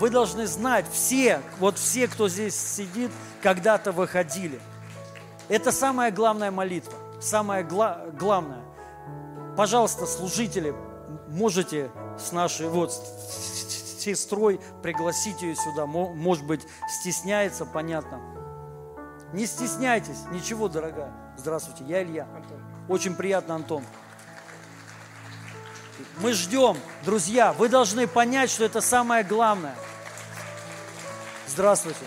Вы 0.00 0.10
должны 0.10 0.46
знать, 0.46 0.86
все, 0.90 1.40
вот 1.60 1.78
все, 1.78 2.08
кто 2.08 2.28
здесь 2.28 2.54
сидит, 2.54 3.10
когда-то 3.42 3.92
выходили. 3.92 4.60
Это 5.48 5.72
самая 5.72 6.10
главная 6.10 6.50
молитва. 6.50 6.94
Самое 7.20 7.64
гла- 7.64 8.04
главное. 8.18 8.62
Пожалуйста, 9.56 10.04
служители, 10.04 10.74
можете 11.28 11.90
с 12.18 12.32
нашей 12.32 12.68
вот 12.68 12.92
сестрой 13.98 14.60
пригласить 14.82 15.40
ее 15.40 15.54
сюда. 15.54 15.86
Может 15.86 16.44
быть, 16.44 16.66
стесняется, 17.00 17.64
понятно. 17.64 18.33
Не 19.34 19.46
стесняйтесь, 19.46 20.26
ничего, 20.30 20.68
дорогая. 20.68 21.12
Здравствуйте, 21.36 21.82
я 21.88 22.04
Илья. 22.04 22.28
Очень 22.88 23.16
приятно, 23.16 23.56
Антон. 23.56 23.82
Мы 26.20 26.34
ждем, 26.34 26.76
друзья, 27.04 27.52
вы 27.52 27.68
должны 27.68 28.06
понять, 28.06 28.48
что 28.48 28.64
это 28.64 28.80
самое 28.80 29.24
главное. 29.24 29.74
Здравствуйте. 31.48 32.06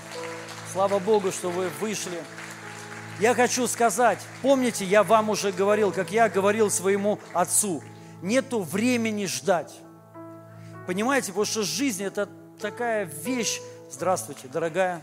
Слава 0.71 0.99
Богу, 0.99 1.33
что 1.33 1.49
вы 1.49 1.67
вышли. 1.81 2.23
Я 3.19 3.33
хочу 3.33 3.67
сказать, 3.67 4.19
помните, 4.41 4.85
я 4.85 5.03
вам 5.03 5.29
уже 5.29 5.51
говорил, 5.51 5.91
как 5.91 6.11
я 6.11 6.29
говорил 6.29 6.71
своему 6.71 7.19
отцу, 7.33 7.83
нету 8.21 8.61
времени 8.61 9.25
ждать. 9.25 9.75
Понимаете, 10.85 11.33
потому 11.33 11.43
что 11.43 11.63
жизнь 11.63 12.05
это 12.05 12.29
такая 12.61 13.03
вещь. 13.03 13.59
Здравствуйте, 13.91 14.47
дорогая. 14.47 15.01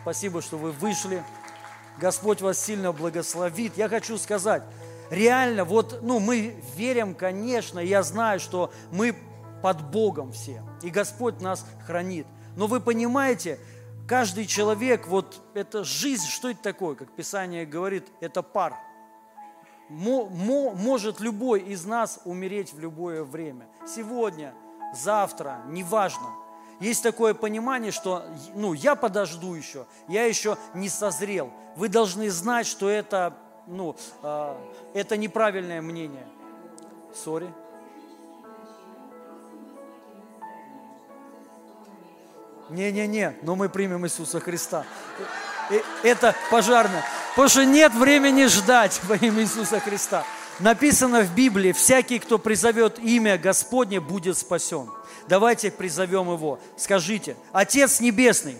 Спасибо, 0.00 0.40
что 0.40 0.56
вы 0.56 0.72
вышли. 0.72 1.22
Господь 2.00 2.40
вас 2.40 2.58
сильно 2.58 2.92
благословит. 2.92 3.76
Я 3.76 3.88
хочу 3.88 4.16
сказать, 4.16 4.62
реально, 5.10 5.64
вот, 5.64 6.00
ну, 6.02 6.18
мы 6.18 6.56
верим, 6.74 7.14
конечно, 7.14 7.78
я 7.78 8.02
знаю, 8.02 8.40
что 8.40 8.72
мы 8.90 9.14
под 9.62 9.90
Богом 9.90 10.32
все, 10.32 10.62
и 10.82 10.88
Господь 10.88 11.42
нас 11.42 11.66
хранит. 11.86 12.26
Но 12.56 12.66
вы 12.66 12.80
понимаете, 12.80 13.58
каждый 14.08 14.46
человек, 14.46 15.06
вот 15.06 15.42
эта 15.52 15.84
жизнь, 15.84 16.26
что 16.26 16.50
это 16.50 16.62
такое, 16.62 16.94
как 16.94 17.14
Писание 17.14 17.66
говорит, 17.66 18.08
это 18.20 18.42
пар. 18.42 18.76
Может 19.90 21.20
любой 21.20 21.60
из 21.60 21.84
нас 21.84 22.20
умереть 22.24 22.72
в 22.72 22.80
любое 22.80 23.24
время. 23.24 23.66
Сегодня, 23.86 24.54
завтра, 24.94 25.62
неважно. 25.66 26.28
Есть 26.80 27.02
такое 27.02 27.34
понимание, 27.34 27.92
что 27.92 28.24
ну, 28.54 28.72
я 28.72 28.94
подожду 28.94 29.54
еще, 29.54 29.86
я 30.08 30.24
еще 30.24 30.56
не 30.72 30.88
созрел. 30.88 31.52
Вы 31.76 31.88
должны 31.88 32.30
знать, 32.30 32.66
что 32.66 32.88
это, 32.88 33.36
ну, 33.66 33.94
э, 34.22 34.56
это 34.94 35.18
неправильное 35.18 35.82
мнение. 35.82 36.26
Сори. 37.14 37.52
Не-не-не, 42.70 43.36
но 43.42 43.56
мы 43.56 43.68
примем 43.68 44.06
Иисуса 44.06 44.40
Христа. 44.40 44.86
Это 46.02 46.34
пожарно. 46.50 47.02
Потому 47.30 47.48
что 47.48 47.64
нет 47.64 47.92
времени 47.94 48.46
ждать 48.46 49.00
во 49.04 49.16
имя 49.16 49.42
Иисуса 49.42 49.80
Христа. 49.80 50.24
Написано 50.60 51.22
в 51.22 51.34
Библии, 51.34 51.72
всякий, 51.72 52.18
кто 52.18 52.38
призовет 52.38 52.98
имя 52.98 53.38
Господне, 53.38 53.98
будет 53.98 54.36
спасен. 54.36 54.90
Давайте 55.26 55.70
призовем 55.70 56.30
Его. 56.30 56.58
Скажите, 56.76 57.34
Отец 57.52 58.00
Небесный, 58.00 58.58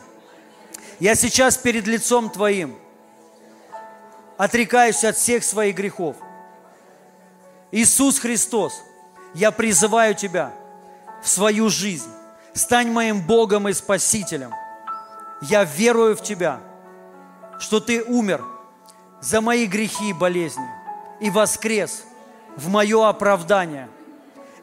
я 0.99 1.15
сейчас 1.15 1.59
перед 1.59 1.87
лицом 1.87 2.31
Твоим 2.31 2.75
отрекаюсь 4.39 5.05
от 5.05 5.17
всех 5.17 5.45
своих 5.45 5.77
грехов. 5.77 6.17
Иисус 7.71 8.19
Христос, 8.19 8.83
я 9.35 9.51
призываю 9.51 10.15
Тебя 10.15 10.55
в 11.23 11.29
свою 11.29 11.69
жизнь. 11.69 12.09
Стань 12.55 12.91
моим 12.91 13.21
Богом 13.21 13.69
и 13.69 13.75
Спасителем. 13.75 14.55
Я 15.43 15.65
верую 15.65 16.17
в 16.17 16.23
Тебя, 16.23 16.61
что 17.59 17.79
Ты 17.79 18.03
умер 18.03 18.43
за 19.21 19.43
мои 19.43 19.67
грехи 19.67 20.09
и 20.11 20.15
болезни 20.15 20.80
и 21.21 21.31
воскрес 21.31 22.05
в 22.57 22.69
мое 22.69 23.09
оправдание. 23.09 23.89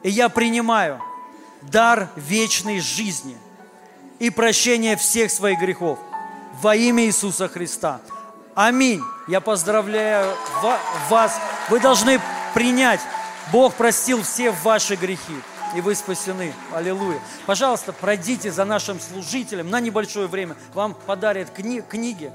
И 0.03 0.09
я 0.09 0.29
принимаю– 0.29 1.01
дар 1.61 2.09
вечной 2.15 2.79
жизни 2.79 3.37
и 4.19 4.29
прощение 4.29 4.95
всех 4.95 5.31
своих 5.31 5.59
грехов 5.59 5.99
во 6.61 6.75
имя 6.75 7.05
Иисуса 7.05 7.47
Христа. 7.47 8.01
Аминь. 8.55 9.01
Я 9.27 9.41
поздравляю 9.41 10.35
вас. 11.09 11.39
Вы 11.69 11.79
должны 11.79 12.19
принять. 12.53 13.01
Бог 13.51 13.75
простил 13.75 14.23
все 14.23 14.51
ваши 14.51 14.95
грехи, 14.95 15.41
и 15.75 15.81
вы 15.81 15.95
спасены. 15.95 16.53
Аллилуйя. 16.73 17.19
Пожалуйста, 17.45 17.93
пройдите 17.93 18.51
за 18.51 18.65
нашим 18.65 18.99
служителем 18.99 19.69
на 19.69 19.79
небольшое 19.79 20.27
время. 20.27 20.55
Вам 20.73 20.93
подарят 20.93 21.51
кни 21.51 21.81
книги. 21.81 22.31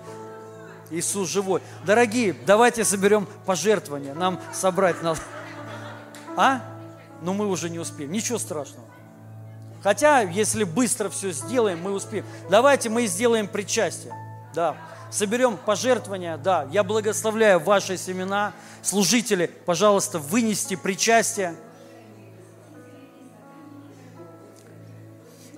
Иисус 0.92 1.30
живой. 1.30 1.62
Дорогие, 1.84 2.34
давайте 2.46 2.84
соберем 2.84 3.26
пожертвования. 3.46 4.14
Нам 4.14 4.38
собрать 4.52 5.02
надо. 5.02 5.20
А? 6.36 6.60
Но 7.22 7.32
мы 7.32 7.46
уже 7.46 7.70
не 7.70 7.78
успеем. 7.78 8.12
Ничего 8.12 8.38
страшного. 8.38 8.86
Хотя, 9.82 10.20
если 10.20 10.64
быстро 10.64 11.08
все 11.08 11.32
сделаем, 11.32 11.82
мы 11.82 11.92
успеем. 11.92 12.24
Давайте 12.50 12.88
мы 12.90 13.06
сделаем 13.06 13.48
причастие. 13.48 14.14
Да. 14.54 14.76
Соберем 15.10 15.56
пожертвования, 15.56 16.36
да. 16.36 16.68
Я 16.70 16.84
благословляю 16.84 17.58
ваши 17.58 17.96
семена. 17.96 18.52
Служители, 18.82 19.46
пожалуйста, 19.46 20.18
вынести 20.18 20.76
причастие. 20.76 21.56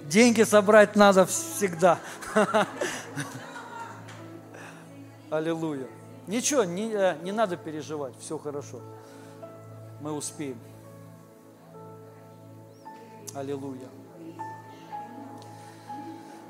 Деньги 0.04 0.42
собрать 0.42 0.96
надо 0.96 1.26
всегда. 1.26 1.98
Аллилуйя. 5.30 5.88
Ничего, 6.26 6.64
не, 6.64 6.90
э, 6.92 7.16
не 7.22 7.32
надо 7.32 7.56
переживать, 7.56 8.14
все 8.18 8.38
хорошо. 8.38 8.80
Мы 10.00 10.12
успеем. 10.12 10.58
Аллилуйя. 13.34 13.88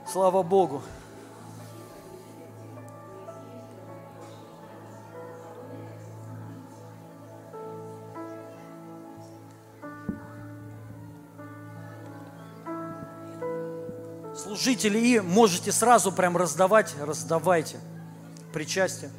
Слава 0.07 0.43
Богу. 0.43 0.83
Служители, 14.37 14.99
и 14.99 15.21
можете 15.21 15.73
сразу 15.73 16.13
прям 16.13 16.37
раздавать, 16.37 16.95
раздавайте 17.01 17.81
причастие. 18.55 19.11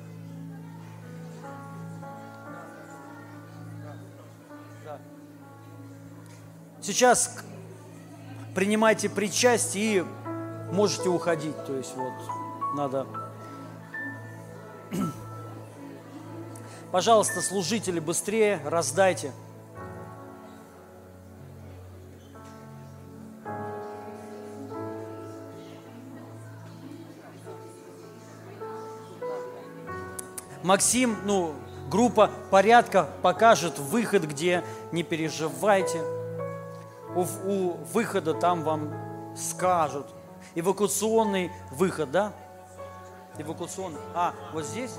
Сейчас 6.82 7.40
принимайте 8.56 9.10
причастие 9.10 10.00
и 10.00 10.06
можете 10.74 11.10
уходить. 11.10 11.58
То 11.66 11.76
есть 11.76 11.94
вот 11.98 12.14
надо... 12.78 13.06
Пожалуйста, 16.94 17.42
служители, 17.42 18.00
быстрее 18.00 18.62
раздайте. 18.64 19.34
Максим, 30.66 31.16
ну, 31.26 31.54
группа 31.92 32.32
порядка 32.50 33.08
покажет 33.22 33.78
выход, 33.78 34.24
где 34.24 34.64
не 34.92 35.04
переживайте. 35.04 36.02
У, 37.16 37.22
у 37.22 37.78
выхода 37.94 38.34
там 38.34 38.64
вам 38.64 38.92
скажут, 39.38 40.08
эвакуационный 40.56 41.52
выход, 41.72 42.10
да? 42.10 42.34
Эвакуационный. 43.38 44.00
А, 44.16 44.34
вот 44.54 44.66
здесь? 44.66 44.96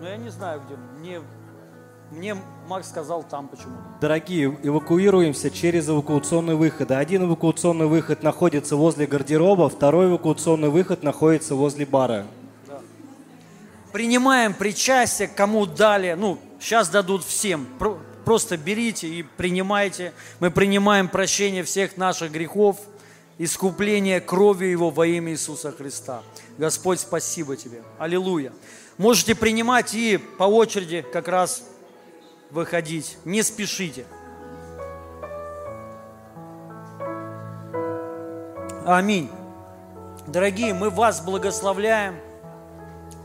Ну, 0.00 0.06
я 0.06 0.16
не 0.16 0.28
знаю, 0.28 0.62
где. 0.64 0.76
Мне 0.76 1.20
Мне 2.12 2.36
Макс 2.68 2.88
сказал 2.88 3.24
там 3.24 3.48
почему-то. 3.48 3.82
Дорогие, 4.00 4.56
эвакуируемся 4.62 5.50
через 5.50 5.88
эвакуационный 5.88 6.54
выход. 6.54 6.92
Один 6.92 7.24
эвакуационный 7.24 7.86
выход 7.86 8.22
находится 8.22 8.76
возле 8.76 9.08
гардероба, 9.08 9.68
второй 9.68 10.06
эвакуационный 10.06 10.68
выход 10.68 11.02
находится 11.02 11.56
возле 11.56 11.84
бара. 11.84 12.26
Принимаем 13.92 14.54
причастие, 14.54 15.28
кому 15.28 15.66
дали, 15.66 16.14
ну, 16.14 16.38
сейчас 16.60 16.88
дадут 16.88 17.24
всем. 17.24 17.66
Про- 17.78 17.98
Просто 18.24 18.56
берите 18.56 19.08
и 19.08 19.22
принимайте. 19.22 20.12
Мы 20.40 20.50
принимаем 20.50 21.08
прощение 21.08 21.64
всех 21.64 21.96
наших 21.96 22.30
грехов, 22.30 22.78
искупление 23.38 24.20
кровью 24.20 24.70
Его 24.70 24.90
во 24.90 25.06
имя 25.06 25.32
Иисуса 25.32 25.72
Христа. 25.72 26.22
Господь, 26.56 27.00
спасибо 27.00 27.56
Тебе. 27.56 27.82
Аллилуйя. 27.98 28.52
Можете 28.96 29.34
принимать 29.34 29.94
и 29.94 30.18
по 30.18 30.44
очереди 30.44 31.04
как 31.12 31.26
раз 31.28 31.64
выходить. 32.50 33.18
Не 33.24 33.42
спешите. 33.42 34.04
Аминь. 38.86 39.30
Дорогие, 40.26 40.74
мы 40.74 40.90
вас 40.90 41.20
благословляем 41.20 42.16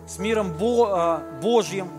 с 0.07 0.17
миром 0.19 0.55
а, 0.61 1.21
Божьим. 1.41 1.91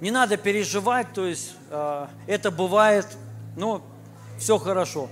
Не 0.00 0.10
надо 0.10 0.36
переживать, 0.36 1.12
то 1.14 1.24
есть 1.24 1.56
а, 1.70 2.10
это 2.26 2.50
бывает, 2.50 3.06
но 3.56 3.82
все 4.38 4.58
хорошо. 4.58 5.08